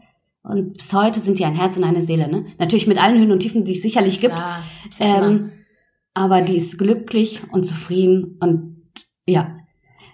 und 0.42 0.74
bis 0.74 0.92
heute 0.92 1.18
sind 1.18 1.40
die 1.40 1.44
ein 1.44 1.56
Herz 1.56 1.76
und 1.76 1.82
eine 1.82 2.00
Seele, 2.00 2.28
ne? 2.28 2.46
Natürlich 2.58 2.86
mit 2.86 3.02
allen 3.02 3.18
Höhen 3.18 3.32
und 3.32 3.40
Tiefen, 3.40 3.64
die 3.64 3.72
es 3.72 3.82
sicherlich 3.82 4.20
gibt. 4.20 4.38
Ja. 4.38 4.62
Ähm, 5.00 5.50
aber 6.14 6.40
die 6.40 6.56
ist 6.56 6.78
glücklich 6.78 7.42
und 7.50 7.64
zufrieden 7.64 8.38
und 8.40 8.76
ja. 9.26 9.52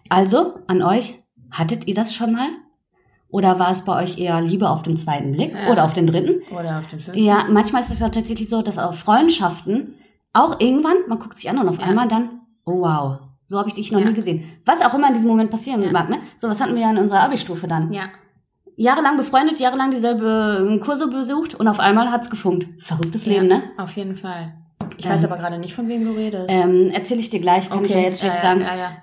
Also, 0.08 0.58
an 0.66 0.82
euch, 0.82 1.18
hattet 1.50 1.86
ihr 1.86 1.94
das 1.94 2.14
schon 2.14 2.32
mal? 2.32 2.48
Oder 3.28 3.58
war 3.58 3.70
es 3.72 3.82
bei 3.84 4.02
euch 4.02 4.18
eher 4.18 4.40
Liebe 4.42 4.68
auf 4.68 4.82
den 4.82 4.96
zweiten 4.96 5.32
Blick 5.32 5.54
Ja. 5.54 5.72
oder 5.72 5.84
auf 5.84 5.94
den 5.94 6.06
dritten? 6.06 6.42
Oder 6.50 6.78
auf 6.80 6.86
den 6.88 7.00
fünften. 7.00 7.22
Ja, 7.24 7.46
manchmal 7.48 7.82
ist 7.82 7.90
es 7.90 7.98
tatsächlich 7.98 8.48
so, 8.48 8.60
dass 8.62 8.78
auch 8.78 8.92
Freundschaften 8.94 9.94
auch 10.34 10.60
irgendwann, 10.60 10.96
man 11.08 11.18
guckt 11.18 11.36
sich 11.36 11.48
an 11.48 11.58
und 11.58 11.68
auf 11.68 11.78
Ja. 11.78 11.84
einmal 11.86 12.08
dann, 12.08 12.40
oh 12.66 12.80
wow, 12.82 13.20
so 13.46 13.58
habe 13.58 13.68
ich 13.68 13.74
dich 13.74 13.90
noch 13.90 14.00
Ja. 14.00 14.06
nie 14.06 14.12
gesehen. 14.14 14.44
Was 14.66 14.82
auch 14.82 14.92
immer 14.94 15.08
in 15.08 15.14
diesem 15.14 15.28
Moment 15.30 15.50
passieren 15.50 15.90
mag, 15.92 16.10
ne? 16.10 16.18
So 16.36 16.48
was 16.48 16.60
hatten 16.60 16.74
wir 16.74 16.82
ja 16.82 16.90
in 16.90 16.98
unserer 16.98 17.20
Abi-Stufe 17.20 17.66
dann. 17.68 17.92
Ja. 17.92 18.02
Jahrelang 18.76 19.16
befreundet, 19.16 19.60
jahrelang 19.60 19.90
dieselbe 19.90 20.68
äh, 20.74 20.78
Kurse 20.78 21.08
besucht 21.08 21.54
und 21.54 21.68
auf 21.68 21.80
einmal 21.80 22.10
hat's 22.10 22.30
gefunkt. 22.30 22.66
Verrücktes 22.82 23.26
Leben, 23.26 23.46
ne? 23.46 23.62
Auf 23.78 23.94
jeden 23.96 24.16
Fall. 24.16 24.54
Ich 24.96 25.04
Ähm, 25.06 25.12
weiß 25.12 25.24
aber 25.24 25.36
gerade 25.36 25.58
nicht, 25.58 25.74
von 25.74 25.88
wem 25.88 26.04
du 26.04 26.12
redest. 26.12 26.46
Ähm, 26.48 26.90
erzähle 26.90 27.20
ich 27.20 27.30
dir 27.30 27.40
gleich, 27.40 27.68
kann 27.70 27.84
ich 27.84 27.90
ja 27.92 28.00
jetzt 28.00 28.20
schlecht 28.20 28.40
sagen. 28.40 28.62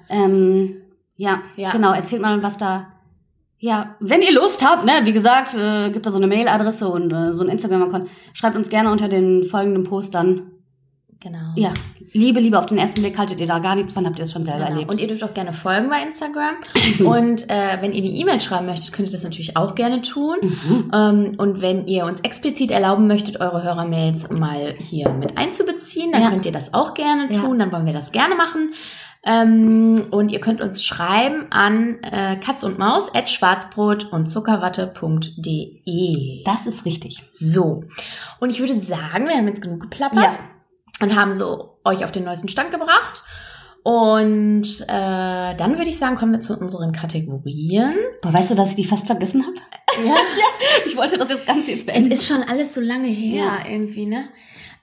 Ähm, 0.10 0.78
ja, 1.20 1.42
Ja. 1.58 1.72
genau, 1.72 1.92
erzählt 1.94 2.22
mal, 2.22 2.42
was 2.42 2.58
da. 2.58 2.88
Ja, 3.62 3.96
wenn 4.00 4.22
ihr 4.22 4.32
Lust 4.34 4.66
habt, 4.66 4.86
ne, 4.86 5.02
wie 5.04 5.12
gesagt, 5.12 5.54
äh, 5.54 5.92
gibt 5.92 6.06
da 6.06 6.12
so 6.12 6.18
eine 6.18 6.28
Mailadresse 6.28 6.88
und 6.88 7.12
äh, 7.12 7.34
so 7.34 7.44
ein 7.44 7.50
Instagram-Account. 7.50 8.10
Schreibt 8.34 8.56
uns 8.56 8.70
gerne 8.70 8.90
unter 8.90 9.10
den 9.10 9.44
folgenden 9.44 9.84
Post 9.84 10.16
dann. 10.16 10.44
Genau. 11.22 11.52
Ja, 11.58 11.74
Liebe, 12.14 12.40
Liebe 12.40 12.58
auf 12.58 12.68
den 12.68 12.78
ersten 12.78 13.02
Blick, 13.02 13.18
haltet 13.18 13.42
ihr 13.42 13.48
da 13.48 13.60
gar 13.60 13.76
nichts 13.76 13.92
von, 13.92 14.06
habt 14.06 14.18
ihr 14.18 14.24
das 14.24 14.32
schon 14.32 14.46
selber 14.46 14.60
Genau. 14.64 14.72
erlebt. 14.72 14.90
Und 14.90 15.02
ihr 15.02 15.08
dürft 15.10 15.22
auch 15.26 15.34
gerne 15.34 15.52
folgen 15.52 15.90
bei 15.90 16.02
Instagram. 16.02 16.56
und 17.06 17.50
äh, 17.50 17.78
wenn 17.82 17.92
ihr 17.92 18.02
die 18.02 18.18
E-Mail 18.22 18.40
schreiben 18.40 18.66
möchtet, 18.68 18.94
könnt 18.94 19.10
ihr 19.10 19.12
das 19.12 19.24
natürlich 19.24 19.58
auch 19.58 19.76
gerne 19.76 20.02
tun. 20.02 20.38
Mhm. 20.42 20.92
Ähm, 20.96 21.36
und 21.38 21.62
wenn 21.62 21.86
ihr 21.88 22.06
uns 22.06 22.22
explizit 22.22 22.72
erlauben 22.72 23.08
möchtet, 23.08 23.42
eure 23.42 23.62
Hörermails 23.62 24.30
mal 24.30 24.74
hier 24.80 25.10
mit 25.10 25.38
einzubeziehen, 25.38 26.14
dann 26.14 26.22
Ja. 26.22 26.30
könnt 26.30 26.46
ihr 26.46 26.54
das 26.54 26.74
auch 26.74 26.94
gerne 26.94 27.28
Ja. 27.30 27.42
tun. 27.42 27.60
Dann 27.60 27.74
wollen 27.74 27.86
wir 27.86 27.94
das 27.94 28.14
gerne 28.14 28.36
machen. 28.36 28.72
Ähm, 29.26 29.96
und 30.12 30.32
ihr 30.32 30.40
könnt 30.40 30.62
uns 30.62 30.84
schreiben 30.84 31.48
an 31.52 31.98
äh, 32.04 32.38
katz 32.38 32.64
und 32.64 32.80
maus 32.80 33.14
at 33.14 33.30
schwarzbrot 33.30 34.12
und 34.14 34.28
zuckerwatte.de. 34.28 36.44
Das 36.46 36.66
ist 36.68 36.86
richtig. 36.86 37.24
So. 37.30 37.84
Und 38.40 38.50
ich 38.50 38.60
würde 38.60 38.76
sagen, 38.76 39.28
wir 39.28 39.36
haben 39.36 39.48
jetzt 39.48 39.62
genug 39.62 39.82
geplappert 39.82 40.34
Ja. 40.34 40.40
und 41.02 41.16
haben 41.16 41.34
so 41.34 41.80
euch 41.84 42.04
auf 42.04 42.12
den 42.12 42.24
neuesten 42.24 42.50
Stand 42.50 42.72
gebracht. 42.72 43.24
Und 43.84 44.82
äh, 44.88 45.56
dann 45.56 45.78
würde 45.78 45.90
ich 45.90 45.98
sagen, 45.98 46.18
kommen 46.18 46.34
wir 46.34 46.42
zu 46.42 46.58
unseren 46.58 46.92
Kategorien. 46.92 47.94
Boah, 48.22 48.34
weißt 48.34 48.52
du, 48.52 48.56
dass 48.56 48.72
ich 48.72 48.76
die 48.76 48.86
fast 48.86 49.08
vergessen 49.08 49.44
habe? 49.46 49.56
Ja. 50.06 50.16
Ich 50.86 50.96
wollte 50.96 51.18
das 51.18 51.30
jetzt 51.30 51.48
Ganze 51.48 51.72
jetzt 51.72 51.80
Es 51.82 51.86
beenden. 51.88 52.12
ist 52.12 52.28
schon 52.28 52.44
alles 52.44 52.76
so 52.76 52.80
lange 52.80 53.08
her 53.08 53.44
Ja. 53.66 53.70
irgendwie, 53.70 54.06
ne? 54.06 54.30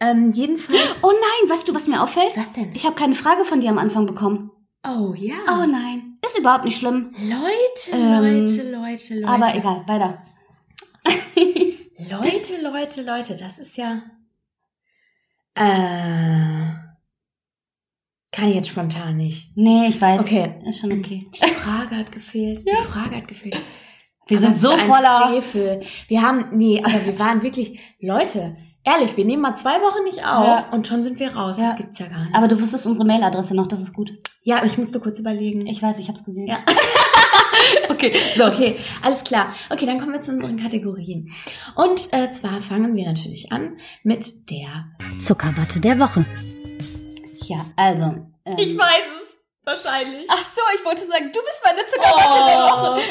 Ähm, 0.00 0.30
jedenfalls. 0.30 1.00
Oh 1.02 1.10
nein, 1.12 1.50
weißt 1.50 1.66
du, 1.68 1.74
was 1.74 1.88
mir 1.88 2.02
auffällt? 2.02 2.36
Was 2.36 2.52
denn? 2.52 2.72
Ich 2.74 2.84
habe 2.84 2.96
keine 2.96 3.14
Frage 3.14 3.44
von 3.44 3.60
dir 3.60 3.70
am 3.70 3.78
Anfang 3.78 4.06
bekommen. 4.06 4.50
Oh 4.86 5.14
ja. 5.16 5.34
Oh 5.48 5.66
nein, 5.66 6.18
ist 6.24 6.38
überhaupt 6.38 6.64
nicht 6.64 6.78
schlimm. 6.78 7.12
Leute, 7.18 7.90
Ähm, 7.92 8.42
Leute, 8.42 8.70
Leute, 8.70 9.14
Leute. 9.20 9.26
Aber 9.28 9.54
egal, 9.54 9.84
weiter. 9.86 10.22
Leute, 12.08 12.60
Leute, 12.62 13.02
Leute, 13.02 13.36
das 13.36 13.58
ist 13.58 13.76
ja. 13.76 14.02
Äh. 15.54 16.74
Kann 18.32 18.48
ich 18.50 18.54
jetzt 18.56 18.68
spontan 18.68 19.16
nicht. 19.16 19.50
Nee, 19.56 19.86
ich 19.88 20.00
weiß. 20.00 20.20
Okay. 20.20 20.54
Ist 20.66 20.80
schon 20.80 20.92
okay. 20.92 21.26
Die 21.34 21.46
Frage 21.54 21.96
hat 21.96 22.12
gefehlt. 22.12 22.64
Die 22.68 22.76
Frage 22.84 23.16
hat 23.16 23.28
gefehlt. 23.28 23.56
Wir 24.26 24.38
Aber 24.38 24.46
sind 24.52 24.56
so 24.56 24.76
voller. 24.76 25.40
Frevel. 25.40 25.80
Wir 26.08 26.20
haben, 26.22 26.56
nee, 26.56 26.82
aber 26.84 27.06
wir 27.06 27.18
waren 27.18 27.42
wirklich, 27.42 27.80
Leute, 28.00 28.56
ehrlich, 28.86 29.16
wir 29.16 29.24
nehmen 29.26 29.42
mal 29.42 29.56
zwei 29.56 29.80
Wochen 29.82 30.04
nicht 30.04 30.24
auf 30.24 30.46
Ja. 30.46 30.68
und 30.70 30.86
schon 30.86 31.02
sind 31.02 31.20
wir 31.20 31.34
raus. 31.36 31.58
Ja. 31.58 31.64
Das 31.70 31.76
gibt's 31.76 31.98
ja 31.98 32.06
gar 32.06 32.24
nicht. 32.24 32.34
Aber 32.34 32.48
du 32.48 32.58
wusstest 32.60 32.86
unsere 32.86 33.04
Mailadresse 33.04 33.54
noch, 33.54 33.66
das 33.68 33.80
ist 33.82 33.92
gut. 33.92 34.12
ja, 34.42 34.64
ich 34.64 34.78
musste 34.78 35.00
kurz 35.00 35.18
überlegen. 35.18 35.66
Ich 35.66 35.82
weiß, 35.82 35.98
ich 35.98 36.08
hab's 36.08 36.24
gesehen. 36.24 36.46
Ja. 36.46 36.58
okay, 37.90 38.14
so. 38.36 38.46
Okay, 38.46 38.78
alles 39.02 39.24
klar. 39.24 39.52
Okay, 39.70 39.84
dann 39.86 39.98
kommen 39.98 40.12
wir 40.12 40.22
zu 40.22 40.30
unseren 40.32 40.56
Kategorien. 40.60 41.30
Und 41.74 42.12
äh, 42.12 42.30
zwar 42.30 42.62
fangen 42.62 42.94
wir 42.96 43.06
natürlich 43.06 43.50
an 43.52 43.76
mit 44.04 44.50
der. 44.50 44.68
Zuckerwatte 45.18 45.80
der 45.80 45.98
Woche. 45.98 46.24
Ja, 47.42 47.58
also. 47.76 48.04
Ähm, 48.44 48.78
weiß 48.78 49.06
es. 49.20 49.36
Wahrscheinlich. 49.64 50.26
Ach 50.30 50.44
so, 50.54 50.60
ich 50.78 50.84
wollte 50.84 51.04
sagen, 51.06 51.26
du 51.32 51.40
bist 51.40 51.60
meine 51.64 51.84
Zuckerwatte 51.86 52.44
der 52.46 52.58
Woche. 52.62 53.02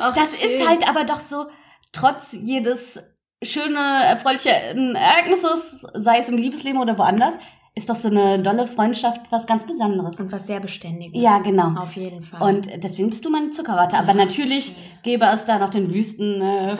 Ach, 0.00 0.14
Das 0.14 0.38
schön. 0.40 0.50
ist 0.50 0.68
halt 0.68 0.86
aber 0.86 1.04
doch 1.04 1.20
so, 1.20 1.46
trotz 1.92 2.32
jedes 2.32 3.00
schöne, 3.42 4.04
erfreulichen 4.04 4.94
Ereignisses, 4.94 5.86
sei 5.94 6.18
es 6.18 6.28
im 6.28 6.36
Liebesleben 6.36 6.80
oder 6.80 6.98
woanders, 6.98 7.34
ist 7.74 7.88
doch 7.88 7.96
so 7.96 8.08
eine 8.08 8.38
dolle 8.42 8.66
Freundschaft 8.66 9.20
was 9.30 9.46
ganz 9.46 9.66
Besonderes. 9.66 10.16
Und 10.20 10.30
was 10.30 10.46
sehr 10.46 10.60
Beständiges. 10.60 11.20
Ja, 11.20 11.38
genau. 11.38 11.80
Auf 11.80 11.96
jeden 11.96 12.22
Fall. 12.22 12.54
Und 12.54 12.68
deswegen 12.84 13.08
bist 13.08 13.24
du 13.24 13.30
meine 13.30 13.50
Zuckerwatte. 13.50 13.96
Aber 13.96 14.10
Ach, 14.10 14.14
natürlich 14.14 14.66
schön. 14.66 14.74
gäbe 15.02 15.24
es 15.26 15.46
da 15.46 15.58
noch 15.58 15.70
den 15.70 15.92
Wüsten 15.92 16.42
äh, 16.42 16.76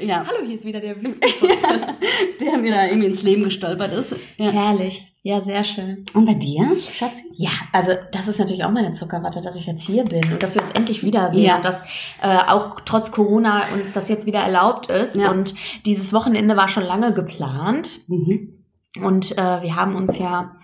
ja, 0.06 0.24
Hallo, 0.26 0.44
hier 0.44 0.54
ist 0.54 0.64
wieder 0.64 0.80
der 0.80 1.00
Wüstenfuchs. 1.02 1.52
der 2.40 2.58
mir 2.58 2.72
da 2.72 2.86
irgendwie 2.86 3.08
ins 3.08 3.22
Leben 3.24 3.42
gestolpert 3.44 3.92
ist. 3.92 4.14
Ja. 4.36 4.50
Herrlich. 4.50 5.11
Ja, 5.24 5.40
sehr 5.40 5.62
schön. 5.62 6.04
Und 6.14 6.26
bei 6.26 6.34
dir, 6.34 6.76
Schatzi? 6.80 7.22
Ja, 7.34 7.50
also 7.72 7.92
das 8.10 8.26
ist 8.26 8.40
natürlich 8.40 8.64
auch 8.64 8.72
meine 8.72 8.92
Zuckerwatte, 8.92 9.40
dass 9.40 9.54
ich 9.54 9.66
jetzt 9.66 9.84
hier 9.86 10.04
bin 10.04 10.24
und 10.32 10.42
dass 10.42 10.56
wir 10.56 10.62
uns 10.62 10.72
endlich 10.72 11.04
wiedersehen 11.04 11.44
Ja. 11.44 11.56
und 11.56 11.64
dass 11.64 11.82
äh, 12.22 12.38
auch 12.48 12.80
trotz 12.80 13.12
Corona 13.12 13.62
uns 13.72 13.92
das 13.92 14.08
jetzt 14.08 14.26
wieder 14.26 14.40
erlaubt 14.40 14.86
ist. 14.86 15.14
Ja. 15.14 15.30
Und 15.30 15.54
dieses 15.86 16.12
Wochenende 16.12 16.56
war 16.56 16.68
schon 16.68 16.82
lange 16.82 17.12
geplant 17.14 18.00
Mhm. 18.08 18.64
und 19.00 19.38
äh, 19.38 19.62
wir 19.62 19.76
haben 19.76 19.94
uns 19.94 20.18
ja 20.18 20.56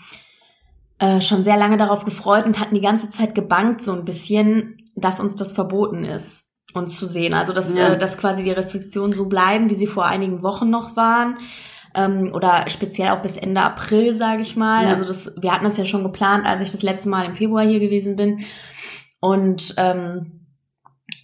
äh, 0.98 1.20
schon 1.20 1.44
sehr 1.44 1.56
lange 1.56 1.76
darauf 1.76 2.04
gefreut 2.04 2.44
und 2.44 2.58
hatten 2.58 2.74
die 2.74 2.80
ganze 2.80 3.10
Zeit 3.10 3.36
gebankt 3.36 3.80
so 3.80 3.92
ein 3.92 4.04
bisschen, 4.04 4.82
dass 4.96 5.20
uns 5.20 5.36
das 5.36 5.52
verboten 5.52 6.04
ist, 6.04 6.48
uns 6.74 6.98
zu 6.98 7.06
sehen. 7.06 7.32
Also 7.32 7.52
dass, 7.52 7.72
Ja. 7.72 7.90
äh, 7.92 7.98
dass 7.98 8.18
quasi 8.18 8.42
die 8.42 8.50
Restriktionen 8.50 9.12
so 9.12 9.26
bleiben, 9.26 9.70
wie 9.70 9.76
sie 9.76 9.86
vor 9.86 10.06
einigen 10.06 10.42
Wochen 10.42 10.68
noch 10.68 10.96
waren. 10.96 11.38
Ähm, 11.94 12.30
oder 12.34 12.64
speziell 12.68 13.10
auch 13.10 13.22
bis 13.22 13.36
Ende 13.36 13.60
April, 13.62 14.14
sage 14.14 14.42
ich 14.42 14.56
mal. 14.56 14.84
Ja. 14.84 14.90
Also 14.92 15.04
das, 15.04 15.36
wir 15.40 15.52
hatten 15.52 15.64
das 15.64 15.76
ja 15.76 15.84
schon 15.84 16.02
geplant, 16.02 16.46
als 16.46 16.62
ich 16.62 16.70
das 16.70 16.82
letzte 16.82 17.08
Mal 17.08 17.24
im 17.26 17.34
Februar 17.34 17.64
hier 17.64 17.80
gewesen 17.80 18.16
bin. 18.16 18.44
Und 19.20 19.74
ähm, 19.78 20.32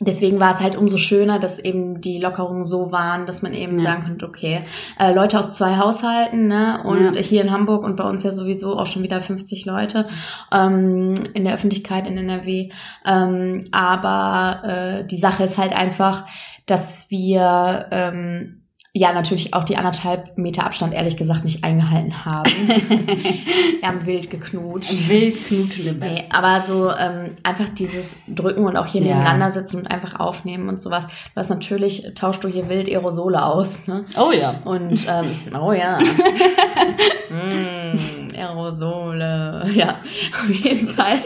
deswegen 0.01 0.41
war 0.41 0.53
es 0.53 0.61
halt 0.61 0.77
umso 0.77 0.99
schöner, 0.99 1.39
dass 1.39 1.59
eben 1.59 2.01
die 2.01 2.19
Lockerungen 2.19 2.65
so 2.65 2.91
waren, 2.91 3.27
dass 3.27 3.43
man 3.43 3.55
eben 3.55 3.79
Ja. 3.79 3.85
sagen 3.85 4.05
konnte, 4.05 4.27
okay, 4.27 4.61
äh, 4.99 5.13
Leute 5.13 5.39
aus 5.39 5.53
zwei 5.53 5.77
Haushalten, 5.77 6.49
ne? 6.49 6.83
Und 6.85 7.15
Ja. 7.17 7.23
hier 7.23 7.43
in 7.43 7.51
Hamburg 7.53 7.85
und 7.85 7.97
bei 7.97 8.05
uns 8.05 8.23
ja 8.25 8.33
sowieso 8.33 8.77
auch 8.79 8.87
schon 8.87 9.03
wieder 9.03 9.21
50 9.21 9.65
Leute 9.67 10.09
ähm, 10.53 11.15
in 11.35 11.45
der 11.45 11.55
Öffentlichkeit 11.55 12.09
in 12.09 12.19
NRW. 12.19 12.71
Ähm, 13.07 13.61
aber 13.71 14.63
äh, 14.65 15.07
die 15.07 15.19
Sache 15.19 15.45
ist 15.45 15.59
halt 15.59 15.73
einfach, 15.73 16.27
dass 16.67 17.11
wir 17.11 17.87
ähm, 17.93 18.64
ja 18.97 19.13
natürlich 19.13 19.53
auch 19.55 19.65
die 19.65 19.77
anderthalb 19.77 20.39
Meter 20.39 20.65
Abstand 20.65 20.95
ehrlich 20.95 21.17
gesagt 21.17 21.43
nicht 21.43 21.65
eingehalten 21.65 22.25
haben. 22.25 22.49
wir 22.69 23.89
haben 23.89 24.07
wild 24.07 24.31
geknutscht. 24.31 25.09
Wild 25.09 25.45
knutschen. 25.47 25.99
Nee, 25.99 26.25
aber 26.31 26.61
so 26.61 26.91
ähm, 26.93 27.33
einfach 27.43 27.69
dieses 27.71 28.15
Drücken 28.29 28.65
und 28.65 28.77
auch 28.77 28.87
hier 28.87 29.01
Ja. 29.03 29.09
nebeneinander 29.17 29.51
sitzen 29.51 29.79
und 29.79 29.91
einfach 29.91 30.21
aufnehmen 30.21 30.69
und 30.69 30.81
sowas. 30.81 31.07
Du 31.09 31.41
hast 31.41 31.51
natürlich, 31.51 32.07
tauschst 32.15 32.45
du 32.45 32.49
hier 32.49 32.69
wild 32.69 32.89
Aerosole 32.89 33.45
aus, 33.45 33.85
ne? 33.89 34.05
Oh 34.17 34.31
ja. 34.31 34.61
Und, 34.65 35.05
ähm, 35.09 35.27
oh 35.61 35.73
ja. 35.73 35.99
mm, 37.31 38.35
Aerosole. 38.37 39.65
Ja, 39.75 39.97
auf 39.99 40.51
jeden 40.51 40.89
Fall. 40.91 41.19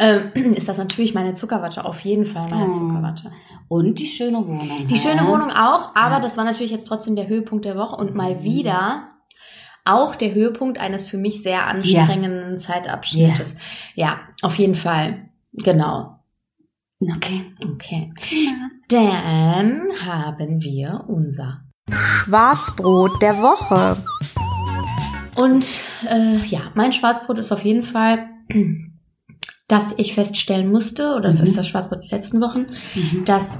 ähm, 0.00 0.52
ist 0.54 0.68
das 0.68 0.78
natürlich 0.78 1.14
meine 1.14 1.34
Zuckerwatte. 1.34 1.84
Auf 1.84 2.00
jeden 2.00 2.26
Fall 2.26 2.48
meine 2.48 2.68
Oh. 2.68 2.72
Zuckerwatte. 2.72 3.30
Und 3.68 3.98
die 3.98 4.06
schöne 4.06 4.46
Wohnung. 4.46 4.86
Die 4.86 4.96
schöne? 4.98 5.26
Wohnung 5.26 5.50
auch, 5.50 5.94
aber 5.94 6.16
Ja. 6.16 6.20
das 6.20 6.36
war 6.36 6.44
natürlich 6.44 6.70
jetzt 6.72 6.86
trotzdem 6.86 7.16
der 7.16 7.28
Höhepunkt 7.28 7.64
der 7.64 7.76
Woche 7.76 7.96
und 7.96 8.14
mal 8.14 8.42
wieder 8.42 9.08
auch 9.86 10.14
der 10.14 10.32
Höhepunkt 10.34 10.78
eines 10.78 11.06
für 11.06 11.18
mich 11.18 11.42
sehr 11.42 11.68
anstrengenden 11.68 12.58
Zeitabschnittes. 12.60 13.54
Ja, 13.94 14.20
auf 14.42 14.58
jeden 14.58 14.74
Fall. 14.74 15.28
Genau. 15.52 16.18
Okay. 17.16 17.52
Okay. 17.72 18.12
Dann 18.88 19.82
haben 20.06 20.62
wir 20.62 21.04
unser 21.06 21.64
Schwarzbrot 21.90 23.20
der 23.20 23.36
Woche. 23.42 23.96
Und 25.36 25.66
äh, 26.08 26.36
ja, 26.46 26.60
mein 26.74 26.92
Schwarzbrot 26.92 27.38
ist 27.38 27.52
auf 27.52 27.64
jeden 27.64 27.82
Fall, 27.82 28.28
dass 29.68 29.94
ich 29.96 30.14
feststellen 30.14 30.70
musste, 30.70 31.14
oder 31.14 31.28
das 31.30 31.40
Mhm. 31.40 31.46
ist 31.46 31.56
das 31.58 31.68
Schwarzbrot 31.68 32.02
der 32.04 32.18
letzten 32.18 32.40
Wochen, 32.40 32.66
Mhm. 32.94 33.24
dass 33.24 33.58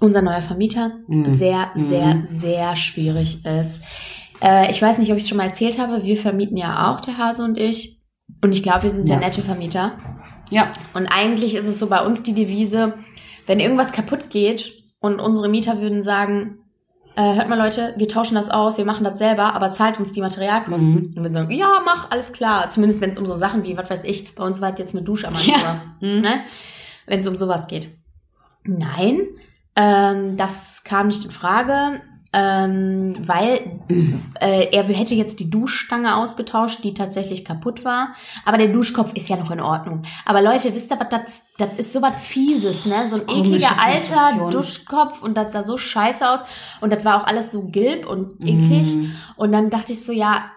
unser 0.00 0.22
neuer 0.22 0.42
Vermieter 0.42 0.92
Mhm. 1.08 1.30
sehr, 1.30 1.70
sehr, 1.74 2.14
Mhm. 2.14 2.26
sehr 2.26 2.76
schwierig 2.76 3.44
ist. 3.44 3.82
Äh, 4.42 4.70
ich 4.70 4.80
weiß 4.80 4.98
nicht, 4.98 5.10
ob 5.10 5.16
ich 5.18 5.24
es 5.24 5.28
schon 5.28 5.38
mal 5.38 5.48
erzählt 5.48 5.78
habe. 5.78 6.02
Wir 6.04 6.16
vermieten 6.16 6.56
ja 6.56 6.90
auch, 6.90 7.00
der 7.00 7.18
Hase 7.18 7.44
und 7.44 7.58
ich. 7.58 7.98
Und 8.42 8.54
ich 8.54 8.62
glaube, 8.62 8.84
wir 8.84 8.90
sind 8.92 9.06
sehr 9.06 9.16
Ja. 9.16 9.20
nette 9.20 9.42
Vermieter. 9.42 9.92
Ja. 10.50 10.72
Und 10.94 11.06
eigentlich 11.08 11.54
ist 11.54 11.66
es 11.68 11.78
so 11.78 11.88
bei 11.88 12.00
uns 12.04 12.22
die 12.22 12.32
Devise, 12.34 12.94
wenn 13.46 13.60
irgendwas 13.60 13.92
kaputt 13.92 14.30
geht 14.30 14.72
und 15.00 15.20
unsere 15.20 15.48
Mieter 15.48 15.80
würden 15.80 16.02
sagen, 16.02 16.58
äh, 17.16 17.34
hört 17.34 17.48
mal 17.48 17.58
Leute, 17.58 17.94
wir 17.96 18.08
tauschen 18.08 18.34
das 18.36 18.50
aus, 18.50 18.78
wir 18.78 18.84
machen 18.84 19.04
das 19.04 19.18
selber, 19.18 19.54
aber 19.54 19.72
zahlt 19.72 19.98
uns 19.98 20.12
die 20.12 20.20
Materialkosten. 20.20 20.94
Mhm. 21.10 21.14
Und 21.16 21.22
wir 21.24 21.30
sagen, 21.30 21.50
ja, 21.50 21.80
mach, 21.84 22.10
alles 22.10 22.32
klar. 22.32 22.68
Zumindest 22.68 23.00
wenn 23.00 23.10
es 23.10 23.18
um 23.18 23.26
so 23.26 23.34
Sachen 23.34 23.62
wie, 23.64 23.76
was 23.76 23.90
weiß 23.90 24.04
ich, 24.04 24.34
bei 24.34 24.44
uns 24.44 24.60
war 24.60 24.76
jetzt 24.78 24.94
eine 24.94 25.02
Duscharmatur, 25.04 25.54
Ja. 25.54 25.82
Mhm. 26.00 26.20
ne? 26.20 26.40
wenn 27.06 27.18
es 27.20 27.26
um 27.26 27.36
sowas 27.36 27.66
geht. 27.66 27.90
Nein, 28.64 29.22
ähm, 29.76 30.36
das 30.36 30.84
kam 30.84 31.08
nicht 31.08 31.24
in 31.24 31.30
Frage, 31.30 32.00
ähm, 32.32 33.16
weil 33.26 33.80
äh, 34.40 34.68
er 34.70 34.84
hätte 34.84 35.14
jetzt 35.14 35.40
die 35.40 35.50
Duschstange 35.50 36.16
ausgetauscht, 36.16 36.84
die 36.84 36.94
tatsächlich 36.94 37.44
kaputt 37.44 37.84
war. 37.84 38.14
Aber 38.44 38.56
der 38.56 38.68
Duschkopf 38.68 39.12
ist 39.14 39.28
ja 39.28 39.36
noch 39.36 39.50
in 39.50 39.60
Ordnung. 39.60 40.02
Aber 40.24 40.40
Leute, 40.40 40.72
wisst 40.74 40.92
ihr, 40.92 41.00
was 41.00 41.08
das, 41.08 41.22
das 41.58 41.78
ist 41.78 41.92
so 41.92 42.02
was 42.02 42.22
Fieses, 42.22 42.86
ne? 42.86 43.08
So 43.08 43.16
ein 43.16 43.22
ekliger 43.22 43.72
alter. 43.82 44.48
Duschkopf 44.50 45.22
und 45.22 45.36
das 45.36 45.52
sah 45.52 45.64
so 45.64 45.76
scheiße 45.76 46.28
aus. 46.28 46.40
Und 46.80 46.92
das 46.92 47.04
war 47.04 47.20
auch 47.20 47.26
alles 47.26 47.50
so 47.50 47.68
gelb 47.68 48.06
und 48.06 48.40
eklig. 48.40 48.94
Mhm. 48.94 49.12
Und 49.36 49.50
dann 49.50 49.68
dachte 49.68 49.92
ich 49.92 50.04
so, 50.04 50.12
ja, 50.12 50.50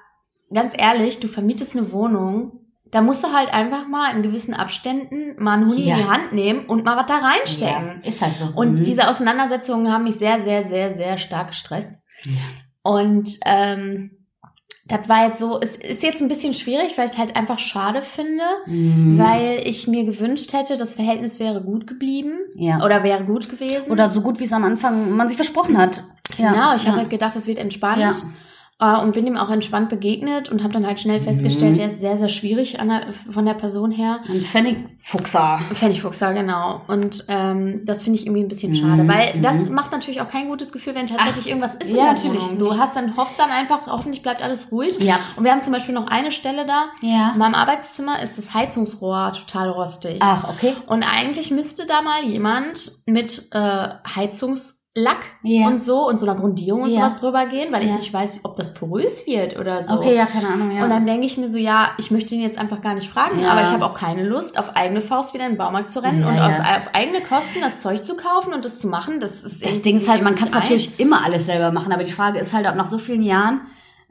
ganz 0.54 0.74
ehrlich, 0.78 1.20
du 1.20 1.28
vermietest 1.28 1.76
eine 1.76 1.92
Wohnung, 1.92 2.63
da 2.94 3.02
musst 3.02 3.24
du 3.24 3.34
halt 3.34 3.54
einfach 3.54 3.88
mal 3.88 4.16
in 4.16 4.22
gewissen 4.22 4.54
Abständen 4.54 5.36
mal 5.44 5.54
einen 5.54 5.68
Huni 5.70 5.84
Ja. 5.90 5.96
in 5.98 6.02
die 6.04 6.08
Hand 6.10 6.34
nehmen 6.34 6.66
und 6.68 6.86
mal 6.86 6.96
was 6.96 7.08
da 7.08 7.18
reinstecken. 7.18 8.02
Ja, 8.04 8.08
ist 8.08 8.22
halt 8.22 8.36
so. 8.36 8.46
Und 8.56 8.80
Mhm. 8.80 8.84
diese 8.84 9.10
Auseinandersetzungen 9.10 9.92
haben 9.92 10.04
mich 10.06 10.16
sehr, 10.16 10.40
sehr, 10.40 10.64
sehr, 10.64 10.94
sehr 10.96 11.18
stark 11.18 11.48
gestresst. 11.50 11.92
Ja. 12.24 12.32
Und 12.84 13.30
ähm, 13.46 14.12
das 14.86 15.08
war 15.08 15.26
jetzt 15.28 15.40
so, 15.40 15.60
es 15.62 15.78
ist 15.78 16.04
jetzt 16.04 16.22
ein 16.22 16.28
bisschen 16.28 16.54
schwierig, 16.54 16.98
weil 16.98 17.06
ich 17.06 17.14
es 17.14 17.18
halt 17.18 17.36
einfach 17.38 17.58
schade 17.58 18.02
finde, 18.02 18.44
Mhm. 18.68 19.18
weil 19.18 19.62
ich 19.66 19.88
mir 19.88 20.04
gewünscht 20.04 20.52
hätte, 20.54 20.76
das 20.78 20.94
Verhältnis 20.94 21.40
wäre 21.40 21.62
gut 21.64 21.88
geblieben 21.88 22.34
ja. 22.56 22.84
oder 22.84 23.04
wäre 23.04 23.24
gut 23.24 23.50
gewesen. 23.50 23.92
Oder 23.92 24.10
so 24.10 24.22
gut, 24.22 24.40
wie 24.40 24.44
es 24.44 24.52
am 24.54 24.66
Anfang 24.66 25.12
man 25.12 25.28
sich 25.30 25.38
versprochen 25.38 25.78
hat. 25.78 26.04
Ja. 26.38 26.52
Genau, 26.52 26.76
ich 26.76 26.84
ja. 26.84 26.90
habe 26.90 27.00
halt 27.00 27.10
gedacht, 27.10 27.36
das 27.36 27.48
wird 27.48 27.58
entspannt. 27.58 28.02
Ja. 28.02 28.14
Äh, 28.80 28.98
und 29.02 29.14
bin 29.14 29.28
ihm 29.28 29.38
auch 29.38 29.50
entspannt 29.50 29.90
begegnet 29.90 30.50
und 30.50 30.64
habe 30.64 30.74
dann 30.74 30.86
halt 30.86 31.00
schnell 31.00 31.22
festgestellt, 31.22 31.74
Mhm. 31.74 31.78
der 31.78 31.88
ist 31.88 32.00
sehr, 32.00 32.18
sehr 32.18 32.30
schwierig 32.30 32.74
der, 32.74 33.02
von 33.32 33.46
der 33.46 33.54
Person 33.54 33.92
her. 33.92 34.20
Ein 34.28 34.42
Pfennigfuchser. 34.42 35.60
Pfennigfuchser, 35.74 36.34
genau. 36.34 36.82
Und 36.88 37.26
ähm, 37.28 37.82
das 37.86 38.02
finde 38.04 38.20
ich 38.20 38.26
irgendwie 38.26 38.44
ein 38.44 38.48
bisschen 38.48 38.72
Mhm, 38.72 38.76
schade, 38.76 39.08
weil 39.08 39.40
das 39.42 39.58
mhm. 39.58 39.74
macht 39.74 39.92
natürlich 39.92 40.22
auch 40.22 40.30
kein 40.30 40.48
gutes 40.50 40.72
Gefühl, 40.72 40.96
wenn 40.96 41.06
tatsächlich 41.08 41.48
irgendwas 41.48 41.76
ist 41.76 41.90
in 41.90 41.96
ja, 41.98 42.04
der 42.06 42.14
natürlich 42.14 42.44
Wohnung. 42.44 42.60
Du 42.60 42.78
hast 42.78 42.96
dann, 42.96 43.16
hoffst 43.16 43.40
dann 43.40 43.52
einfach, 43.52 43.86
hoffentlich 43.88 44.24
bleibt 44.24 44.42
alles 44.42 44.72
ruhig. 44.72 45.00
Ja. 45.00 45.20
Und 45.36 45.44
wir 45.44 45.52
haben 45.52 45.62
zum 45.62 45.72
Beispiel 45.74 45.94
noch 45.94 46.08
eine 46.08 46.32
Stelle 46.32 46.66
da. 46.66 46.86
Ja. 47.02 47.32
In 47.34 47.38
meinem 47.40 47.56
Arbeitszimmer 47.56 48.22
ist 48.22 48.38
das 48.38 48.54
Heizungsrohr 48.54 49.34
total 49.34 49.70
rostig. 49.70 50.18
Ach, 50.20 50.50
okay. 50.50 50.74
Und 50.88 51.04
eigentlich 51.04 51.52
müsste 51.52 51.86
da 51.86 52.02
mal 52.02 52.24
jemand 52.24 52.92
mit 53.06 53.50
äh, 53.52 53.88
Heizungslack 54.96 55.26
Ja. 55.42 55.68
und 55.68 55.82
so 55.82 56.08
und 56.08 56.20
so 56.20 56.26
einer 56.28 56.40
Grundierung 56.40 56.84
und 56.84 56.90
Ja. 56.92 56.98
sowas 57.10 57.16
drüber 57.20 57.46
gehen, 57.48 57.72
weil 57.74 57.84
ich 57.84 57.90
Ja. 57.92 57.98
nicht 57.98 58.14
weiß, 58.14 58.42
ob 58.44 58.56
das 58.58 58.74
porös 58.74 59.26
wird 59.26 59.58
oder 59.58 59.82
so. 59.82 59.96
Okay, 59.96 60.16
ja, 60.16 60.26
keine 60.26 60.48
Ahnung, 60.48 60.72
ja. 60.72 60.84
Und 60.84 60.90
dann 60.92 61.06
denke 61.06 61.26
ich 61.26 61.38
mir 61.38 61.48
so, 61.50 61.58
ja, 61.58 61.92
ich 61.98 62.12
möchte 62.12 62.36
ihn 62.36 62.42
jetzt 62.42 62.58
einfach 62.60 62.82
gar 62.82 62.94
nicht 62.94 63.10
fragen, 63.10 63.40
Ja. 63.42 63.50
aber 63.52 63.64
ich 63.64 63.70
habe 63.70 63.86
auch 63.86 63.96
keine 63.96 64.24
Lust, 64.24 64.58
auf 64.58 64.76
eigene 64.76 65.02
Faust 65.02 65.34
wieder 65.34 65.46
in 65.46 65.54
den 65.54 65.58
Baumarkt 65.58 65.90
zu 65.90 66.02
rennen 66.04 66.22
Ja, 66.22 66.28
und 66.30 66.36
ja. 66.36 66.48
Aus, 66.48 66.60
auf 66.60 66.90
eigene 66.94 67.22
Kosten 67.22 67.62
das 67.62 67.80
Zeug 67.80 68.04
zu 68.06 68.16
kaufen 68.16 68.54
und 68.54 68.66
das 68.66 68.80
zu 68.80 68.88
machen. 68.88 69.20
Das 69.20 69.44
ist 69.44 69.66
das 69.66 69.82
Ding 69.82 69.98
ist 69.98 70.08
halt, 70.10 70.22
man 70.22 70.36
kann 70.36 70.50
es 70.50 70.54
natürlich 70.54 71.00
immer 71.00 71.24
alles 71.26 71.46
selber 71.46 71.72
machen, 71.72 71.92
aber 71.92 72.04
die 72.04 72.12
Frage 72.12 72.40
ist 72.40 72.54
halt, 72.54 72.68
ob 72.68 72.76
nach 72.76 72.88
so 72.90 72.98
vielen 73.00 73.24
Jahren 73.24 73.62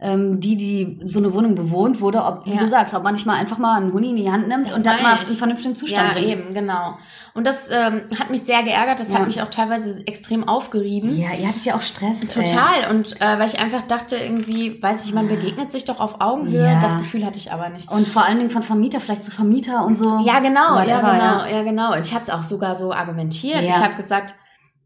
ähm, 0.03 0.41
die, 0.41 0.57
die 0.57 1.01
so 1.05 1.21
eine 1.21 1.33
Wohnung 1.33 1.55
bewohnt 1.55 2.01
wurde, 2.01 2.23
ob, 2.25 2.45
wie 2.45 2.51
Ja. 2.55 2.59
du 2.59 2.67
sagst, 2.67 2.93
ob 2.93 3.03
man 3.05 3.15
nicht 3.15 3.25
mal 3.25 3.37
einfach 3.37 3.59
mal 3.59 3.77
einen 3.77 3.93
Huni 3.93 4.11
in 4.11 4.17
die 4.17 4.31
Hand 4.31 4.49
nimmt 4.49 4.67
Das 4.67 4.77
und 4.77 4.85
dann 4.85 5.01
mal 5.03 5.17
in 5.19 5.37
vernünftigen 5.37 5.77
Zustand 5.77 6.09
Ja, 6.09 6.13
bringt. 6.15 6.31
eben, 6.31 6.55
genau. 6.55 6.97
Und 7.35 7.47
das 7.47 7.71
ähm, 7.71 8.03
hat 8.19 8.31
mich 8.31 8.43
sehr 8.43 8.63
geärgert. 8.63 9.01
Das 9.01 9.11
Ja. 9.11 9.19
hat 9.21 9.27
mich 9.27 9.41
auch 9.41 9.49
teilweise 9.49 10.07
extrem 10.07 10.47
aufgerieben. 10.47 11.17
Ja, 11.17 11.29
ihr 11.39 11.49
hattet 11.49 11.65
ja 11.65 11.75
auch 11.77 11.81
Stress. 11.83 12.29
Total. 12.29 12.91
Und 12.91 13.21
äh, 13.21 13.39
weil 13.39 13.47
ich 13.47 13.59
einfach 13.61 13.83
dachte, 13.83 14.17
irgendwie, 14.17 14.83
weiß 14.83 15.07
ich, 15.07 15.15
man 15.15 15.29
begegnet 15.29 15.73
sich 15.73 15.85
doch 15.85 16.01
auf 16.01 16.21
Augenhöhe. 16.21 16.65
Ja. 16.73 16.81
Das 16.81 16.99
Gefühl 16.99 17.25
hatte 17.25 17.39
ich 17.39 17.53
aber 17.53 17.69
nicht. 17.71 17.91
Und 17.91 18.07
vor 18.09 18.25
allen 18.27 18.39
Dingen 18.39 18.51
von 18.51 18.63
Vermieter 18.63 19.01
vielleicht 19.01 19.23
zu 19.23 19.31
Vermieter 19.31 19.85
und 19.87 19.97
so. 19.97 20.21
Ja, 20.27 20.41
genau, 20.41 20.79
ja, 20.87 21.01
genau, 21.01 21.57
ja, 21.57 21.63
genau. 21.63 21.93
Und 21.95 22.05
ich 22.05 22.13
habe 22.13 22.25
es 22.25 22.31
auch 22.31 22.43
sogar 22.43 22.75
so 22.75 22.93
argumentiert. 22.93 23.63
Ich 23.63 23.73
habe 23.77 23.95
gesagt, 24.03 24.35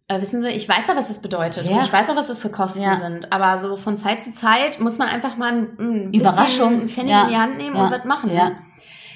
äh, 0.08 0.20
wissen 0.20 0.40
Sie, 0.42 0.48
ich 0.48 0.68
weiß 0.68 0.86
ja, 0.88 0.96
was 0.96 1.08
das 1.08 1.20
bedeutet. 1.20 1.66
Ja. 1.66 1.80
Ich 1.82 1.92
weiß 1.92 2.10
auch, 2.10 2.16
was 2.16 2.28
das 2.28 2.42
für 2.42 2.50
Kosten 2.50 2.82
Ja. 2.82 2.96
sind. 2.96 3.32
Aber 3.32 3.58
so 3.58 3.76
von 3.76 3.98
Zeit 3.98 4.22
zu 4.22 4.32
Zeit 4.32 4.80
muss 4.80 4.98
man 4.98 5.08
einfach 5.08 5.36
mal 5.36 5.52
ein, 5.52 5.68
ein 5.78 6.12
Überraschung. 6.12 6.44
bisschen 6.70 6.80
einen 6.80 6.88
Pfennig 6.88 7.10
Ja. 7.12 7.22
in 7.24 7.28
die 7.30 7.36
Hand 7.36 7.56
nehmen 7.56 7.76
und 7.76 7.90
was 7.90 8.04
machen. 8.04 8.30
Ja. 8.30 8.50
Ne? 8.50 8.56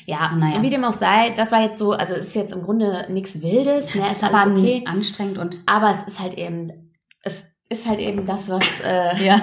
Ja, 0.06 0.32
Naja. 0.34 0.60
wie 0.62 0.70
dem 0.70 0.82
auch 0.82 0.92
sei, 0.94 1.30
das 1.36 1.52
war 1.52 1.62
jetzt 1.62 1.78
so, 1.78 1.92
also 1.92 2.14
es 2.14 2.28
ist 2.28 2.34
jetzt 2.34 2.52
im 2.52 2.62
Grunde 2.62 3.06
nichts 3.10 3.40
Wildes, 3.42 3.94
ne, 3.94 4.00
Das 4.00 4.12
ist 4.16 4.24
aber 4.24 4.40
alles 4.40 4.58
okay. 4.60 4.84
anstrengend 4.86 5.38
und 5.38 5.60
Aber 5.66 5.92
es 5.92 6.02
ist 6.12 6.18
halt 6.18 6.34
eben, 6.34 6.90
es 7.22 7.44
ist 7.68 7.86
halt 7.86 8.00
eben 8.00 8.26
das, 8.26 8.48
was, 8.48 8.80
äh, 8.80 9.24
ja. 9.24 9.36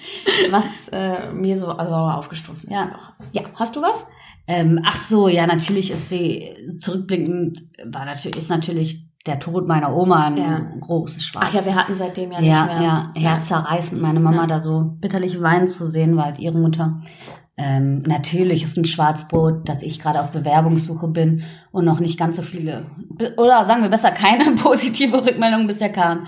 was 0.50 0.88
äh, 0.92 1.30
mir 1.32 1.58
so 1.58 1.66
sauer 1.66 2.16
aufgestoßen 2.16 2.70
ist. 2.70 2.76
Ja, 3.32 3.42
hast 3.56 3.76
du 3.76 3.82
was? 3.82 4.06
Ähm, 4.46 4.80
ach 4.84 4.96
so, 4.96 5.28
ja, 5.28 5.46
natürlich 5.46 5.90
ist 5.90 6.08
sie 6.08 6.54
zurückblickend 6.78 7.62
war 7.84 8.04
natürlich 8.06 8.36
ist 8.38 8.48
natürlich 8.50 9.03
der 9.26 9.38
Tod 9.40 9.66
meiner 9.66 9.94
Oma 9.94 10.26
ein 10.26 10.36
Ja. 10.36 10.60
großes 10.80 11.22
Schwarz. 11.24 11.46
Ach 11.48 11.54
ja, 11.54 11.64
wir 11.64 11.74
hatten 11.74 11.96
seitdem 11.96 12.30
ja, 12.32 12.40
ja, 12.40 12.64
nicht 12.66 12.74
mehr. 12.78 12.82
ja, 12.82 13.12
herzzerreißend, 13.30 14.00
meine 14.00 14.20
Mama 14.20 14.42
Ja. 14.42 14.46
da 14.46 14.60
so 14.60 14.96
bitterlich 15.00 15.40
weinen 15.40 15.66
zu 15.68 15.86
sehen, 15.86 16.16
war 16.16 16.26
halt 16.26 16.38
ihre 16.38 16.58
Mutter. 16.58 16.96
Ähm, 17.56 18.00
natürlich 18.00 18.64
ist 18.64 18.76
ein 18.76 18.84
Schwarzbrot, 18.84 19.68
dass 19.68 19.82
ich 19.82 20.00
gerade 20.00 20.20
auf 20.20 20.32
Bewerbungssuche 20.32 21.06
bin 21.08 21.44
und 21.70 21.84
noch 21.84 22.00
nicht 22.00 22.18
ganz 22.18 22.36
so 22.36 22.42
viele, 22.42 22.86
oder 23.36 23.64
sagen 23.64 23.82
wir 23.82 23.88
besser, 23.90 24.10
keine 24.10 24.44
positive 24.56 25.24
Rückmeldung 25.24 25.66
bisher 25.68 25.90
kam. 25.92 26.26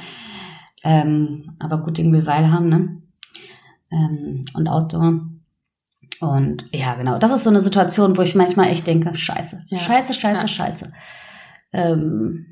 Ähm, 0.85 1.57
aber 1.59 1.79
gut 1.79 1.99
Ding 1.99 2.13
will 2.13 2.27
Weil 2.27 2.51
haben, 2.53 2.69
ne? 2.69 3.03
Ähm, 3.91 4.43
und 4.55 4.69
Ausdauer. 4.69 5.21
Und 6.21 6.65
ja, 6.73 6.95
genau. 6.95 7.19
Das 7.19 7.33
ist 7.33 7.43
so 7.45 7.51
eine 7.51 7.61
Situation, 7.61 8.17
wo 8.17 8.23
ich 8.23 8.35
manchmal 8.37 8.69
echt 8.69 8.87
denke, 8.87 9.15
scheiße, 9.15 9.65
Ja. 9.69 9.79
scheiße, 9.79 10.15
scheiße, 10.15 10.43
Ja. 10.43 10.49
scheiße. 10.49 10.93
Ähm, 11.73 12.47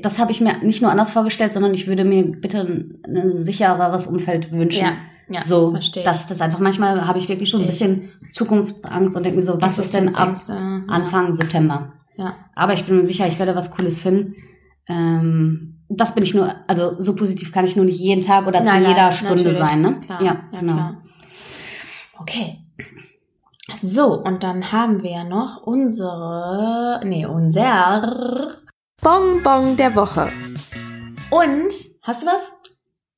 das 0.00 0.18
habe 0.18 0.32
ich 0.32 0.40
mir 0.40 0.58
nicht 0.58 0.82
nur 0.82 0.90
anders 0.90 1.10
vorgestellt, 1.10 1.52
sondern 1.52 1.74
ich 1.74 1.86
würde 1.86 2.04
mir 2.04 2.24
bitte 2.24 2.60
ein 3.06 3.30
sichereres 3.32 4.06
Umfeld 4.06 4.52
wünschen. 4.52 4.84
Ja, 4.84 4.92
ja, 5.28 5.40
so, 5.40 5.70
verstehe 5.70 6.04
dass 6.04 6.26
das 6.26 6.40
einfach 6.40 6.58
manchmal 6.58 7.06
habe 7.06 7.18
ich 7.18 7.28
wirklich 7.28 7.48
schon 7.48 7.60
ein 7.60 7.66
bisschen 7.66 8.10
Zukunftsangst 8.32 9.16
und 9.16 9.24
denke 9.24 9.38
mir 9.38 9.44
so, 9.44 9.60
was 9.60 9.78
ist 9.78 9.94
denn 9.94 10.14
ab 10.14 10.30
Existenzängste, 10.30 10.52
ja. 10.88 10.94
Anfang 10.94 11.34
September? 11.34 11.92
Ja. 12.16 12.36
Aber 12.54 12.74
ich 12.74 12.84
bin 12.84 12.96
mir 12.96 13.06
sicher, 13.06 13.26
ich 13.26 13.38
werde 13.38 13.54
was 13.54 13.70
Cooles 13.70 13.98
finden. 13.98 14.34
Ähm, 14.88 15.80
das 15.88 16.14
bin 16.14 16.24
ich 16.24 16.34
nur, 16.34 16.54
also 16.68 16.94
so 16.98 17.14
positiv 17.14 17.52
kann 17.52 17.64
ich 17.64 17.76
nur 17.76 17.84
nicht 17.84 17.98
jeden 17.98 18.22
Tag 18.22 18.46
oder 18.46 18.60
Nein, 18.60 18.66
zu 18.66 18.74
nein, 18.74 18.90
jeder 18.90 19.12
Stunde 19.12 19.34
natürlich. 19.36 19.58
sein, 19.58 19.80
ne? 19.80 20.00
Klar, 20.00 20.22
ja, 20.22 20.40
genau. 20.58 20.74
klar. 20.74 21.02
Okay. 22.18 22.58
So, 23.80 24.22
und 24.22 24.42
dann 24.42 24.72
haben 24.72 25.02
wir 25.02 25.10
ja 25.10 25.24
noch 25.24 25.62
unsere, 25.64 27.00
nee, 27.04 27.26
unser 27.26 28.58
Bonbon 29.02 29.76
der 29.76 29.96
Woche. 29.96 30.30
und, 31.30 31.72
hast 32.02 32.22
du 32.22 32.26
was? 32.26 32.52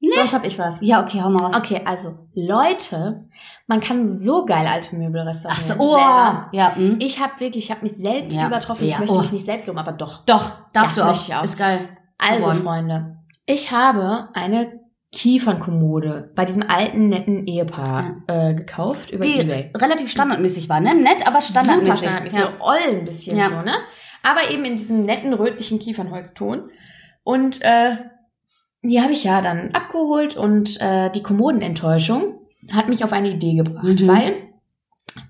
Nee. 0.00 0.10
Sonst 0.16 0.32
hab 0.32 0.44
ich 0.44 0.58
was. 0.58 0.76
Ja, 0.80 1.02
okay, 1.02 1.20
hau 1.22 1.28
mal 1.30 1.42
was. 1.50 1.56
Okay, 1.56 1.82
also, 1.84 2.16
Leute, 2.34 3.28
man 3.66 3.80
kann 3.80 4.06
so 4.06 4.46
geil 4.46 4.66
alte 4.66 4.96
Möbel 4.96 5.20
Ach 5.22 5.28
restaurieren. 5.28 5.66
so, 5.66 5.74
oh, 5.78 5.90
selber. 5.96 6.48
ja, 6.52 6.74
hm. 6.74 6.96
Ich 7.00 7.20
habe 7.20 7.32
wirklich, 7.38 7.64
ich 7.66 7.70
habe 7.70 7.82
mich 7.82 7.92
selbst 7.96 8.32
Ja, 8.32 8.46
übertroffen. 8.46 8.86
ja, 8.86 8.94
Ich 8.94 8.98
möchte 8.98 9.14
oh. 9.14 9.20
mich 9.20 9.32
nicht 9.32 9.44
selbst 9.44 9.66
loben, 9.66 9.78
aber 9.78 9.92
doch. 9.92 10.24
Doch, 10.24 10.52
darfst 10.72 10.96
Ja, 10.96 11.04
du 11.04 11.08
möchte 11.10 11.24
ich 11.28 11.34
auch. 11.34 11.40
auch. 11.40 11.44
Ist 11.44 11.58
geil. 11.58 11.88
Also. 12.18 12.50
Freunde, 12.62 13.18
ich 13.44 13.70
habe 13.70 14.28
eine 14.34 14.80
Kiefernkommode 15.14 16.32
bei 16.34 16.44
diesem 16.44 16.64
alten, 16.68 17.08
netten 17.08 17.46
Ehepaar 17.46 18.22
äh, 18.26 18.52
gekauft 18.54 19.10
über 19.12 19.24
Die 19.24 19.38
Ebay. 19.40 19.70
relativ 19.76 20.10
standardmäßig 20.10 20.68
war, 20.68 20.80
ne? 20.80 20.94
Nett, 20.94 21.26
aber 21.26 21.40
Super 21.40 21.60
standardmäßig. 21.60 21.98
standardmäßig, 22.00 22.38
Ja. 22.38 22.46
so 22.46 22.64
oll 22.64 22.98
ein 22.98 23.04
bisschen 23.04 23.36
Ja. 23.36 23.48
so, 23.48 23.62
ne? 23.62 23.72
Aber 24.22 24.50
eben 24.50 24.64
in 24.64 24.76
diesem 24.76 25.00
netten 25.04 25.32
rötlichen 25.32 25.78
Kiefernholzton. 25.78 26.70
Und 27.22 27.62
äh, 27.62 27.96
die 28.82 29.00
habe 29.00 29.12
ich 29.12 29.24
ja 29.24 29.40
dann 29.40 29.70
abgeholt 29.72 30.36
und 30.36 30.80
äh, 30.80 31.10
die 31.10 31.22
Kommodenenttäuschung 31.22 32.40
hat 32.72 32.88
mich 32.88 33.04
auf 33.04 33.12
eine 33.12 33.30
Idee 33.30 33.54
gebracht, 33.54 33.84
Mhm. 34.00 34.08
weil 34.08 34.34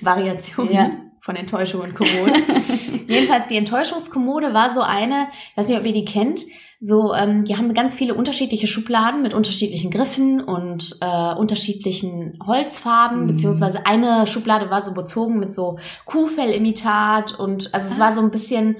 Variationen 0.04 0.72
Ja. 0.72 0.90
Von 1.30 1.36
Enttäuschung 1.36 1.80
und 1.82 1.94
Kommoden. 1.94 2.42
Jedenfalls 3.06 3.46
die 3.46 3.56
Enttäuschungskommode 3.56 4.52
war 4.52 4.70
so 4.70 4.80
eine, 4.80 5.28
ich 5.52 5.56
weiß 5.56 5.68
nicht, 5.68 5.78
ob 5.78 5.86
ihr 5.86 5.92
die 5.92 6.04
kennt, 6.04 6.44
so, 6.80 7.12
ähm, 7.14 7.44
die 7.44 7.56
haben 7.56 7.72
ganz 7.74 7.94
viele 7.94 8.14
unterschiedliche 8.14 8.66
Schubladen 8.66 9.22
mit 9.22 9.32
unterschiedlichen 9.34 9.90
Griffen 9.90 10.42
und 10.42 10.96
äh, 11.02 11.34
unterschiedlichen 11.34 12.38
Holzfarben, 12.44 13.22
Mhm. 13.22 13.26
beziehungsweise 13.28 13.86
eine 13.86 14.26
Schublade 14.26 14.70
war 14.70 14.82
so 14.82 14.92
bezogen 14.94 15.38
mit 15.38 15.52
so 15.54 15.78
Kuhfellimitat 16.06 17.38
und 17.38 17.72
also 17.74 17.88
es 17.88 18.00
war 18.00 18.12
so 18.14 18.22
ein 18.22 18.30
bisschen, 18.30 18.76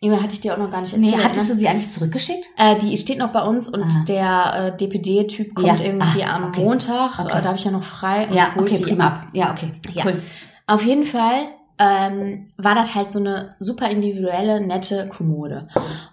irgendwie 0.00 0.22
hatte 0.22 0.34
ich 0.34 0.40
dir 0.40 0.54
auch 0.54 0.58
noch 0.58 0.70
gar 0.70 0.80
nicht 0.82 0.94
erzählt. 0.94 1.16
Nee, 1.16 1.22
hattest 1.22 1.48
ne? 1.48 1.54
du 1.54 1.58
sie 1.60 1.68
eigentlich 1.68 1.90
zurückgeschickt? 1.90 2.46
Äh, 2.56 2.76
die 2.76 2.96
steht 2.96 3.18
noch 3.18 3.32
bei 3.32 3.42
uns 3.42 3.68
und 3.68 3.82
Ah. 3.82 4.04
der 4.08 4.72
äh, 4.74 4.76
DPD-Typ 4.76 5.54
kommt 5.54 5.66
Ja. 5.66 5.84
irgendwie 5.84 6.22
Ah, 6.22 6.36
am 6.36 6.44
okay. 6.48 6.62
Montag. 6.62 7.18
Okay. 7.18 7.38
Äh, 7.38 7.42
da 7.42 7.44
habe 7.48 7.56
ich 7.56 7.64
ja 7.64 7.70
noch 7.72 7.82
frei 7.84 8.28
und 8.28 8.34
Ja, 8.34 8.50
okay, 8.56 8.76
die 8.78 8.82
prima. 8.84 9.06
ab. 9.06 9.26
Ja, 9.32 9.50
okay. 9.50 9.72
Ja. 9.92 10.04
Cool. 10.06 10.22
Auf 10.68 10.84
jeden 10.84 11.04
Fall 11.04 11.48
ähm, 11.78 12.50
war 12.56 12.74
das 12.74 12.94
halt 12.94 13.10
so 13.10 13.18
eine 13.18 13.54
super 13.58 13.90
individuelle, 13.90 14.60
nette 14.60 15.08
Kommode. 15.08 15.68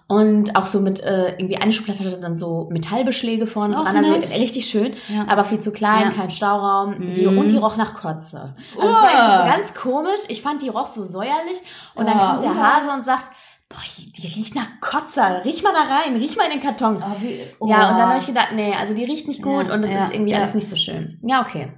Und 0.06 0.56
auch 0.56 0.66
so 0.66 0.80
mit, 0.80 1.00
äh, 1.00 1.30
irgendwie 1.38 1.56
eine 1.56 1.72
Schublade 1.72 2.00
hatte 2.04 2.20
dann 2.20 2.36
so 2.36 2.68
Metallbeschläge 2.70 3.46
vorne 3.46 3.74
Oh, 3.78 3.82
dran, 3.84 3.96
also 3.96 4.12
richtig 4.12 4.66
schön, 4.66 4.92
Ja. 5.08 5.26
aber 5.28 5.44
viel 5.44 5.60
zu 5.60 5.72
klein, 5.72 6.08
Ja. 6.08 6.10
kein 6.10 6.30
Stauraum. 6.30 7.14
Die, 7.14 7.26
Mhm. 7.26 7.38
und 7.38 7.50
die 7.50 7.56
roch 7.56 7.76
nach 7.76 7.94
Kotze. 7.94 8.54
Also 8.78 8.90
es 8.90 8.96
Uah. 8.96 9.02
war 9.02 9.38
so 9.46 9.56
ganz 9.56 9.74
komisch. 9.74 10.20
Ich 10.28 10.42
fand, 10.42 10.60
die 10.62 10.68
roch 10.68 10.86
so 10.88 11.02
säuerlich. 11.04 11.60
Und 11.94 12.06
dann 12.08 12.18
kommt 12.18 12.42
der 12.42 12.50
uah. 12.50 12.56
Hase 12.80 12.90
und 12.92 13.04
sagt, 13.04 13.30
boah, 13.70 13.78
die 13.96 14.26
riecht 14.26 14.54
nach 14.54 14.68
Kotze. 14.82 15.22
Riech 15.44 15.62
mal 15.62 15.72
da 15.72 15.80
rein, 15.94 16.16
riech 16.16 16.36
mal 16.36 16.44
in 16.44 16.52
den 16.52 16.60
Karton. 16.60 16.98
Oh, 16.98 17.16
wie, 17.22 17.40
Ja, 17.66 17.90
und 17.90 17.98
dann 17.98 18.08
oh. 18.08 18.10
habe 18.10 18.18
ich 18.18 18.26
gedacht, 18.26 18.48
nee, 18.54 18.74
also 18.78 18.92
die 18.94 19.04
riecht 19.04 19.26
nicht 19.28 19.42
gut 19.42 19.66
Ja, 19.68 19.74
und 19.74 19.82
das 19.82 19.90
ja, 19.90 20.04
ist 20.04 20.14
irgendwie 20.14 20.32
ja. 20.32 20.38
alles 20.40 20.54
nicht 20.54 20.68
so 20.68 20.76
schön. 20.76 21.18
Ja, 21.22 21.40
okay. 21.40 21.72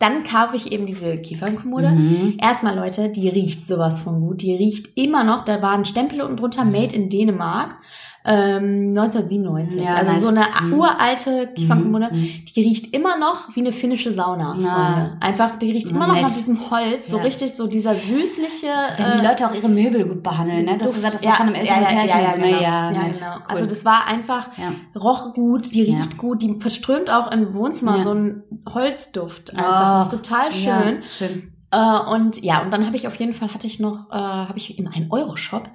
Dann 0.00 0.24
kaufe 0.24 0.56
ich 0.56 0.72
eben 0.72 0.86
diese 0.86 1.18
Kiefernkommode. 1.18 1.90
Mhm. 1.90 2.38
Erstmal, 2.40 2.74
Leute, 2.74 3.10
die 3.10 3.28
riecht 3.28 3.66
sowas 3.66 4.00
von 4.00 4.20
gut. 4.20 4.40
Die 4.40 4.54
riecht 4.56 4.96
immer 4.98 5.24
noch, 5.24 5.44
da 5.44 5.60
war 5.60 5.72
ein 5.72 5.84
Stempel 5.84 6.22
unten 6.22 6.38
drunter, 6.38 6.64
Mhm. 6.64 6.72
Made 6.72 6.96
in 6.96 7.08
Dänemark. 7.10 7.76
Ähm, 8.22 8.90
1997. 8.96 9.80
Ja, 9.82 9.94
also 9.94 10.12
nice. 10.12 10.20
so 10.22 10.28
eine 10.28 10.44
Mhm. 10.62 10.74
uralte 10.74 11.48
Kiefernkommode. 11.54 12.10
Mhm. 12.12 12.28
Die 12.54 12.62
riecht 12.62 12.94
immer 12.94 13.16
noch 13.18 13.54
wie 13.56 13.60
eine 13.60 13.72
finnische 13.72 14.12
Sauna, 14.12 14.56
Na. 14.60 14.74
Freunde. 14.94 15.16
Einfach, 15.20 15.56
die 15.56 15.70
riecht 15.72 15.86
Na, 15.90 15.96
immer 15.96 16.06
noch 16.08 16.14
nett. 16.14 16.24
nach 16.24 16.32
diesem 16.34 16.70
Holz. 16.70 17.08
So 17.10 17.16
Ja. 17.16 17.22
richtig 17.22 17.54
so 17.54 17.66
dieser 17.66 17.94
süßliche... 17.94 18.66
Wenn 18.98 19.12
die 19.20 19.24
äh, 19.24 19.28
Leute 19.28 19.48
auch 19.48 19.54
ihre 19.54 19.68
Möbel 19.70 20.04
gut 20.06 20.22
behandeln, 20.22 20.66
ne? 20.66 20.76
Du 20.76 20.84
hast 20.84 20.94
gesagt, 20.94 21.14
das 21.14 21.24
war 21.24 21.32
von 21.36 21.46
einem 21.46 21.54
älteren 21.54 21.82
ja, 21.82 21.90
ja, 21.90 21.96
Pärchen. 22.04 22.18
Ja, 22.20 22.24
ja, 22.26 22.30
so, 22.30 22.36
genau. 22.36 22.48
ja, 22.50 22.60
ja, 22.60 22.88
genau. 22.90 23.34
Cool. 23.36 23.42
Also 23.48 23.66
das 23.66 23.84
war 23.86 24.06
einfach 24.06 24.48
ja. 24.58 24.72
roch 25.00 25.32
gut, 25.32 25.72
die 25.74 25.82
riecht 25.82 26.12
Ja. 26.12 26.18
gut, 26.18 26.42
die 26.42 26.54
verströmt 26.60 27.08
auch 27.08 27.30
im 27.32 27.54
Wohnzimmer 27.54 27.96
Ja. 27.96 28.02
so 28.02 28.10
einen 28.10 28.42
Holzduft 28.68 29.52
einfach. 29.56 30.04
Das 30.04 30.12
ist 30.12 30.26
total 30.26 30.52
schön. 30.52 30.68
Ja, 31.00 31.08
schön. 31.08 31.49
Äh, 31.72 32.10
und 32.12 32.42
ja, 32.42 32.62
und 32.62 32.72
dann 32.72 32.86
habe 32.86 32.96
ich 32.96 33.06
auf 33.06 33.14
jeden 33.16 33.32
Fall 33.32 33.54
hatte 33.54 33.66
ich 33.66 33.78
noch, 33.80 34.10
äh, 34.10 34.14
habe 34.16 34.58
ich 34.58 34.78
im 34.78 34.88
1-Euro-Shop 34.88 35.68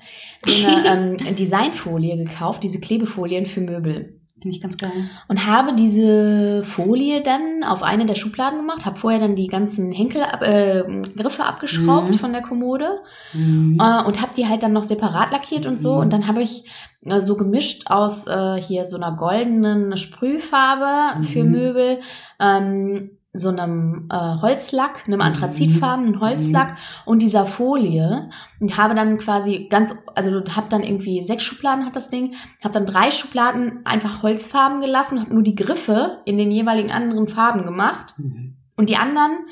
so 0.46 0.68
eine 0.68 0.86
ähm, 1.28 1.36
Designfolie 1.36 2.18
gekauft, 2.18 2.64
diese 2.64 2.80
Klebefolien 2.80 3.46
für 3.46 3.62
Möbel. 3.62 4.20
Finde 4.42 4.58
ich 4.58 4.62
ganz 4.62 4.78
geil. 4.78 4.92
Und 5.30 5.48
habe 5.48 5.74
diese 5.76 6.62
Folie 6.66 7.22
dann 7.24 7.64
auf 7.66 7.82
eine 7.84 8.06
der 8.06 8.16
Schubladen 8.16 8.60
gemacht, 8.60 8.86
habe 8.86 8.98
vorher 9.00 9.22
dann 9.22 9.38
die 9.38 9.48
ganzen 9.48 9.94
Henkel, 9.94 10.22
äh, 10.42 10.84
Griffe 11.16 11.46
abgeschraubt 11.46 12.10
Mhm. 12.10 12.14
von 12.16 12.34
der 12.34 12.42
Kommode 12.42 13.00
Mhm. 13.34 13.80
äh, 13.80 14.04
und 14.04 14.22
habe 14.22 14.34
die 14.36 14.46
halt 14.48 14.62
dann 14.62 14.74
noch 14.74 14.84
separat 14.84 15.32
lackiert 15.32 15.66
und 15.66 15.82
so. 15.82 15.94
Mhm. 15.96 16.00
Und 16.02 16.14
dann 16.14 16.28
habe 16.28 16.44
ich 16.44 16.66
äh, 17.06 17.22
so 17.22 17.38
gemischt 17.38 17.90
aus 17.90 18.28
äh, 18.28 18.58
hier 18.62 18.84
so 18.84 18.98
einer 18.98 19.14
goldenen 19.16 19.96
Sprühfarbe 19.98 21.24
für 21.24 21.46
Mhm. 21.46 21.52
Möbel, 21.52 22.00
ähm, 22.40 23.12
so 23.38 23.50
einem 23.50 24.08
äh, 24.12 24.16
Holzlack, 24.16 25.04
einem 25.08 25.22
anthrazitfarbenen 25.22 26.20
Holzlack 26.20 26.76
und 27.06 27.22
dieser 27.22 27.46
Folie 27.46 28.30
und 28.60 28.78
habe 28.78 28.96
dann 28.96 29.18
quasi 29.18 29.68
ganz, 29.70 29.96
also 30.16 30.44
habe 30.56 30.68
dann 30.70 30.84
irgendwie 30.84 31.24
sechs 31.24 31.44
Schubladen 31.44 31.86
hat 31.86 31.96
das 31.96 32.10
Ding, 32.10 32.36
habe 32.64 32.74
dann 32.74 32.86
drei 32.86 33.12
Schubladen 33.12 33.86
einfach 33.86 34.24
Holzfarben 34.24 34.82
gelassen 34.82 35.18
und 35.18 35.24
habe 35.26 35.34
nur 35.34 35.44
die 35.44 35.56
Griffe 35.56 36.20
in 36.26 36.38
den 36.38 36.52
jeweiligen 36.52 36.92
anderen 36.92 37.28
Farben 37.28 37.66
gemacht. 37.66 38.14
Mhm. 38.18 38.56
und 38.78 38.90
die 38.90 38.98
anderen 38.98 39.46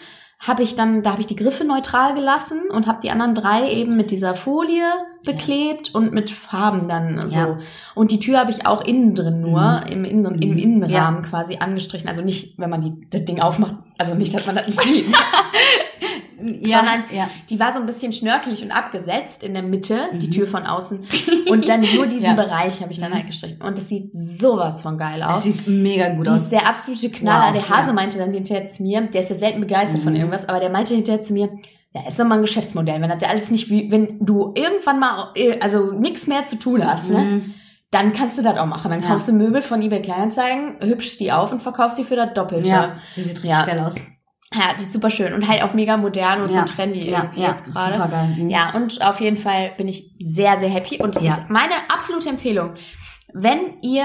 habe 0.46 0.62
ich 0.62 0.76
dann, 0.76 1.04
da 1.04 1.12
habe 1.12 1.22
ich 1.22 1.28
die 1.28 1.38
Griffe 1.38 1.64
neutral 1.64 2.14
gelassen 2.16 2.60
und 2.70 2.86
habe 2.86 3.00
die 3.02 3.12
anderen 3.12 3.34
drei 3.34 3.72
eben 3.72 3.96
mit 3.96 4.12
dieser 4.12 4.34
Folie 4.36 4.84
beklebt 5.24 5.96
und 5.96 6.12
mit 6.12 6.32
Farben 6.32 6.90
dann 6.90 7.30
so. 7.30 7.40
Ja. 7.40 7.58
Und 7.96 8.12
die 8.12 8.20
Tür 8.20 8.40
habe 8.40 8.52
ich 8.52 8.66
auch 8.66 8.84
innen 8.84 9.16
drin 9.16 9.40
nur, 9.40 9.82
Mhm. 9.86 9.92
im, 9.92 10.04
Innen, 10.06 10.42
im 10.42 10.52
Mhm. 10.52 10.58
Innenrahmen 10.58 11.22
quasi 11.22 11.58
angestrichen. 11.60 12.10
Also 12.10 12.22
nicht, 12.24 12.60
wenn 12.60 12.70
man 12.70 12.82
die, 12.82 13.10
das 13.10 13.24
Ding 13.24 13.40
aufmacht, 13.40 13.76
also 13.98 14.16
nicht, 14.16 14.34
dass 14.34 14.46
man 14.46 14.56
das 14.56 14.68
nicht 14.68 14.82
sieht. 14.82 15.06
Ja, 16.62 16.80
Sondern 16.80 17.04
ja. 17.12 17.30
Die 17.50 17.60
war 17.60 17.72
so 17.74 17.80
ein 17.80 17.86
bisschen 17.86 18.12
schnörkelig 18.14 18.64
und 18.64 18.72
abgesetzt 18.72 19.44
in 19.44 19.54
der 19.54 19.64
Mitte, 19.64 19.98
die 20.14 20.28
Mhm. 20.28 20.32
Tür 20.32 20.48
von 20.48 20.66
außen. 20.66 21.00
Und 21.50 21.70
dann 21.70 21.82
nur 21.96 22.08
diesen 22.08 22.26
Ja. 22.26 22.34
Bereich 22.34 22.82
habe 22.82 22.92
ich 22.92 23.00
dann 23.00 23.12
Mhm. 23.12 23.16
halt 23.16 23.28
gestrichen. 23.28 23.62
Und 23.62 23.78
das 23.78 23.88
sieht 23.90 24.10
sowas 24.14 24.82
von 24.82 24.98
geil 24.98 25.20
Das 25.20 25.38
aus. 25.38 25.44
sieht 25.44 25.68
mega 25.68 26.10
gut 26.10 26.26
Die 26.28 26.32
aus. 26.32 26.42
ist 26.44 26.52
der 26.52 26.68
absolute 26.68 27.10
Knaller. 27.10 27.54
Wow, 27.54 27.62
der 27.68 27.70
Hase 27.78 27.94
meinte 27.94 28.18
dann 28.18 28.34
hinterher 28.34 28.68
zu 28.68 28.84
mir, 28.84 29.02
der 29.02 29.22
ist 29.22 29.30
ja 29.30 29.36
selten 29.38 29.62
begeistert 29.62 30.02
von 30.02 30.14
Mhm. 30.14 30.20
irgendwas, 30.20 30.48
aber 30.50 30.60
der 30.60 30.70
meinte 30.70 30.94
hinterher 30.96 31.24
zu 31.24 31.34
mir, 31.34 31.50
ja, 31.94 32.02
ist 32.08 32.20
doch 32.20 32.26
mal 32.26 32.36
ein 32.36 32.42
Geschäftsmodell, 32.42 33.02
wenn 33.02 33.10
das 33.10 33.22
ja 33.22 33.30
alles 33.30 33.52
nicht 33.52 33.70
wie, 33.70 33.92
wenn 33.92 34.18
du 34.20 34.54
irgendwann 34.56 35.00
mal, 35.00 35.30
äh, 35.36 35.60
also 35.60 35.92
nichts 35.92 36.26
mehr 36.28 36.44
zu 36.46 36.58
tun 36.58 36.84
hast, 36.86 37.10
ne? 37.10 37.20
Mhm. 37.20 37.54
Dann 37.92 38.12
kannst 38.12 38.40
du 38.40 38.42
das 38.42 38.58
auch 38.58 38.66
machen. 38.66 38.90
Dann 38.90 39.04
Ja. 39.04 39.10
kaufst 39.10 39.28
du 39.28 39.34
Möbel 39.34 39.62
von 39.62 39.80
eBay 39.82 40.02
Kleinanzeigen, 40.02 40.78
hübschst 40.82 41.20
die 41.20 41.32
auf 41.32 41.52
und 41.52 41.62
verkaufst 41.62 42.00
die 42.00 42.04
für 42.04 42.16
das 42.16 42.34
Doppelte. 42.34 42.68
Ja, 42.68 42.96
die 43.16 43.22
sieht 43.22 43.32
richtig 43.34 43.50
Ja. 43.52 43.66
geil 43.66 43.80
aus. 43.80 43.94
Ja, 44.54 44.74
die 44.78 44.84
ist 44.84 44.94
super 44.94 45.10
schön 45.10 45.34
und 45.34 45.48
halt 45.48 45.64
auch 45.64 45.74
mega 45.74 45.98
modern 45.98 46.42
und 46.44 46.54
Ja. 46.54 46.66
so 46.68 46.74
trendy 46.76 47.10
Ja, 47.10 47.24
irgendwie 47.24 47.42
ja, 47.42 47.50
jetzt 47.50 47.66
gerade. 47.66 47.96
super 47.96 48.08
geil. 48.10 48.36
Mhm. 48.38 48.50
Ja, 48.50 48.76
und 48.76 49.02
auf 49.06 49.20
jeden 49.20 49.38
Fall 49.38 49.72
bin 49.78 49.88
ich 49.88 50.12
sehr, 50.20 50.58
sehr 50.58 50.70
happy. 50.70 51.02
Und 51.02 51.16
das 51.16 51.24
Ja. 51.24 51.36
ist 51.36 51.50
meine 51.50 51.74
absolute 51.90 52.30
Empfehlung. 52.30 52.72
Wenn 53.34 53.80
ihr, 53.82 54.04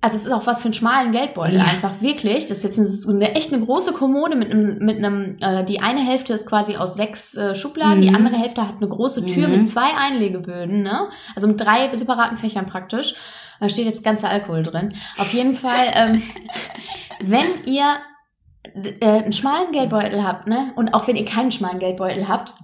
also 0.00 0.16
es 0.16 0.26
ist 0.26 0.32
auch 0.32 0.46
was 0.46 0.60
für 0.60 0.66
einen 0.66 0.74
schmalen 0.74 1.10
Geldbeutel 1.12 1.58
einfach, 1.60 2.00
wirklich. 2.00 2.46
Das 2.46 2.58
ist 2.58 2.64
jetzt 2.64 2.78
eine, 3.08 3.16
eine 3.26 3.34
echt 3.34 3.52
eine 3.52 3.64
große 3.64 3.92
Kommode 3.92 4.36
mit 4.36 4.50
einem, 4.52 4.78
mit 4.78 4.98
einem, 4.98 5.36
äh, 5.40 5.64
die 5.64 5.80
eine 5.80 6.00
Hälfte 6.00 6.32
ist 6.32 6.46
quasi 6.46 6.76
aus 6.76 6.94
sechs 6.94 7.34
äh, 7.36 7.54
Schubladen, 7.56 8.02
die 8.02 8.10
Mhm. 8.10 8.16
andere 8.16 8.36
Hälfte 8.36 8.62
hat 8.66 8.76
eine 8.78 8.88
große 8.88 9.26
Tür 9.26 9.48
Mhm. 9.48 9.58
mit 9.58 9.68
zwei 9.68 9.96
Einlegeböden, 9.98 10.82
ne? 10.82 11.08
Also 11.34 11.48
mit 11.48 11.60
drei 11.60 11.90
separaten 11.96 12.38
Fächern 12.38 12.66
praktisch. 12.66 13.14
Da 13.60 13.68
steht 13.68 13.86
jetzt 13.86 14.02
ganzer 14.04 14.28
Alkohol 14.28 14.62
drin. 14.64 14.92
Auf 15.18 15.32
jeden 15.32 15.54
Fall, 15.54 15.86
ähm, 15.94 16.22
wenn 17.20 17.64
ihr 17.64 17.96
äh, 18.74 19.06
einen 19.06 19.32
schmalen 19.32 19.72
Geldbeutel 19.72 20.24
habt, 20.24 20.46
ne? 20.46 20.72
Und 20.76 20.94
auch 20.94 21.06
wenn 21.08 21.16
ihr 21.16 21.24
keinen 21.24 21.52
schmalen 21.52 21.78
Geldbeutel 21.78 22.28
habt, 22.28 22.54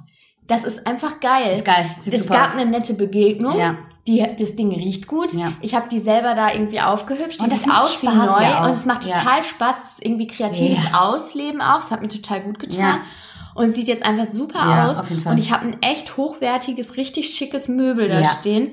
das 0.46 0.64
ist 0.64 0.86
einfach 0.86 1.20
geil. 1.20 1.52
Ist 1.52 1.64
geil. 1.64 1.90
Sieht 1.98 2.14
es 2.14 2.26
gab 2.26 2.46
aus. 2.46 2.54
eine 2.54 2.70
nette 2.70 2.94
Begegnung. 2.94 3.59
Ja. 3.59 3.76
Die, 4.06 4.24
das 4.38 4.56
Ding 4.56 4.72
riecht 4.72 5.06
gut. 5.06 5.34
Ja. 5.34 5.52
Ich 5.61 5.74
habe 5.74 5.88
die 5.90 5.98
selber 5.98 6.34
da 6.34 6.50
irgendwie 6.50 6.80
aufgehübscht. 6.80 7.40
Die 7.40 7.44
Und 7.44 7.52
das 7.52 7.64
sieht 7.64 7.72
aus 7.74 8.02
wie 8.02 8.06
Spaß 8.06 8.38
neu 8.38 8.42
ja 8.42 8.64
und 8.64 8.72
es 8.72 8.86
macht 8.86 9.02
total 9.02 9.44
Spaß. 9.44 9.98
Irgendwie 10.00 10.26
kreatives 10.26 10.94
Ausleben 10.94 11.61
auch. 11.61 11.80
Es 11.80 11.90
hat 11.90 12.00
mir 12.00 12.09
total 12.09 12.40
gut 12.40 12.59
getan. 12.59 12.80
Ja. 12.80 13.00
Und 13.54 13.74
sieht 13.74 13.88
jetzt 13.88 14.06
einfach 14.06 14.24
super 14.24 14.61
Ja, 14.61 14.90
aus. 14.90 14.96
auf 14.96 15.11
jeden 15.11 15.20
Fall. 15.20 15.32
Und 15.32 15.38
ich 15.38 15.52
habe 15.52 15.66
ein 15.66 15.82
echt 15.82 16.16
hochwertiges, 16.16 16.96
richtig 16.96 17.34
schickes 17.34 17.68
Möbel 17.68 18.09
da 18.09 18.24
stehen. 18.24 18.72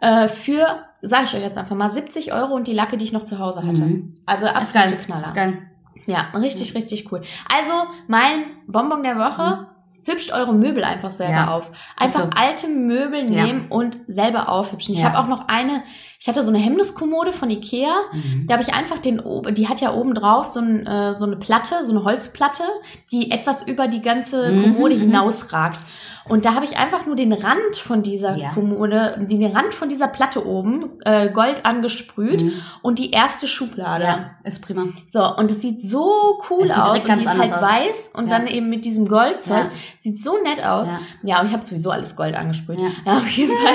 Äh, 0.00 0.28
für, 0.28 0.84
sage 1.02 1.24
ich 1.24 1.34
euch 1.34 1.42
jetzt 1.42 1.56
einfach 1.56 1.74
mal, 1.74 1.90
70 1.90 2.32
Euro 2.32 2.54
und 2.54 2.68
die 2.68 2.74
Lacke, 2.74 2.98
die 2.98 3.04
ich 3.04 3.12
noch 3.12 3.24
zu 3.24 3.40
Hause 3.40 3.66
hatte. 3.66 3.80
Mhm. 3.80 4.14
Also 4.26 4.46
absolute. 4.46 4.96
Knaller. 4.98 5.24
Ist 5.26 5.34
geil. 5.34 5.58
Ja, 6.06 6.26
richtig, 6.34 6.74
richtig 6.74 7.10
cool. 7.12 7.22
Also 7.52 7.72
mein 8.06 8.44
Bonbon 8.66 9.02
der 9.02 9.16
Woche. 9.18 9.68
Hübscht 10.08 10.30
eure 10.32 10.54
Möbel 10.54 10.84
einfach 10.84 11.10
selber 11.10 11.32
Mhm. 11.32 11.38
Ja. 11.48 11.54
auf. 11.56 11.72
Einfach 11.96 12.24
so. 12.26 12.30
alte 12.36 12.68
Möbel 12.68 13.28
Ja. 13.28 13.42
nehmen 13.42 13.66
und 13.70 13.98
selber 14.06 14.48
aufhübschen. 14.48 14.94
Ich 14.94 15.00
Ja. 15.00 15.06
habe 15.12 15.18
auch 15.18 15.26
noch 15.26 15.48
eine, 15.48 15.82
ich 16.20 16.28
hatte 16.28 16.44
so 16.44 16.50
eine 16.50 16.58
Hemmniskommode 16.60 17.32
von 17.32 17.50
Ikea. 17.50 17.92
Mhm. 18.12 18.46
Da 18.46 18.52
habe 18.54 18.62
ich 18.62 18.72
einfach 18.72 19.00
den, 19.00 19.20
die 19.50 19.68
hat 19.68 19.80
ja 19.80 19.92
oben 19.92 20.14
drauf 20.14 20.46
so, 20.46 20.60
ein, 20.60 20.86
äh, 20.86 21.12
so 21.12 21.24
eine 21.24 21.34
Platte, 21.34 21.84
so 21.84 21.90
eine 21.90 22.04
Holzplatte, 22.04 22.62
die 23.10 23.32
etwas 23.32 23.66
über 23.66 23.88
die 23.88 24.00
ganze 24.00 24.52
Mhm, 24.52 24.62
Kommode 24.62 24.94
mhm. 24.94 25.00
hinausragt. 25.00 25.80
Und 26.28 26.44
da 26.44 26.54
habe 26.54 26.64
ich 26.64 26.76
einfach 26.76 27.06
nur 27.06 27.14
den 27.16 27.32
Rand 27.32 27.76
von 27.76 28.02
dieser 28.02 28.36
Ja. 28.36 28.50
Kommode, 28.50 29.16
den 29.28 29.44
Rand 29.56 29.72
von 29.74 29.88
dieser 29.88 30.08
Platte 30.08 30.46
oben, 30.46 30.80
äh, 31.04 31.28
Gold 31.30 31.64
angesprüht 31.64 32.42
Mhm. 32.42 32.52
und 32.82 32.98
die 32.98 33.10
erste 33.10 33.46
Schublade. 33.46 34.04
Ja, 34.04 34.30
ist 34.44 34.60
prima. 34.62 34.84
So, 35.08 35.24
und 35.36 35.50
es 35.50 35.60
sieht 35.62 35.84
so 35.84 36.40
cool 36.50 36.64
Es 36.68 36.76
aus. 36.78 37.04
Und 37.04 37.16
die 37.16 37.24
ist 37.24 37.38
halt 37.38 37.52
aus. 37.52 37.62
weiß 37.62 38.10
und 38.14 38.28
Ja. 38.28 38.38
dann 38.38 38.46
eben 38.48 38.68
mit 38.68 38.84
diesem 38.84 39.06
Goldzeug. 39.08 39.64
Ja. 39.64 39.70
Sieht 39.98 40.22
so 40.22 40.36
nett 40.42 40.64
aus. 40.64 40.88
Ja. 41.22 41.40
Und 41.40 41.46
ich 41.46 41.52
habe 41.52 41.64
sowieso 41.64 41.90
alles 41.90 42.16
Gold 42.16 42.34
angesprüht. 42.34 42.78
Ja. 42.78 43.18
Auf 43.18 43.28
jeden 43.28 43.52
Fall. 43.56 43.74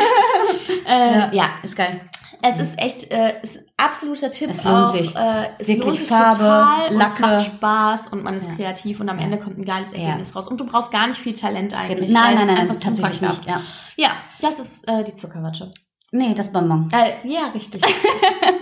äh, 1.32 1.36
ja. 1.36 1.46
Ist 1.64 1.76
geil. 1.78 2.02
es 2.44 2.60
ist 2.60 2.82
echt 2.82 3.12
äh, 3.12 3.34
ein 3.44 3.50
absoluter 3.84 4.32
Tipp. 4.32 4.50
Es 4.50 4.64
lohnt 4.64 4.76
auch, 4.88 4.92
sich. 4.92 5.16
Äh, 5.16 5.50
es 5.60 5.68
Wirklich 5.68 5.86
lohnt 5.86 5.98
sich 6.00 6.08
Farbe, 6.08 6.38
total 6.38 6.88
und 6.88 6.94
es 6.94 6.98
Lacke. 7.20 7.22
macht 7.22 7.46
Spaß 7.46 8.08
und 8.10 8.24
man 8.24 8.34
ist 8.36 8.48
Ja. 8.50 8.56
kreativ 8.56 9.00
und 9.00 9.10
am 9.10 9.18
Ja. 9.20 9.26
Ende 9.26 9.38
kommt 9.38 9.58
ein 9.58 9.66
geiles 9.66 9.92
Ja. 9.92 10.00
Ergebnis 10.00 10.36
raus. 10.36 10.48
Und 10.48 10.60
du 10.60 10.66
brauchst 10.66 10.92
gar 10.92 11.08
nicht 11.08 11.20
viel 11.20 11.36
Talent 11.36 11.74
eigentlich. 11.74 12.12
Nein, 12.12 12.36
nein, 12.36 12.48
nein, 12.48 12.58
einfach 12.58 12.76
super 12.76 12.88
tatsächlich 12.88 13.22
nicht. 13.22 13.46
Ja. 13.46 13.62
Ja, 13.98 14.12
das 14.42 14.60
ist 14.60 14.88
äh, 14.88 15.04
die 15.04 15.16
Zuckerwatte. 15.16 15.70
Nee, 16.14 16.34
das 16.34 16.52
Bonbon. 16.52 16.90
Äh, 16.92 17.28
ja, 17.28 17.48
richtig. 17.56 17.82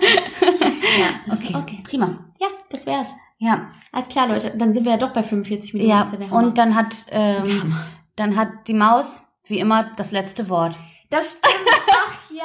ja, 0.99 1.33
Okay. 1.33 1.55
okay. 1.55 1.83
Prima. 1.83 2.07
Ja, 2.39 2.47
das 2.69 2.85
wär's. 2.85 3.07
Ja. 3.39 3.67
Alles 3.91 4.09
klar, 4.09 4.27
Leute. 4.27 4.51
Dann 4.57 4.73
sind 4.73 4.83
wir 4.85 4.91
ja 4.93 4.97
doch 4.97 5.13
bei 5.13 5.23
45 5.23 5.73
Minuten. 5.73 5.89
Ja. 5.89 6.05
Und 6.37 6.57
dann 6.57 6.75
hat, 6.75 7.05
ähm, 7.09 7.75
dann 8.15 8.35
hat 8.35 8.49
die 8.67 8.73
Maus 8.73 9.19
wie 9.45 9.59
immer 9.59 9.91
das 9.95 10.11
letzte 10.11 10.49
Wort. 10.49 10.75
das 11.09 11.31
stimmt. 11.39 11.75
Ach 11.91 12.31
ja. 12.31 12.43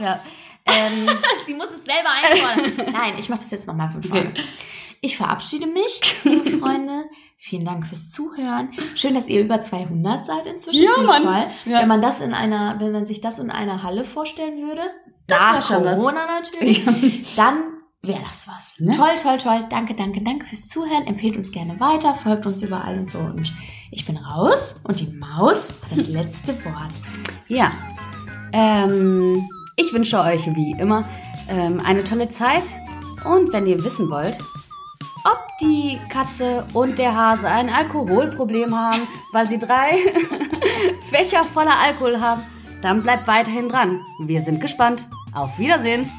Ja. 0.06 0.20
Ähm, 0.66 1.08
Sie 1.44 1.54
muss 1.54 1.68
es 1.70 1.84
selber 1.84 2.10
einfordern. 2.10 2.92
Nein, 2.92 3.14
ich 3.18 3.28
mache 3.28 3.40
das 3.40 3.50
jetzt 3.50 3.66
nochmal 3.66 3.88
von 3.90 4.02
vorne. 4.02 4.30
Okay. 4.30 4.42
Ich 5.00 5.16
verabschiede 5.16 5.66
mich, 5.66 6.16
liebe 6.24 6.50
Freunde. 6.58 7.04
Vielen 7.38 7.64
Dank 7.64 7.86
fürs 7.86 8.10
Zuhören. 8.10 8.70
Schön, 8.94 9.14
dass 9.14 9.26
ihr 9.28 9.42
über 9.42 9.60
200 9.60 10.24
seid 10.26 10.46
inzwischen. 10.46 10.82
Ja, 10.82 11.02
Mann. 11.02 11.22
toll. 11.22 11.46
Ja. 11.66 11.80
Wenn 11.80 11.88
man 11.88 12.02
das 12.02 12.20
in 12.20 12.32
einer, 12.34 12.76
wenn 12.80 12.92
man 12.92 13.06
sich 13.06 13.20
das 13.20 13.38
in 13.38 13.50
einer 13.50 13.82
Halle 13.82 14.04
vorstellen 14.04 14.56
würde, 14.66 14.82
das 15.26 15.70
was. 15.70 15.98
Corona 15.98 16.26
natürlich, 16.26 16.84
dann 17.36 17.74
wäre 18.02 18.22
das 18.22 18.48
was. 18.48 18.74
Ne? 18.78 18.96
Toll, 18.96 19.16
toll, 19.22 19.36
toll. 19.38 19.66
Danke, 19.68 19.94
danke, 19.94 20.22
danke 20.24 20.46
fürs 20.46 20.68
Zuhören. 20.68 21.06
Empfehlt 21.06 21.36
uns 21.36 21.52
gerne 21.52 21.78
weiter, 21.78 22.14
folgt 22.14 22.46
uns 22.46 22.62
überall 22.62 22.98
und 22.98 23.10
so. 23.10 23.18
Und 23.18 23.52
ich 23.90 24.06
bin 24.06 24.16
raus 24.16 24.80
und 24.84 24.98
die 24.98 25.14
Maus 25.16 25.68
hat 25.90 25.98
das 25.98 26.08
letzte 26.08 26.54
Wort. 26.64 26.92
ja. 27.48 27.70
Ähm, 28.52 29.46
ich 29.76 29.92
wünsche 29.92 30.18
euch 30.18 30.54
wie 30.56 30.72
immer 30.72 31.04
ähm, 31.48 31.80
eine 31.84 32.02
tolle 32.02 32.28
Zeit. 32.28 32.64
Und 33.24 33.52
wenn 33.52 33.66
ihr 33.66 33.84
wissen 33.84 34.10
wollt, 34.10 34.38
ob 35.24 35.38
die 35.60 35.98
Katze 36.08 36.66
und 36.72 36.98
der 36.98 37.14
Hase 37.14 37.48
ein 37.48 37.68
Alkoholproblem 37.68 38.74
haben, 38.74 39.06
weil 39.32 39.48
sie 39.48 39.58
drei 39.58 39.98
Fächer 41.10 41.44
voller 41.44 41.78
Alkohol 41.78 42.20
haben, 42.20 42.42
dann 42.82 43.02
bleibt 43.02 43.26
weiterhin 43.26 43.68
dran. 43.68 44.00
Wir 44.20 44.42
sind 44.42 44.60
gespannt. 44.60 45.06
Auf 45.34 45.58
Wiedersehen. 45.58 46.10